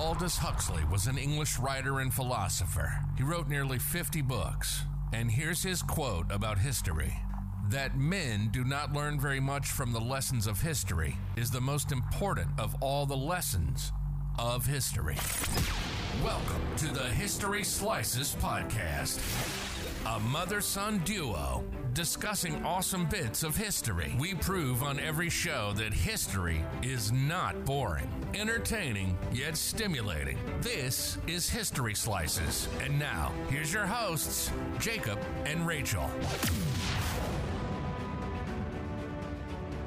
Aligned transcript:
Aldous 0.00 0.38
Huxley 0.38 0.82
was 0.90 1.08
an 1.08 1.18
English 1.18 1.58
writer 1.58 2.00
and 2.00 2.12
philosopher. 2.12 2.90
He 3.18 3.22
wrote 3.22 3.48
nearly 3.48 3.78
50 3.78 4.22
books. 4.22 4.80
And 5.12 5.30
here's 5.30 5.62
his 5.62 5.82
quote 5.82 6.32
about 6.32 6.56
history 6.56 7.14
that 7.68 7.98
men 7.98 8.48
do 8.50 8.64
not 8.64 8.94
learn 8.94 9.20
very 9.20 9.40
much 9.40 9.66
from 9.68 9.92
the 9.92 10.00
lessons 10.00 10.46
of 10.46 10.62
history 10.62 11.18
is 11.36 11.50
the 11.50 11.60
most 11.60 11.92
important 11.92 12.48
of 12.58 12.74
all 12.80 13.04
the 13.04 13.14
lessons 13.14 13.92
of 14.38 14.64
history. 14.64 15.18
Welcome 16.24 16.62
to 16.78 16.86
the 16.86 17.04
History 17.10 17.62
Slices 17.62 18.34
Podcast, 18.40 19.20
a 20.06 20.18
mother 20.20 20.60
son 20.60 20.98
duo 21.04 21.62
discussing 21.92 22.64
awesome 22.64 23.06
bits 23.06 23.42
of 23.42 23.56
history. 23.56 24.14
We 24.18 24.34
prove 24.34 24.82
on 24.82 25.00
every 25.00 25.28
show 25.28 25.72
that 25.74 25.92
history 25.92 26.64
is 26.82 27.12
not 27.12 27.64
boring, 27.64 28.08
entertaining, 28.32 29.18
yet 29.32 29.56
stimulating. 29.56 30.38
This 30.60 31.18
is 31.26 31.50
History 31.50 31.94
Slices. 31.94 32.68
And 32.82 32.98
now, 32.98 33.32
here's 33.48 33.72
your 33.72 33.86
hosts, 33.86 34.50
Jacob 34.78 35.18
and 35.44 35.66
Rachel. 35.66 36.08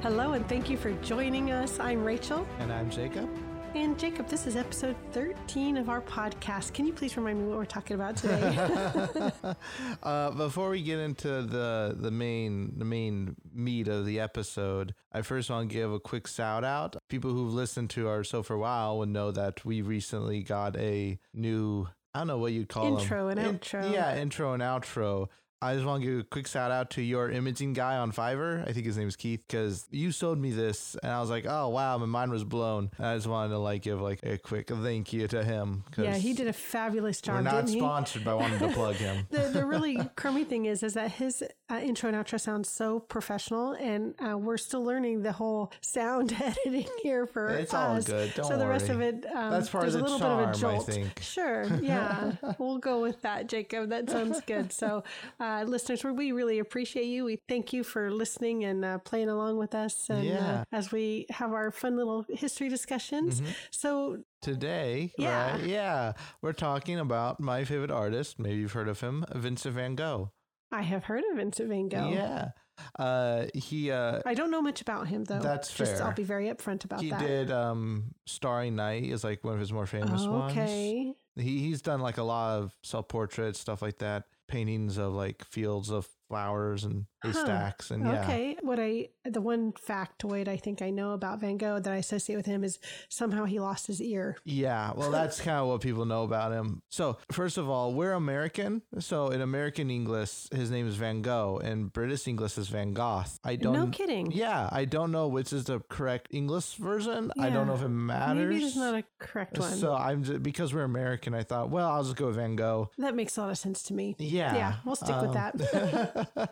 Hello, 0.02 0.34
and 0.34 0.46
thank 0.48 0.68
you 0.68 0.76
for 0.76 0.92
joining 1.02 1.50
us. 1.50 1.80
I'm 1.80 2.04
Rachel. 2.04 2.46
And 2.58 2.70
I'm 2.70 2.90
Jacob. 2.90 3.30
And 3.74 3.98
Jacob, 3.98 4.28
this 4.28 4.46
is 4.46 4.54
episode 4.54 4.94
13 5.10 5.76
of 5.78 5.88
our 5.88 6.00
podcast. 6.00 6.72
Can 6.72 6.86
you 6.86 6.92
please 6.92 7.16
remind 7.16 7.40
me 7.40 7.48
what 7.48 7.58
we're 7.58 7.64
talking 7.64 7.96
about 7.96 8.16
today? 8.16 8.56
uh, 10.04 10.30
before 10.30 10.70
we 10.70 10.80
get 10.80 11.00
into 11.00 11.42
the 11.42 11.96
the 11.98 12.12
main 12.12 12.78
the 12.78 12.84
main 12.84 13.34
meat 13.52 13.88
of 13.88 14.06
the 14.06 14.20
episode, 14.20 14.94
I 15.12 15.22
first 15.22 15.50
want 15.50 15.68
to 15.68 15.74
give 15.74 15.92
a 15.92 15.98
quick 15.98 16.28
shout 16.28 16.62
out. 16.62 16.94
People 17.08 17.32
who've 17.32 17.52
listened 17.52 17.90
to 17.90 18.06
our 18.06 18.22
show 18.22 18.44
for 18.44 18.54
a 18.54 18.60
while 18.60 18.96
would 18.98 19.08
know 19.08 19.32
that 19.32 19.64
we 19.64 19.82
recently 19.82 20.44
got 20.44 20.76
a 20.76 21.18
new 21.32 21.88
I 22.14 22.20
don't 22.20 22.28
know 22.28 22.38
what 22.38 22.52
you'd 22.52 22.68
call 22.68 22.96
intro 22.96 23.28
them. 23.28 23.38
and 23.38 23.60
outro. 23.60 23.92
Yeah, 23.92 24.16
intro 24.16 24.52
and 24.52 24.62
outro. 24.62 25.30
I 25.64 25.74
just 25.74 25.86
want 25.86 26.02
to 26.02 26.10
give 26.10 26.20
a 26.20 26.24
quick 26.24 26.46
shout 26.46 26.70
out 26.70 26.90
to 26.90 27.02
your 27.02 27.30
imaging 27.30 27.72
guy 27.72 27.96
on 27.96 28.12
Fiverr. 28.12 28.68
I 28.68 28.72
think 28.72 28.84
his 28.84 28.98
name 28.98 29.08
is 29.08 29.16
Keith 29.16 29.42
because 29.48 29.86
you 29.90 30.12
showed 30.12 30.38
me 30.38 30.50
this 30.50 30.94
and 31.02 31.10
I 31.10 31.20
was 31.20 31.30
like, 31.30 31.46
oh 31.48 31.70
wow, 31.70 31.96
my 31.96 32.04
mind 32.04 32.30
was 32.32 32.44
blown. 32.44 32.90
And 32.98 33.06
I 33.06 33.16
just 33.16 33.26
wanted 33.26 33.48
to 33.48 33.58
like 33.58 33.80
give 33.80 33.98
like 33.98 34.20
a 34.24 34.36
quick 34.36 34.68
thank 34.68 35.14
you 35.14 35.26
to 35.28 35.42
him. 35.42 35.84
Yeah, 35.96 36.16
he 36.16 36.34
did 36.34 36.48
a 36.48 36.52
fabulous 36.52 37.22
job. 37.22 37.36
We're 37.36 37.50
not 37.50 37.68
sponsored, 37.70 38.20
he? 38.20 38.24
but 38.26 38.32
I 38.32 38.34
wanted 38.34 38.58
to 38.58 38.68
plug 38.68 38.96
him. 38.96 39.26
the, 39.30 39.48
the 39.48 39.64
really 39.64 39.98
crummy 40.16 40.44
thing 40.44 40.66
is, 40.66 40.82
is 40.82 40.92
that 40.94 41.12
his 41.12 41.42
uh, 41.70 41.76
intro 41.76 42.10
and 42.10 42.16
outro 42.16 42.38
sounds 42.38 42.68
so 42.68 43.00
professional, 43.00 43.72
and 43.72 44.14
uh, 44.20 44.36
we're 44.36 44.58
still 44.58 44.84
learning 44.84 45.22
the 45.22 45.32
whole 45.32 45.72
sound 45.80 46.32
editing 46.42 46.88
here 47.02 47.26
for 47.26 47.48
it's 47.48 47.72
us. 47.72 48.08
all 48.08 48.16
good. 48.16 48.34
Don't 48.34 48.46
so 48.46 48.58
the 48.58 48.66
rest 48.66 48.90
of 48.90 49.00
it, 49.00 49.24
um, 49.34 49.50
That's 49.50 49.70
part 49.70 49.82
there's 49.82 49.94
of 49.94 50.02
a 50.02 50.04
little 50.04 50.18
charm, 50.18 50.40
bit 50.40 50.48
of 50.48 50.54
a 50.56 50.58
jolt. 50.58 50.86
think. 50.86 51.20
Sure, 51.22 51.64
yeah, 51.80 52.32
we'll 52.58 52.78
go 52.78 53.00
with 53.00 53.22
that, 53.22 53.48
Jacob. 53.48 53.88
That 53.88 54.10
sounds 54.10 54.40
good. 54.42 54.72
So, 54.72 55.04
uh, 55.40 55.53
listeners, 55.62 56.02
we 56.02 56.32
really 56.32 56.58
appreciate 56.58 57.04
you. 57.06 57.24
We 57.24 57.38
thank 57.48 57.72
you 57.72 57.84
for 57.84 58.10
listening 58.10 58.64
and 58.64 58.84
uh, 58.84 58.98
playing 58.98 59.28
along 59.28 59.58
with 59.58 59.74
us, 59.74 60.10
and 60.10 60.24
Yeah. 60.24 60.60
uh, 60.60 60.64
as 60.72 60.90
we 60.90 61.26
have 61.30 61.52
our 61.52 61.70
fun 61.70 61.96
little 61.96 62.24
history 62.28 62.68
discussions. 62.68 63.40
So 63.70 64.18
Today, 64.42 65.12
Yeah. 65.16 65.52
right? 65.52 65.64
Yeah. 65.64 66.12
We're 66.42 66.52
talking 66.52 66.98
about 66.98 67.40
my 67.40 67.64
favorite 67.64 67.90
artist. 67.90 68.38
Maybe 68.38 68.56
you've 68.56 68.72
heard 68.72 68.88
of 68.88 69.00
him, 69.00 69.24
Vincent 69.34 69.74
van 69.74 69.94
Gogh. 69.94 70.32
I 70.72 70.82
have 70.82 71.04
heard 71.04 71.22
of 71.30 71.36
Vincent 71.36 71.68
Van 71.68 71.88
Gogh. 71.88 72.10
Yeah. 72.10 72.50
Uh, 72.98 73.46
he 73.54 73.90
uh, 73.92 74.20
I 74.26 74.34
don't 74.34 74.50
know 74.50 74.60
much 74.60 74.80
about 74.80 75.06
him 75.06 75.22
though. 75.24 75.38
That's 75.38 75.72
Just, 75.72 75.96
fair. 75.98 76.02
I'll 76.06 76.12
be 76.14 76.24
very 76.24 76.48
upfront 76.48 76.84
about 76.84 77.00
he 77.00 77.10
that. 77.10 77.20
He 77.20 77.26
did 77.26 77.50
um, 77.52 78.14
Starry 78.26 78.70
Night 78.70 79.04
is 79.04 79.22
like 79.22 79.44
one 79.44 79.54
of 79.54 79.60
his 79.60 79.72
more 79.72 79.86
famous 79.86 80.22
Oh, 80.24 80.32
ones. 80.32 80.52
okay. 80.52 81.14
He 81.36 81.58
he's 81.60 81.80
done 81.82 82.00
like 82.00 82.18
a 82.18 82.24
lot 82.24 82.58
of 82.58 82.72
self 82.82 83.06
portraits, 83.08 83.60
stuff 83.60 83.80
like 83.80 83.98
that, 83.98 84.24
paintings 84.48 84.96
of 84.98 85.12
like 85.12 85.44
fields 85.44 85.90
of 85.90 86.08
flowers 86.28 86.84
and 86.84 87.06
haystacks, 87.22 87.90
and 87.90 88.04
yeah. 88.06 88.22
Okay. 88.22 88.56
What 88.62 88.78
I 88.80 89.08
the 89.24 89.40
one 89.40 89.72
factoid 89.72 90.48
I 90.48 90.56
think 90.56 90.82
I 90.82 90.90
know 90.90 91.12
about 91.12 91.40
Van 91.40 91.56
Gogh 91.56 91.78
that 91.80 91.92
I 91.92 91.96
associate 91.96 92.36
with 92.36 92.46
him 92.46 92.64
is 92.64 92.78
somehow 93.08 93.44
he 93.44 93.60
lost 93.60 93.86
his 93.86 94.00
ear. 94.02 94.36
Yeah, 94.44 94.92
well, 94.94 95.10
that's 95.18 95.40
kind 95.40 95.58
of 95.58 95.68
what 95.68 95.80
people 95.80 96.04
know 96.04 96.24
about 96.24 96.52
him. 96.52 96.82
So, 96.90 97.18
first 97.32 97.58
of 97.58 97.68
all, 97.68 97.94
we're 97.94 98.12
American. 98.12 98.82
So, 98.98 99.28
in 99.28 99.40
American 99.40 99.90
English, 99.90 100.48
his 100.52 100.70
name 100.70 100.86
is 100.88 100.96
Van 100.96 101.22
Gogh, 101.22 101.60
and 101.62 101.92
British 101.92 102.26
English 102.28 102.58
is 102.58 102.68
Van 102.68 102.92
Gogh. 102.92 103.24
I 103.44 103.56
don't. 103.56 103.72
No 103.72 103.86
kidding. 103.88 104.30
Yeah, 104.32 104.68
I 104.72 104.84
don't 104.84 105.12
know 105.12 105.28
which 105.28 105.52
is 105.52 105.64
the 105.64 105.80
correct 105.88 106.28
English 106.30 106.74
version. 106.74 107.30
I 107.38 107.50
don't 107.50 107.66
know 107.66 107.74
if 107.74 107.82
it 107.82 107.88
matters. 107.88 108.48
Maybe 108.48 108.60
there's 108.60 108.76
not 108.76 108.94
a 108.94 109.04
correct 109.18 109.58
one. 109.58 109.72
So 109.74 109.94
I'm 109.94 110.22
just, 110.24 110.42
because 110.42 110.72
we're 110.74 110.82
American, 110.84 111.34
I 111.34 111.42
thought, 111.42 111.70
well, 111.70 111.88
I'll 111.88 112.02
just 112.02 112.16
go 112.16 112.26
with 112.26 112.36
Van 112.36 112.56
Gogh. 112.56 112.90
that 112.98 113.14
makes 113.14 113.36
a 113.36 113.42
lot 113.42 113.50
of 113.50 113.58
sense 113.58 113.82
to 113.84 113.94
me. 113.94 114.16
Yeah. 114.18 114.54
Yeah, 114.54 114.74
we'll 114.84 114.96
stick 114.96 115.16
with 115.20 115.30
Um, 115.30 115.34
that. 115.34 116.12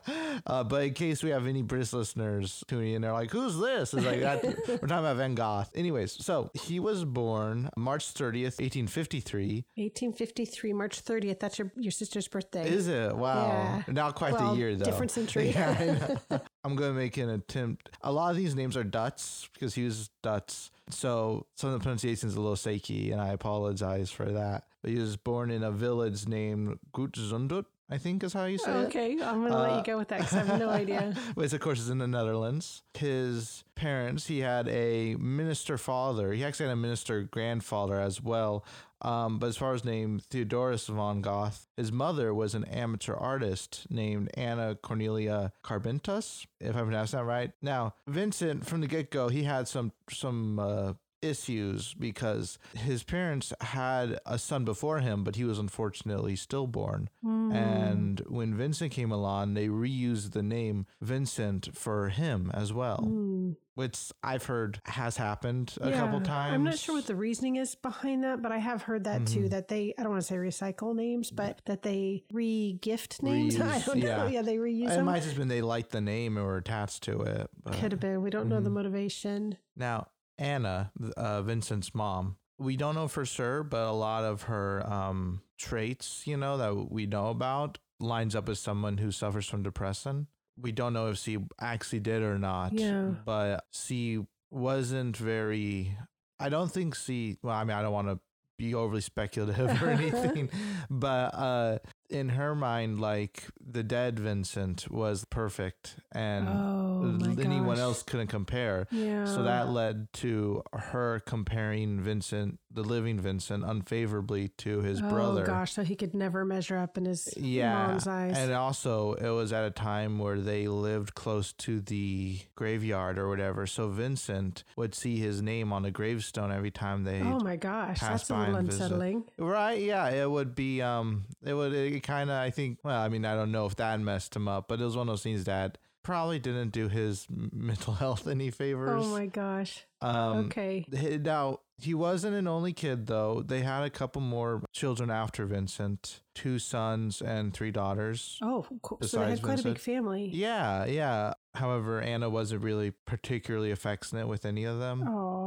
Uh, 0.46 0.64
but 0.64 0.82
in 0.82 0.92
case 0.94 1.22
we 1.22 1.30
have 1.30 1.46
any 1.46 1.62
British 1.62 1.92
listeners 1.92 2.64
tuning 2.66 2.94
in, 2.94 3.02
they're 3.02 3.12
like, 3.12 3.30
"Who's 3.30 3.58
this?" 3.58 3.94
It's 3.94 4.04
like 4.04 4.20
that, 4.20 4.42
we're 4.68 4.76
talking 4.88 4.90
about 4.98 5.16
Van 5.16 5.34
Gogh. 5.34 5.64
Anyways, 5.74 6.24
so 6.24 6.50
he 6.54 6.80
was 6.80 7.04
born 7.04 7.70
March 7.76 8.10
thirtieth, 8.10 8.60
eighteen 8.60 8.86
fifty 8.86 9.20
three. 9.20 9.64
1853, 9.76 10.72
March 10.72 11.04
30th. 11.04 11.38
That's 11.38 11.58
your 11.58 11.70
your 11.76 11.92
sister's 11.92 12.26
birthday. 12.28 12.68
Is 12.68 12.88
it? 12.88 13.16
Wow. 13.16 13.82
Yeah. 13.86 13.92
Not 13.92 14.14
quite 14.16 14.32
Well, 14.34 14.52
the 14.52 14.58
year 14.58 14.74
though. 14.74 14.84
different 14.84 15.10
century. 15.12 15.50
yeah. 15.54 16.16
I'm 16.64 16.74
going 16.76 16.90
to 16.92 16.98
make 16.98 17.16
an 17.16 17.30
attempt. 17.30 17.88
A 18.02 18.12
lot 18.12 18.30
of 18.30 18.36
these 18.36 18.54
names 18.54 18.76
are 18.76 18.84
Dutch 18.84 19.48
because 19.54 19.74
he 19.74 19.84
was 19.84 20.10
Dutch. 20.22 20.70
So 20.90 21.46
some 21.56 21.70
of 21.70 21.74
the 21.74 21.82
pronunciation 21.82 22.28
is 22.28 22.34
a 22.34 22.40
little 22.40 22.56
shaky, 22.56 23.12
and 23.12 23.20
I 23.20 23.28
apologize 23.28 24.10
for 24.10 24.26
that. 24.32 24.64
But 24.82 24.90
he 24.90 24.98
was 24.98 25.16
born 25.16 25.50
in 25.50 25.62
a 25.62 25.70
village 25.70 26.26
named 26.26 26.78
Goetzundut, 26.92 27.66
I 27.92 27.98
think 27.98 28.24
is 28.24 28.32
how 28.32 28.46
you 28.46 28.58
say 28.58 28.70
it. 28.72 28.86
okay, 28.86 29.12
I'm 29.22 29.40
going 29.40 29.52
to 29.52 29.58
let 29.58 29.70
Uh, 29.72 29.76
you 29.78 29.84
go 29.84 29.98
with 29.98 30.08
that 30.08 30.20
because 30.20 30.34
I 30.34 30.44
have 30.44 30.58
no 30.58 30.70
idea. 30.70 31.14
which 31.34 31.52
of 31.52 31.60
course 31.60 31.78
is 31.78 31.90
in 31.90 31.98
the 31.98 32.06
Netherlands. 32.08 32.82
His 32.94 33.64
parents, 33.74 34.26
he 34.28 34.40
had 34.40 34.66
a 34.68 35.14
minister 35.16 35.76
father. 35.76 36.32
He 36.32 36.42
actually 36.44 36.66
had 36.66 36.72
a 36.72 36.76
minister 36.76 37.22
grandfather 37.22 38.00
as 38.00 38.22
well. 38.22 38.64
Um, 39.02 39.38
but 39.38 39.48
as 39.48 39.56
far 39.56 39.74
as 39.74 39.84
name, 39.84 40.20
Theodorus 40.30 40.86
van 40.86 41.20
Gogh. 41.22 41.50
His 41.76 41.90
mother 41.90 42.32
was 42.32 42.54
an 42.54 42.64
amateur 42.66 43.14
artist 43.14 43.86
named 43.90 44.30
Anna 44.34 44.76
Cornelia 44.76 45.52
Carbentus, 45.64 46.46
if 46.60 46.76
I 46.76 46.82
pronounced 46.82 47.12
that 47.12 47.24
right. 47.24 47.50
Now, 47.60 47.94
Vincent, 48.06 48.64
from 48.64 48.80
the 48.80 48.86
get 48.86 49.10
go, 49.10 49.28
he 49.28 49.42
had 49.42 49.66
some 49.68 49.90
some 50.08 50.58
uh, 50.60 50.92
issues 51.22 51.94
because 51.94 52.58
his 52.74 53.02
parents 53.04 53.52
had 53.60 54.18
a 54.26 54.38
son 54.38 54.64
before 54.64 54.98
him, 55.00 55.24
but 55.24 55.36
he 55.36 55.44
was 55.44 55.58
unfortunately 55.58 56.36
stillborn. 56.36 57.08
And 57.24 58.20
when 58.28 58.54
Vincent 58.54 58.92
came 58.92 59.12
along, 59.12 59.54
they 59.54 59.68
reused 59.68 60.32
the 60.32 60.42
name 60.42 60.86
Vincent 61.00 61.68
for 61.76 62.08
him 62.08 62.50
as 62.54 62.72
well, 62.72 63.54
which 63.74 64.10
I've 64.22 64.46
heard 64.46 64.80
has 64.84 65.16
happened 65.18 65.74
a 65.80 65.92
couple 65.92 66.20
times. 66.20 66.54
I'm 66.54 66.64
not 66.64 66.78
sure 66.78 66.94
what 66.96 67.06
the 67.06 67.14
reasoning 67.14 67.56
is 67.56 67.74
behind 67.74 68.24
that, 68.24 68.40
but 68.42 68.52
I 68.52 68.58
have 68.58 68.82
heard 68.82 69.04
that 69.04 69.22
Mm-hmm. 69.22 69.42
too. 69.42 69.48
That 69.50 69.68
they, 69.68 69.92
I 69.98 70.02
don't 70.02 70.12
want 70.12 70.22
to 70.22 70.26
say 70.26 70.36
recycle 70.36 70.94
names, 70.96 71.30
but 71.30 71.60
that 71.66 71.82
they 71.82 72.24
re-gift 72.32 73.22
names. 73.22 73.56
I 73.60 73.78
don't 73.80 73.98
know. 73.98 74.06
yeah. 74.06 74.28
Yeah, 74.28 74.42
they 74.42 74.56
reuse 74.56 74.86
It 74.86 74.96
them. 74.96 75.04
might 75.06 75.16
have 75.16 75.24
just 75.24 75.36
been 75.36 75.48
they 75.48 75.62
liked 75.62 75.90
the 75.90 76.00
name 76.00 76.38
or 76.38 76.44
were 76.44 76.56
attached 76.56 77.02
to 77.04 77.20
it. 77.22 77.50
But. 77.62 77.74
Could 77.74 77.92
have 77.92 78.00
been. 78.00 78.22
We 78.22 78.30
don't 78.30 78.48
know 78.48 78.56
the 78.60 78.62
Mm-hmm. 78.68 78.74
motivation. 78.74 79.56
Now, 79.76 80.06
Anna, 80.42 80.90
uh, 81.16 81.40
Vincent's 81.42 81.94
mom, 81.94 82.36
we 82.58 82.76
don't 82.76 82.96
know 82.96 83.06
for 83.06 83.24
sure, 83.24 83.62
but 83.62 83.86
a 83.86 83.92
lot 83.92 84.24
of 84.24 84.42
her 84.42 84.84
um, 84.90 85.40
traits, 85.56 86.22
you 86.26 86.36
know, 86.36 86.56
that 86.58 86.90
we 86.90 87.06
know 87.06 87.28
about 87.28 87.78
lines 88.00 88.34
up 88.34 88.48
as 88.48 88.58
someone 88.58 88.98
who 88.98 89.12
suffers 89.12 89.48
from 89.48 89.62
depression. 89.62 90.26
We 90.60 90.72
don't 90.72 90.92
know 90.92 91.08
if 91.10 91.18
she 91.18 91.38
actually 91.60 92.00
did 92.00 92.22
or 92.22 92.38
not. 92.38 92.72
Yeah. 92.72 93.10
But 93.24 93.64
she 93.70 94.26
wasn't 94.50 95.16
very, 95.16 95.96
I 96.40 96.48
don't 96.48 96.70
think 96.70 96.96
she, 96.96 97.38
well, 97.42 97.54
I 97.54 97.62
mean, 97.62 97.76
I 97.76 97.82
don't 97.82 97.92
want 97.92 98.08
to 98.08 98.18
be 98.58 98.74
overly 98.74 99.00
speculative 99.00 99.80
or 99.80 99.90
anything, 99.90 100.50
but 100.90 101.34
uh, 101.34 101.78
in 102.12 102.30
her 102.30 102.54
mind, 102.54 103.00
like 103.00 103.44
the 103.60 103.82
dead 103.82 104.18
Vincent 104.18 104.90
was 104.90 105.24
perfect 105.24 105.96
and 106.12 106.46
Oh, 106.48 107.18
anyone 107.40 107.76
gosh. 107.76 107.78
else 107.78 108.02
couldn't 108.02 108.28
compare. 108.28 108.86
Yeah. 108.90 109.24
So 109.24 109.42
that 109.44 109.68
led 109.70 110.12
to 110.14 110.62
her 110.72 111.20
comparing 111.26 112.00
Vincent, 112.00 112.58
the 112.70 112.82
living 112.82 113.18
Vincent, 113.18 113.64
unfavorably 113.64 114.48
to 114.58 114.80
his 114.80 115.00
oh 115.02 115.08
brother. 115.08 115.42
Oh 115.42 115.46
gosh, 115.46 115.72
so 115.72 115.82
he 115.82 115.96
could 115.96 116.14
never 116.14 116.44
measure 116.44 116.76
up 116.78 116.96
in 116.98 117.04
his 117.06 117.28
Yeah. 117.36 117.88
mom's 117.88 118.06
eyes. 118.06 118.36
And 118.38 118.52
also, 118.52 119.14
it 119.14 119.30
was 119.30 119.52
at 119.52 119.64
a 119.64 119.70
time 119.70 120.18
where 120.18 120.38
they 120.38 120.68
lived 120.68 121.14
close 121.14 121.52
to 121.54 121.80
the 121.80 122.38
graveyard 122.54 123.18
or 123.18 123.28
whatever. 123.28 123.66
So 123.66 123.88
Vincent 123.88 124.64
would 124.76 124.94
see 124.94 125.16
his 125.16 125.42
name 125.42 125.72
on 125.72 125.84
a 125.84 125.90
gravestone 125.90 126.52
every 126.52 126.70
time 126.70 127.04
they. 127.04 127.20
oh 127.22 127.40
my 127.40 127.56
gosh, 127.56 128.00
that's 128.00 128.28
a 128.30 128.36
little 128.38 128.56
and 128.56 128.66
visit. 128.68 128.82
unsettling. 128.84 129.24
Right, 129.38 129.80
yeah, 129.80 130.08
it 130.10 130.30
would 130.30 130.54
be. 130.54 130.82
Um, 130.82 131.24
it 131.44 131.54
would 131.54 131.72
it 131.72 132.01
kind 132.02 132.30
of. 132.30 132.36
I 132.36 132.50
think. 132.50 132.78
Well, 132.82 133.00
I 133.00 133.08
mean, 133.08 133.24
I 133.24 133.34
don't 133.34 133.52
know 133.52 133.66
if 133.66 133.76
that 133.76 133.98
messed 134.00 134.34
him 134.36 134.48
up, 134.48 134.68
but 134.68 134.80
it 134.80 134.84
was 134.84 134.96
one 134.96 135.08
of 135.08 135.12
those 135.12 135.22
things 135.22 135.44
that 135.44 135.78
probably 136.02 136.38
didn't 136.38 136.70
do 136.70 136.88
his 136.88 137.26
mental 137.30 137.94
health 138.02 138.26
any 138.26 138.50
favors. 138.50 139.02
Oh 139.04 139.08
my 139.08 139.26
gosh. 139.26 139.84
um, 140.00 140.46
okay. 140.46 140.84
Now, 141.22 141.60
he 141.78 141.94
wasn't 141.94 142.36
an 142.36 142.46
only 142.46 142.72
kid, 142.72 143.06
though. 143.06 143.42
They 143.44 143.60
had 143.60 143.82
a 143.82 143.90
couple 143.90 144.20
more 144.22 144.62
children 144.72 145.10
after 145.10 145.46
Vincent 145.46 146.20
two 146.34 146.58
sons 146.58 147.20
and 147.20 147.52
three 147.52 147.70
daughters. 147.70 148.38
Oh, 148.42 148.64
cool. 148.82 148.98
so 149.02 149.20
they 149.20 149.30
had 149.30 149.42
quite 149.42 149.60
a 149.60 149.64
big 149.64 149.78
family. 149.78 150.30
Yeah, 150.32 150.84
yeah. 150.86 151.34
However, 151.54 152.00
Anna 152.00 152.30
wasn't 152.30 152.62
really 152.62 152.92
particularly 153.04 153.70
affectionate 153.70 154.26
with 154.26 154.46
any 154.46 154.64
of 154.64 154.78
them. 154.78 155.04
Oh, 155.06 155.41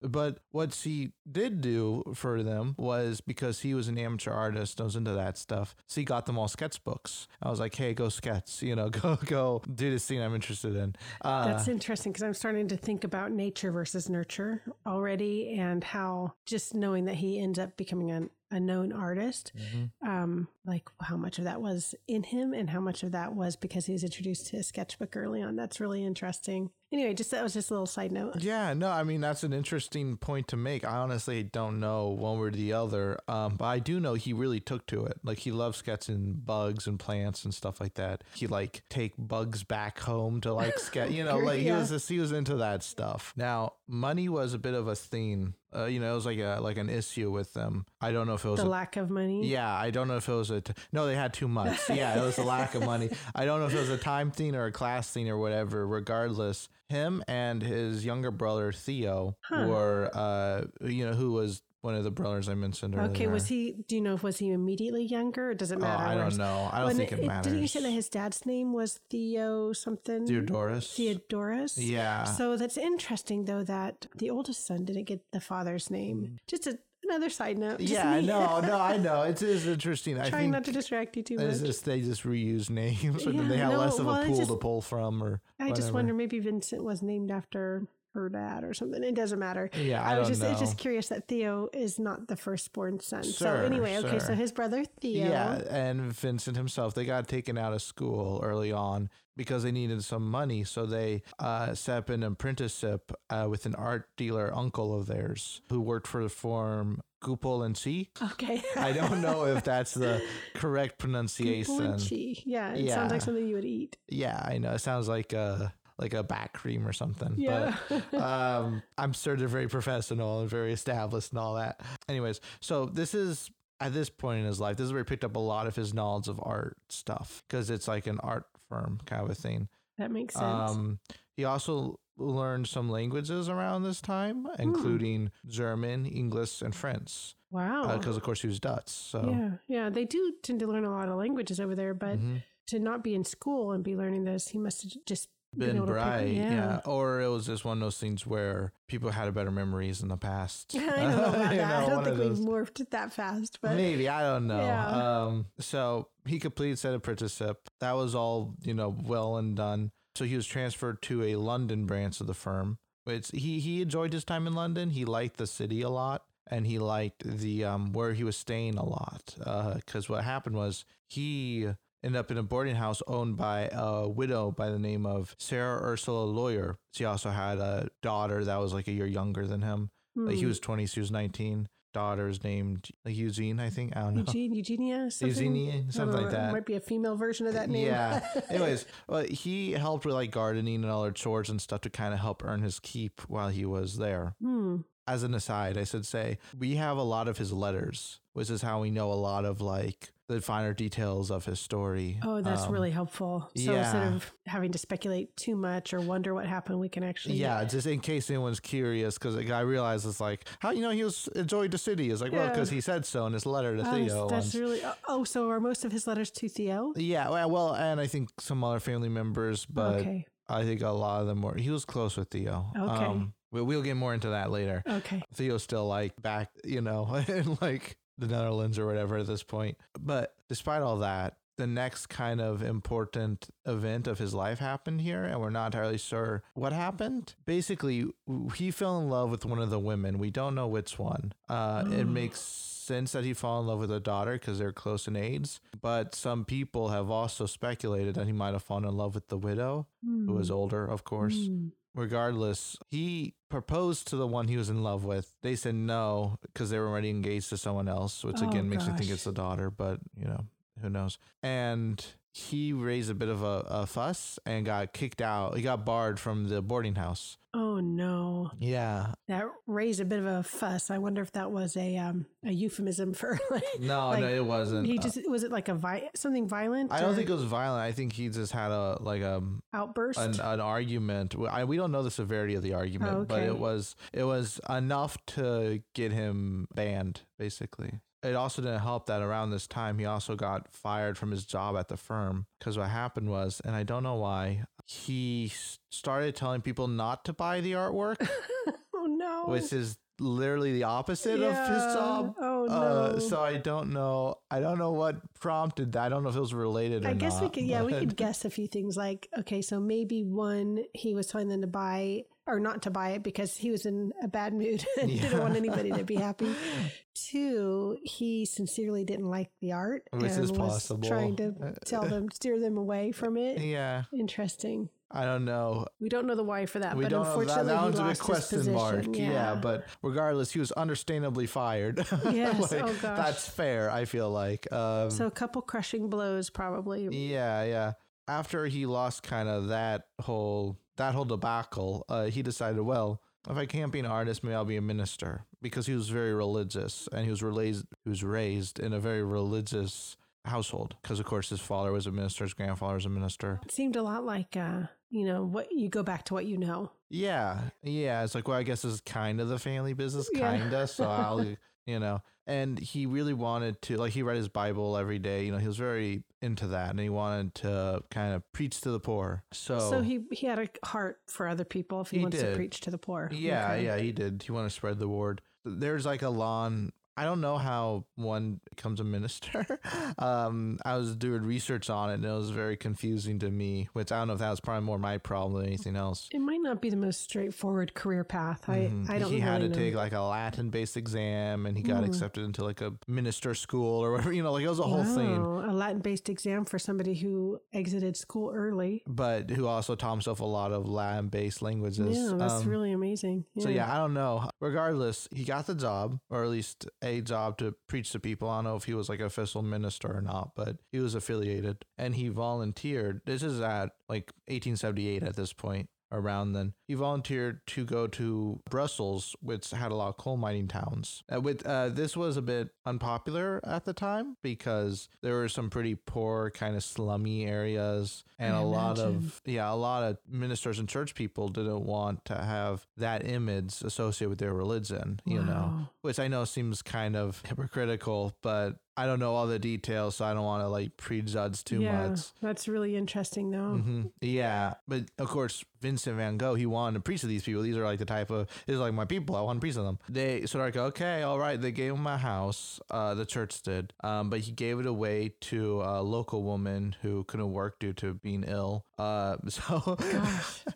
But 0.00 0.38
what 0.52 0.74
she 0.74 1.12
did 1.30 1.60
do 1.60 2.04
for 2.14 2.42
them 2.42 2.74
was 2.78 3.20
because 3.20 3.60
he 3.60 3.74
was 3.74 3.88
an 3.88 3.98
amateur 3.98 4.30
artist, 4.30 4.78
knows 4.78 4.94
into 4.94 5.12
that 5.12 5.36
stuff. 5.36 5.74
So 5.86 6.00
he 6.00 6.04
got 6.04 6.26
them 6.26 6.38
all 6.38 6.48
sketchbooks. 6.48 7.26
I 7.42 7.50
was 7.50 7.58
like, 7.58 7.74
hey, 7.74 7.94
go 7.94 8.08
sketch, 8.08 8.62
you 8.62 8.76
know, 8.76 8.88
go, 8.90 9.18
go 9.24 9.62
do 9.72 9.90
this 9.90 10.04
scene 10.04 10.20
I'm 10.20 10.34
interested 10.34 10.76
in. 10.76 10.94
Uh, 11.22 11.48
that's 11.48 11.68
interesting 11.68 12.12
because 12.12 12.22
I'm 12.22 12.34
starting 12.34 12.68
to 12.68 12.76
think 12.76 13.04
about 13.04 13.32
nature 13.32 13.72
versus 13.72 14.08
nurture 14.08 14.62
already 14.86 15.58
and 15.58 15.82
how 15.82 16.34
just 16.46 16.74
knowing 16.74 17.06
that 17.06 17.16
he 17.16 17.40
ends 17.40 17.58
up 17.58 17.76
becoming 17.76 18.10
an, 18.10 18.30
a 18.50 18.60
known 18.60 18.92
artist, 18.92 19.52
mhm. 19.56 19.90
um, 20.06 20.48
like 20.64 20.88
how 21.00 21.16
much 21.16 21.38
of 21.38 21.44
that 21.44 21.60
was 21.60 21.94
in 22.06 22.22
him 22.22 22.54
and 22.54 22.70
how 22.70 22.80
much 22.80 23.02
of 23.02 23.12
that 23.12 23.34
was 23.34 23.56
because 23.56 23.86
he 23.86 23.92
was 23.92 24.04
introduced 24.04 24.46
to 24.48 24.58
a 24.58 24.62
sketchbook 24.62 25.16
early 25.16 25.42
on. 25.42 25.56
That's 25.56 25.80
really 25.80 26.04
interesting. 26.04 26.70
Anyway, 26.90 27.12
just 27.12 27.30
that 27.32 27.42
was 27.42 27.52
just 27.52 27.70
a 27.70 27.74
little 27.74 27.86
side 27.86 28.10
note. 28.12 28.40
Yeah, 28.40 28.72
no, 28.72 28.88
I 28.88 29.04
mean 29.04 29.20
that's 29.20 29.42
an 29.42 29.52
interesting 29.52 30.16
point 30.16 30.48
to 30.48 30.56
make. 30.56 30.86
I 30.86 30.96
honestly 30.96 31.42
don't 31.42 31.80
know 31.80 32.08
one 32.08 32.38
way 32.38 32.48
or 32.48 32.50
the 32.50 32.72
other, 32.72 33.18
um, 33.28 33.56
but 33.56 33.66
I 33.66 33.78
do 33.78 34.00
know 34.00 34.14
he 34.14 34.32
really 34.32 34.60
took 34.60 34.86
to 34.86 35.04
it. 35.04 35.18
Like 35.22 35.40
he 35.40 35.50
loves 35.50 35.76
sketching 35.76 36.40
bugs 36.44 36.86
and 36.86 36.98
plants 36.98 37.44
and 37.44 37.52
stuff 37.52 37.80
like 37.80 37.94
that. 37.94 38.24
He 38.34 38.46
like 38.46 38.82
take 38.88 39.12
bugs 39.18 39.64
back 39.64 40.00
home 40.00 40.40
to 40.42 40.54
like 40.54 40.78
sketch. 40.78 41.10
You 41.10 41.24
know, 41.24 41.38
like 41.38 41.60
he 41.60 41.70
was 41.70 41.90
just, 41.90 42.08
he 42.08 42.18
was 42.18 42.32
into 42.32 42.56
that 42.56 42.82
stuff. 42.82 43.34
Now, 43.36 43.74
money 43.86 44.28
was 44.28 44.54
a 44.54 44.58
bit 44.58 44.74
of 44.74 44.88
a 44.88 44.96
theme. 44.96 45.54
Uh, 45.74 45.84
you 45.84 46.00
know, 46.00 46.10
it 46.10 46.14
was 46.14 46.24
like 46.26 46.38
a 46.38 46.58
like 46.62 46.78
an 46.78 46.88
issue 46.88 47.30
with 47.30 47.52
them. 47.52 47.84
I 48.00 48.10
don't 48.12 48.26
know 48.26 48.34
if 48.34 48.44
it 48.44 48.48
was 48.48 48.60
The 48.60 48.66
a 48.66 48.68
lack 48.68 48.96
of 48.96 49.10
money. 49.10 49.46
yeah, 49.46 49.70
I 49.72 49.90
don't 49.90 50.08
know 50.08 50.16
if 50.16 50.28
it 50.28 50.32
was 50.32 50.50
a. 50.50 50.60
T- 50.62 50.72
no, 50.92 51.06
they 51.06 51.14
had 51.14 51.32
too 51.34 51.48
much. 51.48 51.78
Yeah, 51.90 52.18
it 52.18 52.22
was 52.24 52.38
a 52.38 52.42
lack 52.44 52.74
of 52.74 52.84
money. 52.84 53.10
I 53.34 53.44
don't 53.44 53.60
know 53.60 53.66
if 53.66 53.74
it 53.74 53.78
was 53.80 53.90
a 53.90 53.98
time 53.98 54.30
thing 54.30 54.54
or 54.56 54.64
a 54.66 54.72
class 54.72 55.10
thing 55.10 55.28
or 55.28 55.36
whatever. 55.38 55.86
Regardless, 55.86 56.68
him 56.88 57.22
and 57.28 57.62
his 57.62 58.04
younger 58.04 58.30
brother 58.30 58.72
Theo 58.72 59.36
Huh. 59.44 59.66
were, 59.68 60.10
uh, 60.14 60.64
you 60.86 61.04
know, 61.06 61.12
who 61.14 61.32
was 61.32 61.60
one 61.80 61.94
of 61.94 62.02
the 62.04 62.10
brothers 62.10 62.48
I 62.48 62.54
mentioned 62.54 62.94
earlier. 62.96 63.10
Okay, 63.10 63.26
was 63.28 63.46
he? 63.46 63.76
Do 63.86 63.94
you 63.94 64.00
know 64.00 64.14
if 64.14 64.22
was 64.22 64.38
he 64.38 64.50
immediately 64.50 65.04
younger? 65.04 65.50
Or 65.50 65.54
does 65.54 65.70
it 65.70 65.76
Oh, 65.76 65.80
matter? 65.82 66.02
I 66.04 66.14
don't 66.16 66.36
know. 66.36 66.68
I 66.72 66.78
don't 66.78 66.86
When 66.88 66.96
think 66.96 67.12
it, 67.12 67.24
matters. 67.24 67.44
Didn't 67.52 67.62
you 67.62 67.68
say 67.68 67.80
that 67.82 67.90
his 67.90 68.08
dad's 68.08 68.44
name 68.44 68.72
was 68.72 68.98
Theo 69.10 69.72
something? 69.72 70.26
Theodorus? 70.26 70.92
Theodorus. 70.96 71.78
Yeah. 71.78 72.24
So 72.24 72.56
that's 72.56 72.76
interesting, 72.76 73.44
though, 73.44 73.62
that 73.64 74.06
the 74.16 74.30
oldest 74.30 74.66
son 74.66 74.84
didn't 74.84 75.04
get 75.04 75.20
the 75.32 75.40
father's 75.40 75.88
name. 75.90 76.38
Just 76.48 76.66
a, 76.66 76.78
another 77.04 77.30
side 77.30 77.58
note. 77.58 77.78
Mm. 77.78 77.88
yeah, 77.88 78.20
no, 78.20 78.60
no, 78.60 78.78
I 78.78 78.96
know. 79.06 79.22
It 79.22 79.40
is 79.40 79.66
interesting. 79.66 80.18
I 80.20 80.28
Trying 80.30 80.50
not 80.50 80.64
to 80.64 80.72
distract 80.72 81.16
you 81.16 81.22
too 81.22 81.36
much. 81.36 81.60
just 81.60 81.84
they 81.84 82.00
just 82.00 82.24
reuse 82.24 82.68
names, 82.70 83.24
and 83.24 83.36
Yeah, 83.36 83.48
they 83.48 83.56
have 83.58 83.72
no, 83.72 83.78
less 83.78 83.98
of 84.00 84.06
well, 84.06 84.20
a 84.20 84.26
pool 84.26 84.36
just- 84.36 84.50
to 84.50 84.56
pull 84.56 84.80
from, 84.82 85.22
or 85.22 85.40
I 85.60 85.70
just 85.70 85.92
wonder 85.92 86.12
maybe 86.12 86.40
Vincent 86.40 86.82
was 86.82 87.02
named 87.02 87.30
after 87.30 87.86
her 88.14 88.28
dad 88.28 88.64
or 88.64 88.74
something. 88.74 89.02
It 89.02 89.14
doesn't 89.14 89.38
matter. 89.38 89.70
Yeah, 89.74 90.02
I, 90.02 90.18
was 90.18 90.28
don't 90.28 90.32
just 90.32 90.42
know. 90.42 90.50
it's 90.50 90.60
just 90.60 90.78
curious 90.78 91.08
that 91.08 91.28
Theo 91.28 91.68
is 91.72 91.98
not 91.98 92.28
the 92.28 92.36
firstborn 92.36 93.00
son. 93.00 93.24
so 93.24 93.44
Sure, 93.44 93.64
anyway, 93.64 93.96
okay, 93.98 94.18
so 94.18 94.34
his 94.34 94.52
brother 94.52 94.84
Theo. 95.00 95.28
Yeah, 95.28 95.62
and 95.70 96.12
Vincent 96.12 96.56
himself, 96.56 96.94
they 96.94 97.04
got 97.04 97.28
taken 97.28 97.58
out 97.58 97.72
of 97.72 97.82
school 97.82 98.40
early 98.42 98.72
on 98.72 99.10
because 99.36 99.62
they 99.62 99.72
needed 99.72 100.02
some 100.04 100.28
money. 100.28 100.64
So 100.64 100.84
they 100.84 101.22
uh, 101.38 101.74
set 101.74 101.98
up 101.98 102.10
an 102.10 102.22
apprenticeship 102.22 103.12
uh, 103.30 103.46
with 103.48 103.66
an 103.66 103.74
art 103.74 104.08
dealer 104.16 104.52
uncle 104.54 104.98
of 104.98 105.06
theirs 105.06 105.62
who 105.70 105.80
worked 105.80 106.06
for 106.06 106.22
the 106.22 106.28
firm 106.28 107.00
Goupil 107.20 107.62
and 107.62 107.76
C. 107.76 108.10
Okay. 108.22 108.62
I 108.76 108.92
don't 108.92 109.20
know 109.20 109.46
if 109.46 109.64
that's 109.64 109.94
the 109.94 110.22
correct 110.54 110.98
pronunciation. 110.98 111.78
Gupulinchi. 111.78 112.42
Yeah, 112.44 112.74
it 112.74 112.90
sounds 112.90 113.12
like 113.12 113.22
something 113.22 113.46
you 113.46 113.54
would 113.56 113.64
eat. 113.64 113.96
Yeah, 114.08 114.40
I 114.44 114.58
know. 114.58 114.72
It 114.72 114.80
sounds 114.80 115.08
like 115.08 115.32
a 115.32 115.72
like 115.98 116.14
a 116.14 116.22
back 116.22 116.52
cream 116.52 116.86
or 116.86 116.92
something. 116.92 117.34
Yeah. 117.36 117.76
But 117.88 118.14
um, 118.20 118.82
I'm 118.96 119.12
sure 119.12 119.36
they're 119.36 119.48
very 119.48 119.68
professional 119.68 120.40
and 120.40 120.48
very 120.50 120.72
established 120.72 121.30
and 121.32 121.38
all 121.38 121.54
that. 121.54 121.80
Anyways, 122.08 122.40
so 122.60 122.86
this 122.86 123.14
is 123.14 123.50
at 123.80 123.92
this 123.94 124.10
point 124.10 124.40
in 124.40 124.46
his 124.46 124.60
life, 124.60 124.76
this 124.76 124.86
is 124.86 124.92
where 124.92 125.00
he 125.02 125.04
picked 125.04 125.24
up 125.24 125.36
a 125.36 125.40
lot 125.40 125.66
of 125.66 125.76
his 125.76 125.94
knowledge 125.94 126.28
of 126.28 126.40
art 126.42 126.76
stuff 126.88 127.42
because 127.48 127.70
it's 127.70 127.86
like 127.88 128.06
an 128.06 128.18
art 128.20 128.44
firm 128.68 128.98
kind 129.06 129.22
of 129.22 129.30
a 129.30 129.34
thing. 129.34 129.68
that 129.98 130.10
makes 130.10 130.34
sense. 130.34 130.70
Um, 130.72 130.98
he 131.36 131.44
also 131.44 131.98
learned 132.16 132.66
some 132.66 132.88
languages 132.90 133.48
around 133.48 133.84
this 133.84 134.00
time, 134.00 134.44
Hmm. 134.44 134.60
including 134.62 135.30
German, 135.46 136.04
English, 136.06 136.62
and 136.62 136.74
French, 136.74 137.36
wow. 137.52 137.96
because 137.96 138.16
of 138.16 138.22
course 138.24 138.40
he 138.42 138.48
was 138.48 138.58
Dutch. 138.58 138.88
So 138.88 139.28
yeah, 139.30 139.50
yeah, 139.68 139.88
they 139.90 140.04
do 140.04 140.32
tend 140.42 140.58
to 140.60 140.66
learn 140.66 140.84
a 140.84 140.90
lot 140.90 141.08
of 141.08 141.16
languages 141.16 141.60
over 141.60 141.74
there, 141.76 141.94
but 141.94 142.18
Mhm. 142.18 142.42
to 142.68 142.78
not 142.80 143.04
be 143.04 143.14
in 143.14 143.24
school 143.24 143.70
and 143.72 143.84
be 143.84 143.94
learning 143.96 144.24
this, 144.24 144.48
he 144.48 144.58
must 144.58 144.82
have 144.82 145.04
just 145.06 145.28
been, 145.58 145.76
pick- 145.76 145.86
bright, 145.86 146.28
yeah. 146.28 146.50
yeah. 146.52 146.80
Or 146.84 147.20
it 147.20 147.28
was 147.28 147.46
just 147.46 147.64
one 147.64 147.78
of 147.78 147.80
those 147.80 147.98
things 147.98 148.26
where 148.26 148.72
people 148.86 149.10
had 149.10 149.32
better 149.34 149.50
memories 149.50 150.02
in 150.02 150.08
the 150.08 150.16
past. 150.16 150.74
I 150.76 150.78
don't 150.80 151.10
know 151.10 151.24
about 151.24 151.50
that. 151.50 151.82
I 151.82 151.86
don't 151.88 152.04
think 152.04 152.18
we 152.18 152.44
morphed 152.46 152.90
that 152.90 153.12
fast, 153.12 153.58
but 153.60 153.74
Maybe 153.74 154.08
I 154.08 154.22
don't 154.22 154.46
know. 154.46 154.60
Yeah. 154.60 155.22
Um, 155.24 155.46
so 155.58 156.08
he 156.26 156.38
completed 156.38 156.78
said 156.78 156.94
apprenticeship. 156.94 157.68
That 157.80 157.92
was 157.92 158.14
all 158.14 158.54
you 158.62 158.74
know, 158.74 158.96
well 159.04 159.36
and 159.36 159.56
done. 159.56 159.90
So 160.16 160.24
he 160.24 160.36
was 160.36 160.46
transferred 160.46 161.00
to 161.02 161.22
a 161.22 161.36
London 161.36 161.86
branch 161.86 162.20
of 162.20 162.26
the 162.26 162.34
firm. 162.34 162.78
It's 163.06 163.30
he 163.30 163.60
he 163.60 163.82
enjoyed 163.82 164.12
his 164.12 164.24
time 164.24 164.46
in 164.46 164.54
London. 164.54 164.90
He 164.90 165.04
liked 165.04 165.36
the 165.36 165.46
city 165.46 165.80
a 165.82 165.88
lot, 165.88 166.24
and 166.50 166.66
he 166.66 166.78
liked 166.78 167.22
the 167.24 167.64
um 167.64 167.92
where 167.92 168.12
he 168.12 168.24
was 168.24 168.36
staying 168.36 168.76
a 168.76 168.84
lot. 168.84 169.34
Because 169.76 170.08
what 170.08 170.24
happened 170.24 170.56
was 170.56 170.84
he 171.06 171.68
ended 172.02 172.18
up 172.18 172.30
in 172.30 172.38
a 172.38 172.42
boarding 172.42 172.76
house 172.76 173.02
owned 173.06 173.36
by 173.36 173.68
a 173.72 174.08
widow 174.08 174.50
by 174.50 174.70
the 174.70 174.78
name 174.78 175.04
of 175.06 175.34
Sarah 175.38 175.80
Ursula 175.82 176.24
Loyer. 176.24 176.78
She 176.92 177.04
also 177.04 177.30
had 177.30 177.58
a 177.58 177.88
daughter 178.02 178.44
that 178.44 178.56
was 178.60 178.72
like 178.72 178.88
a 178.88 178.92
year 178.92 179.06
younger 179.06 179.46
than 179.46 179.62
him. 179.62 179.90
Like 180.16 180.36
he 180.36 180.42
Hmm. 180.42 180.48
was 180.48 180.58
twenty, 180.60 180.86
she 180.86 181.00
was 181.00 181.10
nineteen. 181.10 181.68
Daughter's 181.94 182.44
named 182.44 182.88
like 183.04 183.16
Eugene, 183.16 183.58
I 183.58 183.70
think. 183.70 183.96
I 183.96 184.00
don't 184.00 184.14
know. 184.14 184.20
Eugene, 184.20 184.52
Eugenia, 184.54 185.10
something? 185.10 185.54
Eugenia, 185.54 185.90
something 185.92 186.16
know, 186.16 186.22
like 186.22 186.32
that. 186.32 186.52
Might 186.52 186.66
be 186.66 186.74
a 186.74 186.80
female 186.80 187.16
version 187.16 187.46
of 187.46 187.54
that 187.54 187.70
name. 187.70 187.86
Yeah. 187.86 188.20
Anyways, 188.50 188.84
well, 189.08 189.24
he 189.24 189.72
helped 189.72 190.04
with 190.04 190.14
like 190.14 190.30
gardening 190.30 190.82
and 190.82 190.86
all 190.90 191.00
other 191.02 191.12
chores 191.12 191.48
and 191.48 191.60
stuff 191.60 191.80
to 191.82 191.90
kind 191.90 192.12
of 192.12 192.20
help 192.20 192.44
earn 192.44 192.60
his 192.62 192.78
keep 192.78 193.22
while 193.22 193.48
he 193.48 193.64
was 193.64 193.96
there. 193.96 194.34
Hmm. 194.40 194.78
As 195.08 195.22
an 195.22 195.32
aside, 195.34 195.78
I 195.78 195.84
should 195.84 196.04
say 196.06 196.38
we 196.58 196.76
have 196.76 196.96
a 196.98 197.02
lot 197.02 197.28
of 197.28 197.38
his 197.38 197.52
letters, 197.52 198.20
which 198.34 198.50
is 198.50 198.60
how 198.62 198.80
we 198.82 198.90
know 198.90 199.10
a 199.10 199.14
lot 199.30 199.44
of 199.44 199.60
like 199.60 200.10
the 200.28 200.42
finer 200.42 200.74
details 200.74 201.30
of 201.30 201.46
his 201.46 201.58
story. 201.58 202.18
Oh, 202.22 202.42
that's 202.42 202.64
Um, 202.64 202.72
really 202.72 202.90
helpful. 202.90 203.50
So 203.56 203.72
instead 203.74 204.12
of 204.12 204.30
having 204.44 204.72
to 204.72 204.78
speculate 204.78 205.34
too 205.38 205.56
much 205.56 205.94
or 205.94 206.00
wonder 206.00 206.34
what 206.34 206.44
happened, 206.46 206.78
we 206.78 206.90
can 206.90 207.02
actually. 207.02 207.36
Yeah, 207.36 207.64
just 207.64 207.86
in 207.86 208.00
case 208.00 208.28
anyone's 208.28 208.60
curious, 208.60 209.14
because 209.16 209.36
I 209.36 209.60
realize 209.60 210.04
it's 210.04 210.20
like 210.20 210.44
how 210.58 210.70
you 210.72 210.82
know 210.82 210.90
he 210.90 211.02
was 211.02 211.28
enjoyed 211.34 211.70
the 211.70 211.78
city. 211.78 212.10
It's 212.10 212.20
like 212.20 212.32
well, 212.32 212.50
because 212.50 212.68
he 212.68 212.82
said 212.82 213.06
so 213.06 213.24
in 213.26 213.32
his 213.32 213.46
letter 213.46 213.74
to 213.78 213.82
Oh, 213.88 213.94
Theo. 213.94 214.28
that's 214.28 214.52
and- 214.52 214.62
really. 214.62 214.82
Oh, 215.08 215.24
so 215.24 215.48
are 215.48 215.60
most 215.60 215.86
of 215.86 215.92
his 215.92 216.06
letters 216.06 216.30
to 216.32 216.48
Theo? 216.50 216.92
yeah, 216.96 217.30
well, 217.30 217.50
well, 217.50 217.74
and 217.74 217.98
I 217.98 218.06
think 218.06 218.28
some 218.38 218.62
other 218.62 218.80
family 218.80 219.08
members, 219.08 219.64
but 219.64 220.00
okay. 220.00 220.26
I 220.50 220.64
think 220.64 220.82
a 220.82 220.90
lot 220.90 221.22
of 221.22 221.26
them 221.26 221.40
were. 221.40 221.56
He 221.56 221.70
was 221.70 221.86
close 221.86 222.18
with 222.18 222.28
Theo. 222.28 222.70
Okay. 222.76 223.04
Um, 223.06 223.32
but 223.52 223.64
we'll 223.64 223.82
get 223.82 223.96
more 223.96 224.14
into 224.14 224.30
that 224.30 224.50
later. 224.50 224.82
Okay. 224.88 225.22
Theo's 225.34 225.62
still 225.62 225.86
like 225.86 226.20
back, 226.20 226.50
you 226.64 226.80
know, 226.80 227.14
in 227.28 227.58
like 227.60 227.96
the 228.18 228.26
Netherlands 228.26 228.78
or 228.78 228.86
whatever 228.86 229.16
at 229.18 229.26
this 229.26 229.42
point. 229.42 229.76
But 229.98 230.34
despite 230.48 230.82
all 230.82 230.98
that, 230.98 231.36
the 231.56 231.66
next 231.66 232.06
kind 232.06 232.40
of 232.40 232.62
important 232.62 233.50
event 233.66 234.06
of 234.06 234.18
his 234.18 234.32
life 234.32 234.60
happened 234.60 235.00
here, 235.00 235.24
and 235.24 235.40
we're 235.40 235.50
not 235.50 235.66
entirely 235.74 235.98
sure 235.98 236.44
what 236.54 236.72
happened. 236.72 237.34
Basically, 237.46 238.06
he 238.54 238.70
fell 238.70 239.00
in 239.00 239.08
love 239.10 239.30
with 239.30 239.44
one 239.44 239.58
of 239.58 239.68
the 239.70 239.78
women. 239.80 240.18
We 240.18 240.30
don't 240.30 240.54
know 240.54 240.68
which 240.68 240.98
one. 241.00 241.32
Uh, 241.48 241.82
It 241.90 242.02
Oh. 242.02 242.04
makes 242.04 242.38
sense 242.40 243.10
that 243.12 243.24
he 243.24 243.34
fall 243.34 243.60
in 243.60 243.66
love 243.66 243.80
with 243.80 243.90
a 243.90 243.98
daughter 244.00 244.32
because 244.34 244.58
they're 244.60 244.72
close 244.72 245.08
in 245.08 245.16
age. 245.16 245.58
But 245.80 246.14
some 246.14 246.44
people 246.44 246.88
have 246.90 247.10
also 247.10 247.44
speculated 247.46 248.14
that 248.14 248.26
he 248.26 248.32
might 248.32 248.52
have 248.52 248.62
fallen 248.62 248.84
in 248.84 248.96
love 248.96 249.14
with 249.16 249.26
the 249.28 249.36
widow, 249.36 249.88
who 250.02 250.32
was 250.32 250.50
older, 250.52 250.86
of 250.86 251.02
course 251.04 251.34
Hmm. 251.48 251.68
Regardless, 251.98 252.76
he 252.90 253.34
proposed 253.48 254.08
to 254.08 254.16
the 254.16 254.26
one 254.26 254.48
he 254.48 254.56
was 254.56 254.70
in 254.70 254.82
love 254.82 255.04
with. 255.04 255.34
They 255.42 255.56
said 255.56 255.74
no 255.74 256.38
because 256.42 256.70
they 256.70 256.78
were 256.78 256.88
already 256.88 257.10
engaged 257.10 257.50
to 257.50 257.56
someone 257.56 257.88
else, 257.88 258.24
which 258.24 258.36
Oh, 258.40 258.48
again 258.48 258.68
makes 258.68 258.86
me 258.86 258.92
think 258.94 259.10
it's 259.10 259.24
the 259.24 259.32
daughter, 259.32 259.70
but 259.70 259.98
you 260.16 260.26
know, 260.26 260.44
who 260.80 260.88
knows. 260.88 261.18
And 261.42 262.04
he 262.38 262.72
raised 262.72 263.10
a 263.10 263.14
bit 263.14 263.28
of 263.28 263.42
a, 263.42 263.64
a 263.68 263.86
fuss 263.86 264.38
and 264.46 264.64
got 264.64 264.92
kicked 264.92 265.20
out. 265.20 265.56
He 265.56 265.62
got 265.62 265.84
barred 265.84 266.18
from 266.20 266.48
the 266.48 266.62
boarding 266.62 266.94
house. 266.94 267.36
Oh 267.54 267.80
no, 267.80 268.50
Yeah. 268.60 269.14
that 269.26 269.46
raised 269.66 270.00
a 270.00 270.04
bit 270.04 270.18
of 270.18 270.26
a 270.26 270.42
fuss. 270.42 270.90
I 270.90 270.98
wonder 270.98 271.22
if 271.22 271.32
that 271.32 271.50
was 271.50 271.76
a 271.78 271.96
um 271.96 272.26
a 272.44 272.52
euphemism 272.52 273.14
for 273.14 273.38
like 273.50 273.64
No, 273.80 274.08
Like, 274.10 274.20
no, 274.20 274.28
it 274.28 274.44
wasn't. 274.44 274.86
he 274.86 274.98
just 274.98 275.18
was 275.28 275.42
it 275.44 275.50
like 275.50 275.68
a 275.68 275.74
vi- 275.74 276.10
something 276.14 276.46
violent? 276.46 276.92
I 276.92 277.00
don't 277.00 277.12
or 277.12 277.16
think 277.16 277.30
it 277.30 277.32
was 277.32 277.44
violent. 277.44 277.82
I 277.82 277.92
think 277.92 278.12
he 278.12 278.28
just 278.28 278.52
had 278.52 278.70
a 278.70 278.98
like 279.00 279.22
a 279.22 279.42
outburst. 279.72 280.18
an, 280.20 280.38
an 280.40 280.60
argument. 280.60 281.34
I, 281.50 281.64
we 281.64 281.76
don't 281.78 281.90
know 281.90 282.02
the 282.02 282.10
severity 282.10 282.54
of 282.54 282.62
the 282.62 282.74
argument, 282.74 283.16
Oh, 283.16 283.24
but 283.24 283.42
it 283.42 283.58
was 283.58 283.96
it 284.12 284.24
was 284.24 284.60
enough 284.68 285.16
to 285.28 285.82
get 285.94 286.12
him 286.12 286.68
banned, 286.74 287.22
basically. 287.38 288.00
It 288.22 288.34
also 288.34 288.62
didn't 288.62 288.80
help 288.80 289.06
that 289.06 289.22
around 289.22 289.50
this 289.50 289.66
time 289.66 289.98
he 289.98 290.04
also 290.04 290.34
got 290.34 290.72
fired 290.72 291.16
from 291.16 291.30
his 291.30 291.44
job 291.44 291.76
at 291.76 291.88
the 291.88 291.96
firm 291.96 292.46
because 292.58 292.76
what 292.76 292.88
happened 292.88 293.30
was, 293.30 293.62
and 293.64 293.76
I 293.76 293.84
don't 293.84 294.02
know 294.02 294.16
why, 294.16 294.64
he 294.86 295.52
started 295.90 296.34
telling 296.34 296.60
people 296.60 296.88
not 296.88 297.24
to 297.26 297.32
buy 297.32 297.60
the 297.60 297.72
artwork, 297.72 298.16
oh 298.94 299.06
no, 299.06 299.44
which 299.46 299.72
is 299.72 299.98
literally 300.20 300.72
the 300.72 300.84
opposite 300.84 301.40
of 301.40 301.52
his 301.52 301.94
job. 301.94 302.34
Oh 302.40 302.66
no. 302.68 302.74
Uh, 302.74 303.20
so 303.20 303.40
I 303.40 303.56
don't 303.56 303.92
know. 303.92 304.36
I 304.50 304.60
don't 304.60 304.78
know 304.78 304.92
what 304.92 305.16
prompted 305.34 305.92
that. 305.92 306.06
I 306.06 306.08
don't 306.08 306.22
know 306.22 306.28
if 306.28 306.36
it 306.36 306.40
was 306.40 306.54
related. 306.54 307.04
Or 307.04 307.08
I 307.08 307.14
guess 307.14 307.36
we 307.36 307.46
not, 307.46 307.52
could, 307.52 307.64
yeah, 307.64 307.82
we 307.82 307.92
could 307.92 308.16
guess 308.16 308.44
a 308.44 308.50
few 308.50 308.66
things 308.66 308.96
like, 308.96 309.28
okay, 309.38 309.62
so 309.62 309.80
maybe 309.80 310.22
one, 310.24 310.84
he 310.94 311.14
was 311.14 311.26
telling 311.26 311.48
them 311.48 311.60
to 311.60 311.66
buy 311.66 312.24
or 312.48 312.58
not 312.58 312.82
to 312.82 312.90
buy 312.90 313.10
it 313.10 313.22
because 313.22 313.56
he 313.56 313.70
was 313.70 313.86
in 313.86 314.12
a 314.22 314.26
bad 314.28 314.52
mood 314.54 314.84
and 315.00 315.08
didn't 315.10 315.38
want 315.38 315.54
anybody 315.56 315.90
to 315.92 316.02
be 316.04 316.16
happy. 316.16 316.52
Two, 317.14 317.98
he 318.04 318.44
sincerely 318.46 319.04
didn't 319.04 319.28
like 319.28 319.50
the 319.60 319.72
art 319.72 320.04
Which 320.12 320.22
and 320.32 320.44
is 320.44 320.50
was 320.50 320.52
possible. 320.52 321.08
trying 321.08 321.36
to 321.36 321.74
tell 321.84 322.02
them, 322.06 322.30
steer 322.32 322.58
them 322.60 322.76
away 322.78 323.12
from 323.12 323.36
it. 323.36 323.60
Yeah, 323.60 324.04
Interesting. 324.12 324.88
I 325.10 325.24
don't 325.24 325.46
know. 325.46 325.86
We 326.00 326.10
don't 326.10 326.26
know 326.26 326.34
the 326.34 326.44
why 326.44 326.66
for 326.66 326.80
that, 326.80 326.94
we 326.96 327.04
but 327.04 327.08
don't 327.08 327.22
know 327.24 327.30
that. 327.30 327.38
unfortunately, 327.40 327.72
That 327.72 327.82
one's 327.82 327.98
a 327.98 328.02
big 328.02 328.28
lost 328.28 328.50
his 328.50 328.66
question 328.68 328.72
mark. 328.74 329.06
Yeah. 329.16 329.54
but 329.60 329.86
regardless, 330.02 330.50
he 330.52 330.58
was 330.60 330.70
understandably 330.72 331.46
fired. 331.46 331.98
Yes, 332.30 332.70
Like, 332.70 332.82
oh 332.82 332.86
gosh. 333.00 333.16
That's 333.16 333.48
fair. 333.48 333.90
I 333.90 334.04
feel 334.04 334.30
like. 334.30 334.70
Um, 334.70 335.10
so 335.10 335.26
a 335.26 335.30
couple 335.30 335.62
crushing 335.62 336.10
blows, 336.10 336.50
probably. 336.50 337.08
yeah, 337.10 337.64
yeah. 337.64 337.92
After 338.28 338.66
he 338.66 338.84
lost 338.84 339.22
kind 339.22 339.48
of 339.48 339.68
that 339.68 340.08
whole 340.20 340.78
that 340.98 341.14
whole 341.14 341.24
debacle, 341.24 342.04
uh, 342.08 342.24
he 342.26 342.42
decided, 342.42 342.80
well, 342.82 343.20
if 343.48 343.56
I 343.56 343.66
can't 343.66 343.90
be 343.90 344.00
an 344.00 344.06
artist, 344.06 344.44
maybe 344.44 344.54
I'll 344.54 344.64
be 344.64 344.76
a 344.76 344.82
minister 344.82 345.44
because 345.62 345.86
he 345.86 345.94
was 345.94 346.10
very 346.10 346.34
religious 346.34 347.08
and 347.12 347.24
he 347.24 347.30
was 347.30 347.42
raised 347.42 347.86
he 348.04 348.10
was 348.10 348.22
raised 348.22 348.78
in 348.78 348.92
a 348.92 349.00
very 349.00 349.22
religious 349.22 350.16
household 350.44 350.96
because 351.02 351.20
of 351.20 351.26
course 351.26 351.48
his 351.50 351.60
father 351.60 351.92
was 351.92 352.06
a 352.06 352.12
minister, 352.12 352.44
his 352.44 352.54
grandfather 352.54 352.94
was 352.94 353.06
a 353.06 353.08
minister. 353.08 353.60
It 353.64 353.72
seemed 353.72 353.96
a 353.96 354.02
lot 354.02 354.24
like, 354.24 354.56
uh, 354.56 354.82
you 355.10 355.24
know, 355.24 355.44
what 355.44 355.72
you 355.72 355.88
go 355.88 356.02
back 356.02 356.24
to 356.26 356.34
what 356.34 356.46
you 356.46 356.58
know. 356.58 356.90
Yeah, 357.10 357.60
yeah. 357.82 358.22
It's 358.22 358.34
like, 358.34 358.46
well, 358.48 358.58
I 358.58 358.62
guess 358.62 358.82
this 358.82 358.92
is 358.94 359.00
kind 359.00 359.40
of 359.40 359.48
the 359.48 359.58
family 359.58 359.94
business, 359.94 360.28
kinda. 360.28 360.86
So 360.88 361.08
I'll, 361.08 361.44
you 361.86 361.98
know. 361.98 362.20
And 362.48 362.78
he 362.78 363.04
really 363.04 363.34
wanted 363.34 363.82
to, 363.82 363.98
like, 363.98 364.14
he 364.14 364.22
read 364.22 364.36
his 364.38 364.48
Bible 364.48 364.96
every 364.96 365.18
day. 365.18 365.44
You 365.44 365.52
know, 365.52 365.58
he 365.58 365.66
was 365.66 365.76
very 365.76 366.22
into 366.40 366.68
that, 366.68 366.88
and 366.90 366.98
he 366.98 367.10
wanted 367.10 367.54
to 367.56 368.02
kind 368.10 368.32
of 368.34 368.42
preach 368.52 368.80
to 368.80 368.90
the 368.90 368.98
poor. 369.00 369.42
So, 369.52 369.78
So 369.78 370.00
he 370.00 370.20
he 370.32 370.46
had 370.46 370.58
a 370.58 370.68
heart 370.86 371.20
for 371.26 371.46
other 371.46 371.64
people 371.64 372.00
if 372.00 372.10
he, 372.10 372.16
He 372.18 372.22
wants 372.22 372.40
to 372.40 372.54
preach 372.54 372.80
to 372.80 372.90
the 372.90 372.96
poor. 372.96 373.28
yeah, 373.32 373.72
Okay. 373.72 373.84
yeah, 373.84 373.98
he 373.98 374.12
did. 374.12 374.42
He 374.44 374.50
wanted 374.52 374.70
to 374.70 374.74
spread 374.74 374.98
the 374.98 375.08
word. 375.08 375.42
There's 375.64 376.06
like 376.06 376.22
a 376.22 376.30
lawn. 376.30 376.92
I 377.18 377.24
don't 377.24 377.40
know 377.40 377.58
how 377.58 378.04
one 378.14 378.60
becomes 378.70 379.00
a 379.00 379.04
minister. 379.04 379.80
um, 380.18 380.78
I 380.84 380.96
was 380.96 381.16
doing 381.16 381.42
research 381.42 381.90
on 381.90 382.10
it, 382.10 382.14
and 382.14 382.24
it 382.24 382.30
was 382.30 382.50
very 382.50 382.76
confusing 382.76 383.38
to 383.40 383.50
me. 383.50 383.88
Which 383.92 384.12
I 384.12 384.18
don't 384.18 384.28
know 384.28 384.34
if 384.34 384.38
that 384.40 384.50
was 384.50 384.60
probably 384.60 384.84
more 384.84 384.98
my 384.98 385.18
problem 385.18 385.54
than 385.60 385.66
anything 385.66 385.96
else. 385.96 386.28
It 386.32 386.38
might 386.40 386.60
not 386.62 386.80
be 386.80 386.90
the 386.90 386.96
most 386.96 387.22
straightforward 387.22 387.94
career 387.94 388.24
path. 388.24 388.68
I 388.68 388.90
Mhm. 388.92 389.10
I 389.10 389.18
don't. 389.18 389.28
Know. 389.30 389.34
He 389.36 389.40
had 389.40 389.62
really 389.62 389.68
to 389.74 389.76
know. 389.76 389.84
take 389.84 389.94
like 389.94 390.12
a 390.12 390.20
Latin 390.20 390.70
based 390.70 390.96
exam 390.96 391.66
and 391.66 391.76
he 391.76 391.82
got 391.82 392.02
Mm. 392.02 392.06
accepted 392.06 392.44
into 392.44 392.64
like 392.64 392.80
a 392.80 392.92
minister 393.06 393.54
school 393.54 394.04
or 394.04 394.12
whatever, 394.12 394.32
you 394.32 394.42
know, 394.42 394.52
like 394.52 394.64
it 394.64 394.68
was 394.68 394.78
a 394.78 394.82
whole 394.84 395.04
thing. 395.04 395.42
Wow, 395.42 395.70
a 395.70 395.72
Latin 395.72 396.00
based 396.00 396.28
exam 396.28 396.64
for 396.64 396.78
somebody 396.78 397.14
who 397.14 397.60
exited 397.72 398.16
school 398.16 398.50
early. 398.54 399.02
But 399.06 399.50
who 399.50 399.66
also 399.66 399.94
taught 399.94 400.12
himself 400.12 400.40
a 400.40 400.44
lot 400.44 400.72
of 400.72 400.86
Latin 400.88 401.28
based 401.28 401.62
languages. 401.62 402.16
Yeah, 402.16 402.36
that's 402.36 402.62
Um, 402.64 402.68
really 402.68 402.92
amazing. 402.92 403.44
So 403.58 403.68
yeah, 403.68 403.92
I 403.92 403.98
don't 403.98 404.14
know. 404.14 404.48
Regardless, 404.60 405.28
he 405.32 405.44
got 405.44 405.66
the 405.66 405.74
job, 405.74 406.18
or 406.30 406.44
at 406.44 406.50
least 406.50 406.86
job 407.20 407.58
to 407.58 407.74
preach 407.88 408.10
to 408.12 408.20
people. 408.20 408.48
I 408.48 408.58
don't 408.58 408.64
know 408.64 408.76
if 408.76 408.84
he 408.84 408.94
was 408.94 409.08
like 409.08 409.20
official 409.20 409.62
minister 409.62 410.08
or 410.16 410.20
not, 410.20 410.52
but 410.54 410.76
he 410.90 410.98
was 410.98 411.14
affiliated 411.14 411.84
and 411.96 412.14
he 412.14 412.28
volunteered. 412.28 413.22
This 413.26 413.42
is 413.42 413.60
at 413.60 413.90
like 414.08 414.32
1878 414.46 415.22
at 415.22 415.36
this 415.36 415.52
point. 415.52 415.88
Around 416.10 416.52
then, 416.52 416.72
he 416.86 416.94
volunteered 416.94 417.66
to 417.68 417.84
go 417.84 418.06
to 418.06 418.60
Brussels, 418.70 419.36
which 419.40 419.70
had 419.70 419.92
a 419.92 419.94
lot 419.94 420.08
of 420.08 420.16
coal 420.16 420.36
mining 420.36 420.68
towns. 420.68 421.22
Uh, 421.32 421.40
with 421.40 421.66
uh, 421.66 421.90
this 421.90 422.16
was 422.16 422.36
a 422.36 422.42
bit 422.42 422.70
unpopular 422.86 423.60
at 423.64 423.84
the 423.84 423.92
time 423.92 424.36
because 424.42 425.08
there 425.22 425.34
were 425.34 425.48
some 425.48 425.68
pretty 425.70 425.94
poor, 425.94 426.50
kind 426.50 426.76
of 426.76 426.82
slummy 426.82 427.46
areas, 427.46 428.24
and 428.38 428.54
I 428.54 428.60
a 428.60 428.62
lot 428.62 428.98
of 428.98 429.42
yeah, 429.44 429.70
a 429.72 429.76
lot 429.76 430.02
of 430.02 430.18
ministers 430.28 430.78
and 430.78 430.88
church 430.88 431.14
people 431.14 431.48
didn't 431.48 431.84
want 431.84 432.24
to 432.26 432.36
have 432.36 432.86
that 432.96 433.28
image 433.28 433.82
associated 433.82 434.30
with 434.30 434.38
their 434.38 434.54
religion, 434.54 435.20
you 435.24 435.42
know, 435.42 435.88
which 436.02 436.18
I 436.18 436.28
know 436.28 436.44
seems 436.44 436.82
kind 436.82 437.16
of 437.16 437.42
hypocritical, 437.46 438.34
but 438.42 438.76
I 438.98 439.06
don't 439.06 439.20
know 439.20 439.32
all 439.32 439.46
the 439.46 439.60
details, 439.60 440.16
so 440.16 440.24
I 440.24 440.34
don't 440.34 440.42
want 440.42 440.64
to 440.64 440.68
like 440.68 440.96
prejudge 440.96 441.62
too 441.62 441.80
yeah, 441.80 442.08
much. 442.08 442.20
That's 442.42 442.66
really 442.66 442.96
interesting, 442.96 443.52
though. 443.52 443.76
hmm 443.76 444.02
Yeah, 444.20 444.74
but 444.88 445.04
of 445.18 445.28
course, 445.28 445.64
Vincent 445.80 446.16
Van 446.16 446.36
Gogh, 446.36 446.56
he 446.56 446.66
wanted 446.66 446.94
to 446.94 447.00
preach 447.00 447.20
to 447.20 447.28
these 447.28 447.44
people. 447.44 447.62
These 447.62 447.76
are 447.76 447.84
like 447.84 448.00
the 448.00 448.04
type 448.04 448.30
of, 448.30 448.48
are 448.68 448.74
like 448.74 448.94
my 448.94 449.04
people. 449.04 449.36
I 449.36 449.42
want 449.42 449.58
to 449.58 449.60
preach 449.60 449.74
to 449.74 449.82
them. 449.82 450.00
They 450.08 450.46
sort 450.46 450.66
of 450.66 450.74
like, 450.74 450.86
okay, 450.88 451.22
all 451.22 451.38
right. 451.38 451.60
They 451.60 451.70
gave 451.70 451.94
him 451.94 452.08
a 452.08 452.18
house. 452.18 452.80
Uh, 452.90 453.14
the 453.14 453.24
church 453.24 453.62
did, 453.62 453.92
um, 454.02 454.30
but 454.30 454.40
he 454.40 454.50
gave 454.50 454.80
it 454.80 454.86
away 454.86 455.32
to 455.42 455.80
a 455.82 456.02
local 456.02 456.42
woman 456.42 456.96
who 457.02 457.22
couldn't 457.22 457.52
work 457.52 457.78
due 457.78 457.92
to 457.94 458.14
being 458.14 458.42
ill. 458.48 458.84
Uh, 458.98 459.36
so 459.48 459.96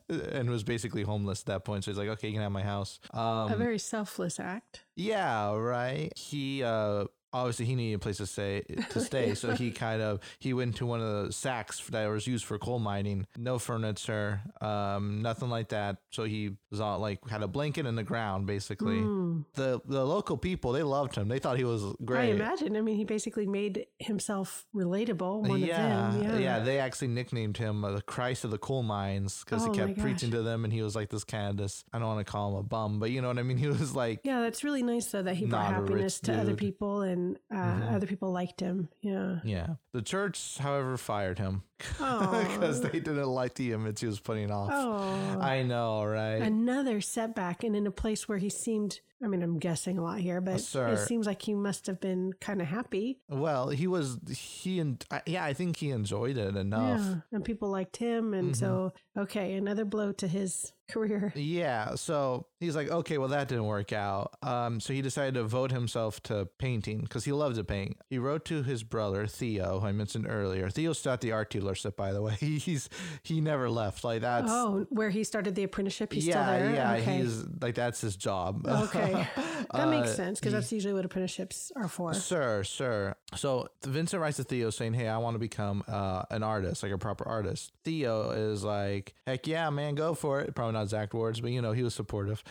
and 0.08 0.48
was 0.48 0.62
basically 0.62 1.02
homeless 1.02 1.40
at 1.40 1.46
that 1.46 1.64
point. 1.64 1.82
So 1.82 1.90
he's 1.90 1.98
like, 1.98 2.08
okay, 2.08 2.28
you 2.28 2.34
can 2.34 2.42
have 2.42 2.52
my 2.52 2.62
house. 2.62 3.00
Um, 3.12 3.50
a 3.50 3.56
very 3.56 3.80
selfless 3.80 4.38
act. 4.38 4.84
yeah, 4.94 5.52
right. 5.56 6.16
He 6.16 6.62
uh 6.62 7.06
obviously 7.32 7.66
he 7.66 7.74
needed 7.74 7.94
a 7.96 7.98
place 7.98 8.18
to 8.18 8.26
stay 8.26 8.62
to 8.90 9.00
stay, 9.04 9.34
so 9.34 9.52
he 9.52 9.70
kind 9.70 10.02
of 10.02 10.20
he 10.38 10.52
went 10.52 10.76
to 10.76 10.86
one 10.86 11.00
of 11.00 11.26
the 11.26 11.32
sacks 11.32 11.80
that 11.88 12.06
was 12.08 12.26
used 12.26 12.44
for 12.44 12.58
coal 12.58 12.78
mining. 12.78 13.26
No 13.36 13.58
furniture, 13.58 14.40
um, 14.60 15.22
nothing 15.22 15.50
like 15.50 15.68
that. 15.68 15.98
So 16.10 16.24
he 16.24 16.56
was 16.70 16.80
on 16.80 17.00
like 17.00 17.26
had 17.28 17.42
a 17.42 17.48
blanket 17.48 17.86
in 17.86 17.94
the 17.94 18.02
ground 18.02 18.46
basically. 18.46 19.00
Mm. 19.00 19.44
The 19.54 19.80
the 19.86 20.04
local 20.04 20.36
people 20.36 20.72
they 20.72 20.82
loved 20.82 21.14
him. 21.14 21.28
They 21.28 21.38
thought 21.38 21.56
he 21.56 21.64
was 21.64 21.82
great. 22.04 22.30
I 22.30 22.32
imagine. 22.32 22.76
I 22.76 22.80
mean, 22.80 22.96
he 22.96 23.04
basically 23.04 23.46
made 23.46 23.86
himself 23.98 24.66
relatable. 24.74 25.48
One 25.48 25.60
yeah, 25.60 26.08
of 26.08 26.20
them. 26.20 26.40
yeah, 26.40 26.60
They 26.60 26.78
actually 26.78 27.08
nicknamed 27.08 27.56
him 27.56 27.84
uh, 27.84 27.92
the 27.92 28.02
Christ 28.02 28.44
of 28.44 28.50
the 28.50 28.58
coal 28.58 28.82
mines 28.82 29.42
because 29.44 29.66
Oh 29.66 29.72
he 29.72 29.78
kept 29.78 29.98
preaching 29.98 30.30
to 30.32 30.42
them, 30.42 30.64
and 30.64 30.72
he 30.72 30.82
was 30.82 30.94
like 30.94 31.08
this 31.08 31.24
kind 31.24 31.50
of 31.50 31.56
this. 31.56 31.84
I 31.92 31.98
don't 31.98 32.08
want 32.08 32.26
to 32.26 32.30
call 32.30 32.50
him 32.50 32.56
a 32.56 32.62
bum, 32.62 33.00
but 33.00 33.10
you 33.10 33.20
know 33.20 33.28
what 33.28 33.38
I 33.38 33.42
mean. 33.42 33.52
He 33.62 33.68
was 33.68 33.94
like 33.94 34.20
Yeah, 34.24 34.40
that's 34.40 34.64
really 34.64 34.82
nice 34.82 35.06
though 35.12 35.22
that 35.22 35.36
he 35.36 35.46
brought 35.46 35.70
Not 35.70 35.78
a 35.78 35.82
rich 35.82 35.90
happiness 35.90 36.20
to 36.20 36.40
other 36.40 36.54
people 36.54 37.02
and 37.02 37.21
uh, 37.50 37.54
Mhm. 37.56 37.92
other 37.94 38.06
people 38.06 38.30
liked 38.32 38.60
him. 38.60 38.88
Yeah. 39.00 39.40
Yeah. 39.44 39.76
The 39.92 40.02
church, 40.02 40.58
however, 40.58 40.96
fired 40.96 41.38
him. 41.38 41.62
Because 41.98 42.80
they 42.82 43.00
didn't 43.00 43.26
like 43.28 43.54
the 43.54 43.72
image 43.72 44.00
he 44.00 44.06
was 44.06 44.20
putting 44.20 44.50
off. 44.50 44.70
Oh. 44.72 45.38
I 45.40 45.62
know, 45.62 46.04
right? 46.04 46.36
Another 46.42 47.00
setback, 47.00 47.64
and 47.64 47.74
in 47.76 47.86
a 47.86 47.90
place 47.92 48.28
where 48.28 48.38
he 48.38 48.48
seemed. 48.50 49.00
I 49.24 49.28
mean, 49.28 49.40
I'm 49.40 49.60
guessing 49.60 49.98
a 49.98 50.02
lot 50.02 50.18
here, 50.18 50.40
but 50.40 50.60
sir. 50.60 50.88
it 50.88 50.98
seems 51.06 51.26
like 51.28 51.42
he 51.42 51.54
must 51.54 51.86
have 51.86 52.00
been 52.00 52.32
kind 52.40 52.60
of 52.60 52.66
happy. 52.66 53.20
well, 53.28 53.68
he 53.68 53.86
was 53.86 54.18
he 54.28 54.80
and 54.80 55.04
yeah, 55.26 55.44
I 55.44 55.52
think 55.52 55.76
he 55.76 55.90
enjoyed 55.90 56.36
it 56.36 56.56
enough. 56.56 57.00
Yeah, 57.00 57.14
and 57.30 57.44
people 57.44 57.70
liked 57.70 57.98
him, 57.98 58.34
and 58.34 58.50
Mhm. 58.50 58.56
so 58.56 58.92
okay, 59.16 59.54
another 59.54 59.84
blow 59.84 60.10
to 60.10 60.26
his 60.26 60.72
career. 60.90 61.32
Yeah, 61.36 61.94
so 61.94 62.46
he's 62.58 62.74
like, 62.74 62.90
okay, 62.90 63.16
well 63.16 63.28
that 63.28 63.46
didn't 63.46 63.66
work 63.66 63.92
out. 63.92 64.34
Um, 64.42 64.80
so 64.80 64.92
he 64.92 65.02
decided 65.02 65.34
to 65.34 65.44
vote 65.44 65.70
himself 65.70 66.20
to 66.24 66.48
painting 66.58 67.02
because 67.02 67.24
he 67.24 67.30
loved 67.30 67.54
to 67.56 67.64
paint. 67.64 67.98
He 68.10 68.18
wrote 68.18 68.44
to 68.46 68.64
his 68.64 68.82
brother 68.82 69.28
Theo, 69.28 69.78
who 69.78 69.86
I 69.86 69.92
mentioned 69.92 70.26
earlier. 70.28 70.68
Theo's 70.68 70.98
still 70.98 71.12
at 71.12 71.20
the 71.20 71.30
art 71.30 71.48
dealership, 71.72 71.96
by 71.96 72.12
the 72.12 72.22
way. 72.22 72.34
He's 72.40 72.88
he 73.22 73.40
never 73.40 73.68
left. 73.70 74.04
Like 74.04 74.20
that's 74.22 74.50
oh, 74.50 74.86
where 74.90 75.10
he 75.10 75.24
started 75.24 75.54
the 75.54 75.62
apprenticeship, 75.64 76.12
he's 76.12 76.26
yeah, 76.26 76.44
still 76.44 76.58
there. 76.58 76.74
yeah. 76.74 76.92
okay. 76.94 77.18
He's 77.18 77.44
like 77.60 77.74
that's 77.74 78.00
his 78.00 78.16
job. 78.16 78.66
okay. 78.68 79.26
That 79.72 79.88
makes 79.88 80.08
Uh, 80.10 80.14
sense 80.14 80.40
because 80.40 80.52
that's 80.52 80.72
usually 80.72 80.92
what 80.92 81.04
apprenticeships 81.04 81.72
are 81.76 81.88
for. 81.88 82.12
Sure, 82.14 82.62
sure. 82.64 83.16
So 83.36 83.68
Vincent 83.84 84.20
writes 84.20 84.36
to 84.36 84.44
Theo 84.44 84.70
saying, 84.70 84.92
"Hey, 84.92 85.08
I 85.08 85.16
want 85.18 85.34
to 85.36 85.38
become 85.38 85.82
uh, 85.88 86.24
an 86.30 86.42
artist, 86.42 86.82
like 86.82 86.92
a 86.92 86.98
proper 86.98 87.26
artist." 87.26 87.72
Theo 87.84 88.30
is 88.30 88.64
like, 88.64 89.14
"Heck 89.26 89.46
yeah, 89.46 89.70
man, 89.70 89.94
go 89.94 90.14
for 90.14 90.40
it." 90.40 90.54
Probably 90.54 90.74
not 90.74 90.82
exact 90.82 91.14
words, 91.14 91.40
but 91.40 91.52
you 91.52 91.62
know, 91.62 91.72
he 91.72 91.82
was 91.82 91.94
supportive. 91.94 92.42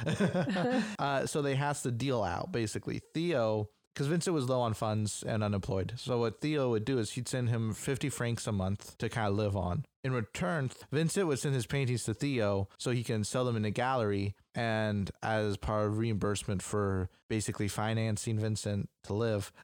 uh, 0.99 1.25
so 1.27 1.41
they 1.41 1.55
has 1.55 1.83
to 1.83 1.91
deal 1.91 2.23
out 2.23 2.51
basically. 2.51 3.01
Theo 3.13 3.69
because 3.93 4.07
Vincent 4.07 4.33
was 4.33 4.49
low 4.49 4.61
on 4.61 4.73
funds 4.73 5.23
and 5.25 5.43
unemployed. 5.43 5.93
So 5.97 6.19
what 6.19 6.41
Theo 6.41 6.69
would 6.69 6.85
do 6.85 6.97
is 6.97 7.11
he'd 7.11 7.27
send 7.27 7.49
him 7.49 7.73
50 7.73 8.09
francs 8.09 8.47
a 8.47 8.51
month 8.51 8.97
to 8.99 9.09
kind 9.09 9.27
of 9.27 9.35
live 9.35 9.55
on. 9.55 9.85
In 10.03 10.13
return, 10.13 10.71
Vincent 10.91 11.27
would 11.27 11.39
send 11.39 11.53
his 11.53 11.67
paintings 11.67 12.03
to 12.05 12.13
Theo 12.13 12.67
so 12.77 12.91
he 12.91 13.03
can 13.03 13.23
sell 13.23 13.45
them 13.45 13.55
in 13.55 13.65
a 13.65 13.71
gallery. 13.71 14.35
And 14.55 15.11
as 15.21 15.57
part 15.57 15.87
of 15.87 15.97
reimbursement 15.97 16.61
for 16.61 17.09
basically 17.31 17.69
financing 17.69 18.37
Vincent 18.37 18.89
to 19.03 19.13
live, 19.13 19.53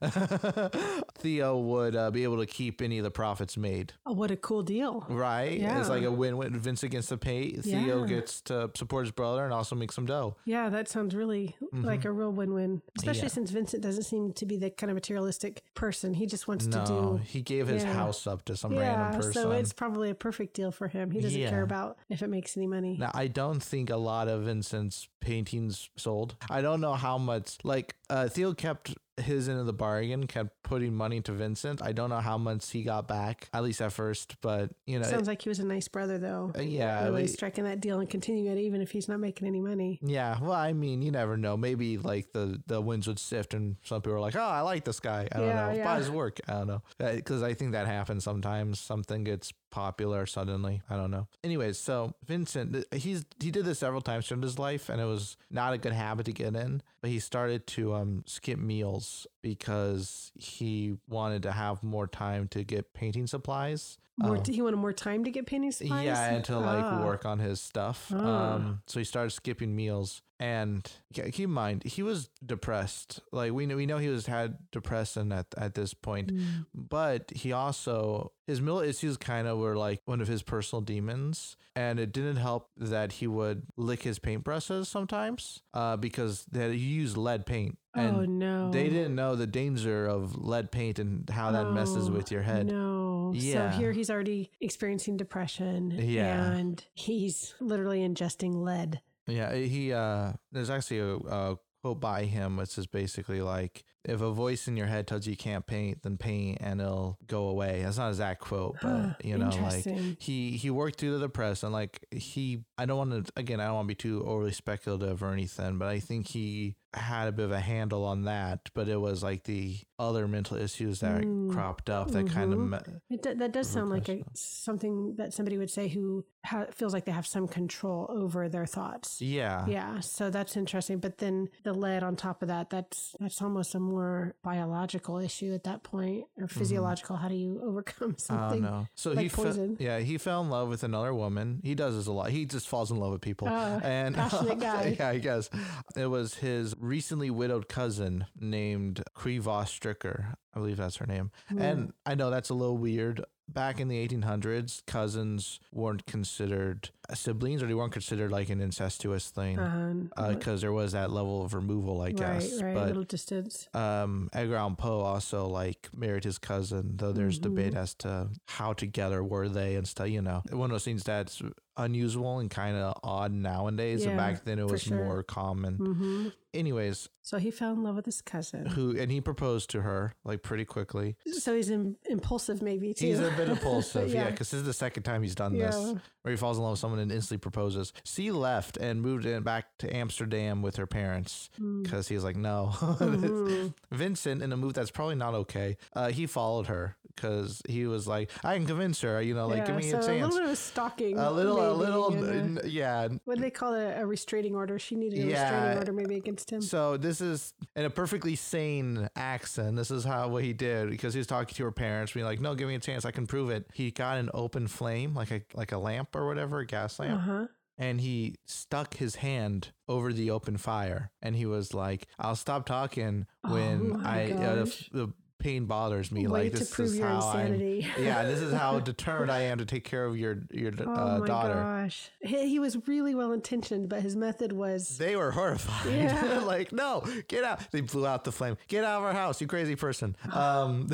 Theo 1.18 1.58
would 1.58 1.94
uh, 1.94 2.10
be 2.10 2.22
able 2.24 2.38
to 2.38 2.46
keep 2.46 2.80
any 2.80 2.96
of 2.96 3.04
the 3.04 3.10
profits 3.10 3.58
made. 3.58 3.92
Oh, 4.06 4.12
what 4.14 4.30
a 4.30 4.36
cool 4.36 4.62
deal. 4.62 5.04
Right? 5.08 5.60
Yeah. 5.60 5.78
It's 5.78 5.90
like 5.90 6.02
a 6.02 6.10
win 6.10 6.38
win. 6.38 6.58
Vincent 6.58 6.92
gets 6.92 7.08
to 7.08 7.18
pay, 7.18 7.52
Theo 7.52 8.00
Yeah. 8.02 8.06
gets 8.06 8.40
to 8.42 8.70
support 8.74 9.04
his 9.04 9.12
brother 9.12 9.44
and 9.44 9.52
also 9.52 9.76
make 9.76 9.92
some 9.92 10.06
dough. 10.06 10.36
Yeah, 10.46 10.70
that 10.70 10.88
sounds 10.88 11.14
really 11.14 11.56
like 11.72 12.06
a 12.06 12.10
real 12.10 12.32
win-win. 12.32 12.80
Especially 12.96 13.18
Mm-hmm. 13.18 13.24
Yeah. 13.24 13.28
since 13.34 13.50
Vincent 13.50 13.82
doesn't 13.82 14.04
seem 14.04 14.32
to 14.32 14.46
be 14.46 14.56
the 14.56 14.70
kind 14.70 14.90
of 14.90 14.94
materialistic 14.94 15.62
person. 15.74 16.14
He 16.14 16.24
just 16.26 16.48
wants 16.48 16.66
No, 16.66 16.80
to 16.80 16.86
do 16.86 17.20
he 17.24 17.42
gave 17.42 17.68
his 17.68 17.82
yeah. 17.84 17.92
house 17.92 18.26
up 18.26 18.44
to 18.46 18.56
some 18.56 18.74
random 18.76 19.20
person. 19.20 19.32
so 19.34 19.50
it's 19.50 19.72
probably 19.74 20.08
a 20.10 20.14
perfect 20.14 20.54
deal 20.54 20.70
for 20.70 20.88
him. 20.88 21.10
He 21.10 21.20
doesn't 21.20 21.38
care 21.48 21.62
about 21.62 21.98
if 22.08 22.22
it 22.22 22.28
makes 22.28 22.56
any 22.56 22.66
money. 22.66 22.96
Now, 22.98 23.10
I 23.12 23.26
don't 23.26 23.62
think 23.62 23.90
a 23.90 23.96
lot 23.96 24.28
of 24.28 24.42
Vincent's 24.44 25.08
paintings 25.20 25.90
sold. 25.96 26.36
I 26.48 26.62
don't 26.62 26.80
know 26.80 26.94
how 26.94 27.18
much. 27.18 27.57
Like, 27.64 27.94
uh, 28.10 28.28
Theo 28.28 28.54
kept 28.54 28.94
his 29.20 29.48
end 29.48 29.58
of 29.60 29.66
the 29.66 29.72
bargain, 29.72 30.26
kept 30.26 30.62
putting 30.62 30.94
money 30.94 31.20
to 31.22 31.32
Vincent. 31.32 31.82
I 31.82 31.92
don't 31.92 32.10
know 32.10 32.20
how 32.20 32.38
much 32.38 32.70
he 32.70 32.82
got 32.82 33.06
back, 33.08 33.48
at 33.52 33.62
least 33.62 33.80
at 33.80 33.92
first. 33.92 34.36
But 34.40 34.70
you 34.86 34.98
know, 34.98 35.04
Sounds 35.06 35.28
like 35.28 35.42
he 35.42 35.48
was 35.48 35.58
a 35.58 35.64
nice 35.66 35.88
brother, 35.88 36.18
though. 36.18 36.52
uh, 36.56 36.62
yeah, 36.62 37.04
really 37.04 37.22
we- 37.22 37.28
striking 37.28 37.64
that 37.64 37.80
deal 37.80 38.00
and 38.00 38.08
continuing 38.08 38.46
it, 38.56 38.60
even 38.60 38.80
if 38.80 38.90
he's 38.90 39.08
not 39.08 39.20
making 39.20 39.46
any 39.48 39.60
money. 39.60 39.98
yeah. 40.02 40.38
Well, 40.40 40.52
I 40.52 40.72
mean, 40.72 41.02
you 41.02 41.10
never 41.10 41.36
know. 41.36 41.56
Maybe 41.56 41.98
like 41.98 42.32
the 42.32 42.60
the 42.66 42.80
winds 42.80 43.06
would 43.06 43.18
sift, 43.18 43.54
and 43.54 43.76
some 43.82 44.00
people 44.02 44.14
are 44.14 44.20
like, 44.20 44.36
"Oh, 44.36 44.40
I 44.40 44.60
like 44.62 44.84
this 44.84 45.00
guy." 45.00 45.28
I 45.32 45.38
don't 45.38 45.48
Yeah, 45.48 45.54
know. 45.68 45.72
yeah. 45.72 45.84
Buy 45.84 45.98
his 45.98 46.10
work. 46.10 46.40
I 46.48 46.52
don't 46.52 46.66
know 46.68 46.82
because 46.98 47.42
I 47.42 47.54
think 47.54 47.72
that 47.72 47.86
happens 47.86 48.24
sometimes. 48.24 48.78
Something 48.80 49.24
gets 49.24 49.52
popular 49.70 50.24
suddenly. 50.26 50.80
I 50.88 50.96
don't 50.96 51.10
know. 51.10 51.28
Anyways, 51.44 51.78
so 51.78 52.14
Vincent, 52.26 52.84
he's 52.92 53.24
he 53.40 53.50
did 53.50 53.64
this 53.64 53.78
several 53.80 54.00
times 54.00 54.30
in 54.30 54.40
his 54.42 54.58
life, 54.58 54.88
and 54.88 55.00
it 55.00 55.04
was 55.04 55.36
not 55.50 55.72
a 55.74 55.78
good 55.78 55.92
habit 55.92 56.26
to 56.26 56.32
get 56.32 56.54
in. 56.54 56.82
But 57.00 57.10
he 57.10 57.18
started 57.18 57.66
to 57.68 57.94
um 57.94 58.24
skip 58.26 58.58
meals 58.58 59.06
because 59.42 60.32
he 60.34 60.96
wanted 61.08 61.42
to 61.44 61.52
have 61.52 61.82
more 61.82 62.06
time 62.06 62.48
to 62.48 62.64
get 62.64 62.92
painting 62.94 63.26
supplies. 63.26 63.98
More, 64.16 64.36
Um, 64.36 64.42
he 64.46 64.60
wanted 64.62 64.78
more 64.78 64.92
time 64.92 65.24
to 65.24 65.30
get 65.30 65.46
painting 65.46 65.70
supplies. 65.72 66.04
yeah, 66.04 66.30
and 66.34 66.44
to 66.46 66.58
like 66.58 66.84
Ah. 66.84 67.04
work 67.04 67.24
on 67.24 67.38
his 67.38 67.60
stuff. 67.60 68.10
Ah. 68.14 68.54
Um, 68.54 68.82
so 68.86 68.98
he 68.98 69.04
started 69.04 69.30
skipping 69.30 69.76
meals, 69.76 70.22
and 70.40 70.90
keep 71.12 71.40
in 71.40 71.50
mind 71.50 71.82
he 71.84 72.02
was 72.02 72.28
depressed. 72.44 73.20
Like 73.32 73.52
we 73.52 73.66
know, 73.66 73.76
we 73.76 73.86
know 73.86 73.98
he 73.98 74.08
was 74.08 74.26
had 74.26 74.58
depression 74.70 75.32
at 75.32 75.46
at 75.56 75.74
this 75.74 75.94
point, 75.94 76.32
Mm. 76.32 76.66
but 76.74 77.30
he 77.34 77.52
also 77.52 78.32
his 78.46 78.60
mental 78.60 78.80
issues 78.80 79.16
kind 79.16 79.46
of 79.48 79.58
were 79.58 79.76
like 79.76 80.00
one 80.06 80.20
of 80.20 80.28
his 80.28 80.42
personal 80.42 80.80
demons, 80.80 81.56
and 81.76 81.98
it 82.00 82.12
didn't 82.12 82.36
help 82.36 82.70
that 82.76 83.12
he 83.12 83.26
would 83.26 83.62
lick 83.76 84.02
his 84.02 84.18
paintbrushes 84.18 84.86
sometimes, 84.86 85.60
uh, 85.74 85.96
because 85.96 86.44
that 86.52 86.70
he 86.72 86.78
used 86.78 87.16
lead 87.16 87.44
paint. 87.44 87.76
And 87.94 88.16
oh 88.16 88.24
no, 88.24 88.70
They 88.70 88.88
didn't 88.88 89.14
know 89.16 89.34
the 89.34 89.46
danger 89.46 90.06
of 90.06 90.36
lead 90.36 90.70
paint 90.70 90.98
and 91.00 91.28
how 91.28 91.50
that 91.50 91.72
messes 91.72 92.08
Oh, 92.08 92.12
with 92.12 92.30
your 92.30 92.42
head. 92.42 92.66
No. 92.66 93.32
Yeah. 93.34 93.72
So 93.72 93.78
here 93.78 93.92
he's 93.92 94.08
already 94.08 94.50
experiencing 94.60 95.16
depression. 95.16 95.90
Yeah. 95.90 96.52
And 96.52 96.82
he's 96.94 97.54
literally 97.60 98.00
ingesting 98.08 98.54
lead. 98.62 99.00
Yeah, 99.28 99.54
he 99.54 99.92
uh 99.92 100.32
there's 100.52 100.70
actually 100.70 100.98
a, 100.98 101.14
a 101.16 101.58
quote 101.82 102.00
by 102.00 102.24
him 102.24 102.56
which 102.56 102.76
is 102.76 102.86
basically 102.86 103.40
like 103.40 103.84
if 104.04 104.20
a 104.22 104.30
voice 104.30 104.66
in 104.68 104.76
your 104.76 104.86
head 104.86 105.06
tells 105.06 105.26
you 105.26 105.32
you 105.32 105.36
can't 105.36 105.66
paint, 105.66 106.02
then 106.02 106.16
paint 106.16 106.58
and 106.62 106.80
it'll 106.80 107.18
go 107.26 107.48
away. 107.48 107.82
That's 107.82 107.98
not 107.98 108.08
exact 108.08 108.40
quote, 108.40 108.76
but 108.82 109.24
you 109.24 109.36
know, 109.36 109.50
like 109.62 109.84
he 110.18 110.52
he 110.52 110.70
worked 110.70 110.98
through 110.98 111.18
the 111.18 111.26
depression. 111.26 111.72
Like 111.72 112.04
he 112.10 112.64
I 112.78 112.86
don't 112.86 112.96
want 112.96 113.26
to 113.26 113.32
again, 113.36 113.60
I 113.60 113.66
don't 113.66 113.74
want 113.74 113.84
to 113.86 113.94
be 113.94 113.96
too 113.96 114.24
overly 114.26 114.52
speculative 114.52 115.22
or 115.22 115.32
anything, 115.32 115.78
but 115.78 115.88
I 115.88 116.00
think 116.00 116.28
he 116.28 116.76
had 116.94 117.28
a 117.28 117.32
bit 117.32 117.44
of 117.44 117.52
a 117.52 117.60
handle 117.60 118.04
on 118.04 118.22
that, 118.24 118.70
but 118.74 118.88
it 118.88 118.96
was 119.00 119.22
like 119.22 119.44
the 119.44 119.76
other 119.98 120.26
mental 120.28 120.56
issues 120.56 121.00
that 121.00 121.22
Mm. 121.22 121.50
cropped 121.52 121.90
up 121.90 122.10
that 122.12 122.28
kind 122.30 122.52
of 122.52 122.58
me- 122.60 122.78
It, 123.10 123.22
do- 123.22 123.34
that 123.34 123.52
does 123.52 123.68
sound 123.68 123.90
like 123.90 124.08
a, 124.08 124.22
something 124.34 125.16
that 125.16 125.34
somebody 125.34 125.58
would 125.58 125.70
say 125.70 125.88
who 125.88 126.24
ha- 126.46 126.66
feels 126.72 126.92
like 126.94 127.04
they 127.04 127.12
have 127.12 127.26
some 127.26 127.48
control 127.48 128.06
over 128.08 128.48
their 128.48 128.64
thoughts. 128.64 129.20
yeah. 129.20 129.66
Yeah, 129.66 130.00
so 130.00 130.30
that's 130.30 130.56
interesting. 130.56 130.98
But 130.98 131.18
then 131.18 131.48
the 131.64 131.72
lead 131.74 132.02
on 132.04 132.16
top 132.16 132.42
of 132.42 132.48
that, 132.48 132.70
that's 132.70 133.14
that's 133.20 133.42
almost 133.42 133.74
a 133.74 133.80
more 133.80 134.36
biological 134.42 135.18
issue 135.18 135.52
at 135.52 135.64
that 135.64 135.82
point, 135.82 136.24
or 136.38 136.46
physiological. 136.48 137.16
How 137.16 137.28
do 137.28 137.34
you 137.34 137.60
overcome 137.64 138.10
I 138.10 138.12
don't 138.12 138.20
something? 138.20 138.62
know. 138.62 138.86
So 138.94 139.10
like 139.10 139.18
he 139.24 139.28
fe- 139.28 139.76
yeah, 139.78 139.98
he 139.98 140.16
fell 140.16 140.42
in 140.42 140.48
love 140.50 140.68
with 140.68 140.84
another 140.84 141.12
woman. 141.12 141.60
He 141.64 141.74
does 141.74 141.96
this 141.96 142.06
a 142.06 142.12
lot. 142.12 142.30
He 142.30 142.46
just 142.46 142.68
falls 142.68 142.90
in 142.90 142.98
love 142.98 143.12
with 143.12 143.20
people. 143.20 143.48
Oh, 143.48 143.80
and 143.82 144.14
passionate 144.14 144.60
guy. 144.60 144.96
yeah, 144.98 145.08
I 145.08 145.18
guess 145.18 145.50
it 145.96 146.06
was 146.06 146.34
his 146.34 146.77
recently 146.78 147.30
widowed 147.30 147.68
cousin 147.68 148.26
named 148.38 149.02
Kee 149.22 149.38
Vos-Stricker. 149.38 150.34
I 150.54 150.58
believe 150.58 150.76
that's 150.78 150.96
her 150.96 151.06
name. 151.06 151.30
Hmm. 151.48 151.58
And 151.60 151.92
I 152.06 152.14
know 152.14 152.30
that's 152.30 152.50
a 152.50 152.54
little 152.54 152.78
weird. 152.78 153.24
Back 153.50 153.80
in 153.80 153.88
the 153.88 154.06
1800s, 154.06 154.84
cousins 154.86 155.58
weren't 155.72 156.04
considered 156.04 156.90
siblings, 157.14 157.62
or 157.62 157.66
they 157.66 157.72
weren't 157.72 157.92
considered 157.94 158.30
like 158.30 158.50
an 158.50 158.60
incestuous 158.60 159.30
thing 159.30 160.10
because 160.28 160.60
there 160.60 160.72
was 160.72 160.92
that 160.92 161.10
level 161.10 161.42
of 161.42 161.54
removal, 161.54 162.02
I 162.02 162.12
guess. 162.12 162.52
right, 162.60 162.64
right, 162.66 162.74
But 162.74 162.86
little 162.88 163.04
distance. 163.04 163.66
um, 163.72 164.28
Edgar 164.34 164.56
Allan 164.56 164.76
Poe 164.76 165.00
also 165.00 165.46
like 165.46 165.88
married 165.96 166.24
his 166.24 166.36
cousin, 166.36 166.96
though 166.98 167.12
there's 167.12 167.38
debate 167.38 167.68
Mm-hmm. 167.72 167.76
as 167.78 167.94
to 167.94 168.28
how 168.48 168.74
together 168.74 169.24
were 169.24 169.48
they 169.48 169.76
and 169.76 169.88
stuff. 169.88 170.08
You 170.10 170.20
know, 170.20 170.42
one 170.50 170.70
of 170.70 170.74
those 170.74 170.84
things 170.84 171.02
that's 171.04 171.40
unusual 171.78 172.38
and 172.40 172.50
kind 172.50 172.76
of 172.76 172.98
odd 173.02 173.32
nowadays. 173.32 174.02
and 174.02 174.12
Yeah, 174.12 174.16
back 174.16 174.44
then 174.44 174.58
it 174.58 174.66
was 174.66 174.82
sure. 174.82 174.96
more 174.96 175.22
common. 175.22 175.76
hmm 175.76 176.28
Anyways, 176.54 177.10
So 177.22 177.36
he 177.38 177.50
fell 177.50 177.72
in 177.74 177.82
love 177.84 177.94
with 177.96 178.06
his 178.06 178.22
cousin. 178.22 178.64
who 178.66 178.96
and 178.98 179.12
he 179.12 179.20
proposed 179.20 179.68
to 179.70 179.82
her 179.82 180.14
like 180.24 180.42
pretty 180.42 180.64
quickly. 180.64 181.14
So 181.30 181.54
he's 181.54 181.68
im- 181.70 181.96
impulsive, 182.08 182.62
maybe 182.62 182.94
too. 182.94 183.06
He's 183.06 183.20
a 183.20 183.30
bit 183.36 183.48
impulsive, 183.56 184.08
yeah, 184.08 184.24
Yeah. 184.24 184.30
because 184.30 184.50
this 184.50 184.60
is 184.60 184.66
the 184.66 184.72
second 184.72 185.02
time 185.02 185.22
he's 185.22 185.34
done 185.34 185.54
Yeah. 185.54 185.66
this, 185.66 185.94
where 186.22 186.30
he 186.32 186.36
falls 186.36 186.56
in 186.56 186.62
love 186.64 186.72
with 186.72 186.80
someone 186.80 187.00
and 187.00 187.12
instantly 187.12 187.38
proposes. 187.40 187.92
She 188.04 188.30
left 188.32 188.78
and 188.78 189.02
moved 189.02 189.26
in 189.26 189.42
back 189.42 189.66
to 189.80 189.94
Amsterdam 189.94 190.62
with 190.62 190.76
her 190.76 190.86
parents 190.86 191.50
Mm. 191.60 191.82
because 191.82 192.08
he 192.08 192.14
was 192.14 192.24
like, 192.24 192.36
no. 192.36 192.70
Mhm. 192.98 193.74
Vincent, 193.92 194.42
in 194.42 194.50
a 194.52 194.56
move 194.56 194.72
that's 194.74 194.90
probably 194.90 195.14
not 195.16 195.34
okay, 195.34 195.76
uh, 195.94 196.08
he 196.08 196.26
followed 196.26 196.66
her 196.68 196.96
because 197.20 197.60
he 197.68 197.86
was 197.86 198.06
like, 198.06 198.30
I 198.44 198.56
can 198.56 198.66
convince 198.66 199.00
her, 199.02 199.20
you 199.20 199.34
know, 199.34 199.46
like, 199.48 199.66
give 199.66 199.76
me 199.76 199.90
so 199.90 199.98
a 199.98 200.02
chance. 200.02 200.08
a 200.08 200.26
little 200.28 200.40
bit 200.40 200.50
of 200.50 200.58
stalking. 200.58 201.18
A 201.18 201.30
little, 201.30 201.72
a 201.72 201.72
little, 201.72 202.66
yeah. 202.66 203.08
what 203.24 203.38
they 203.40 203.50
call 203.50 203.74
it? 203.74 203.98
A 203.98 204.06
restraining 204.06 204.54
order. 204.54 204.78
She 204.78 204.94
needed 204.94 205.18
a 205.18 205.22
Yeah. 205.30 205.42
restraining 205.50 205.78
order, 205.78 205.92
maybe 205.92 206.16
against 206.16 206.50
him. 206.50 206.62
So 206.62 206.96
this 206.96 207.20
is 207.20 207.52
in 207.76 207.84
a 207.84 207.90
perfectly 207.90 208.36
sane 208.36 209.08
accent. 209.16 209.76
This 209.76 209.90
is 209.90 210.04
how 210.04 210.28
what 210.28 210.44
he 210.44 210.52
did 210.52 210.90
because 210.90 211.14
he 211.14 211.18
was 211.18 211.26
talking 211.26 211.54
to 211.54 211.64
her 211.64 211.72
parents, 211.72 212.12
being 212.12 212.26
like, 212.26 212.40
"No, 212.40 212.54
give 212.54 212.68
me 212.68 212.74
a 212.74 212.78
chance. 212.78 213.04
I 213.04 213.10
can 213.10 213.26
prove 213.26 213.50
it." 213.50 213.66
He 213.74 213.90
got 213.90 214.18
an 214.18 214.30
open 214.34 214.66
flame, 214.68 215.14
like 215.14 215.30
a 215.30 215.42
like 215.54 215.72
a 215.72 215.78
lamp 215.78 216.14
or 216.14 216.26
whatever, 216.26 216.60
a 216.60 216.66
gas 216.66 216.98
lamp, 216.98 217.20
huh. 217.22 217.46
and 217.76 218.00
he 218.00 218.36
stuck 218.46 218.94
his 218.94 219.16
hand 219.16 219.72
over 219.88 220.12
the 220.12 220.30
open 220.30 220.56
fire, 220.56 221.10
and 221.22 221.34
he 221.36 221.46
was 221.46 221.74
like, 221.74 222.06
"I'll 222.18 222.36
stop 222.36 222.66
talking 222.66 223.26
when 223.42 223.92
Oh 223.96 224.02
I 224.04 224.32
uh, 224.32 224.64
the 224.92 225.12
pain 225.38 225.66
bothers 225.66 226.10
me. 226.10 226.26
Way 226.26 226.44
like 226.44 226.52
this 226.52 226.78
is 226.78 226.98
how 226.98 227.20
I'm." 227.20 227.58
Yeah, 227.98 228.24
this 228.24 228.40
is 228.40 228.52
how 228.52 228.80
determined 228.80 229.30
I 229.30 229.42
am 229.42 229.58
to 229.58 229.64
take 229.64 229.84
care 229.84 230.04
of 230.04 230.16
your 230.16 230.38
your 230.50 230.70
daughter. 230.70 230.90
Oh 230.90 231.08
uh, 231.16 231.18
my 231.18 231.26
daughter. 231.26 231.54
gosh. 231.54 232.10
He, 232.20 232.48
he 232.48 232.58
was 232.58 232.86
really 232.88 233.14
well 233.14 233.32
intentioned, 233.32 233.88
but 233.88 234.02
his 234.02 234.16
method 234.16 234.52
was. 234.52 234.98
They 234.98 235.16
were 235.16 235.30
horrified. 235.30 235.92
Yeah. 235.92 236.38
like, 236.46 236.72
no, 236.72 237.04
get 237.28 237.44
out. 237.44 237.70
They 237.70 237.80
blew 237.80 238.06
out 238.06 238.24
the 238.24 238.32
flame. 238.32 238.56
Get 238.68 238.84
out 238.84 238.98
of 238.98 239.04
our 239.04 239.12
house, 239.12 239.40
you 239.40 239.46
crazy 239.46 239.76
person. 239.76 240.16
Um, 240.38 240.88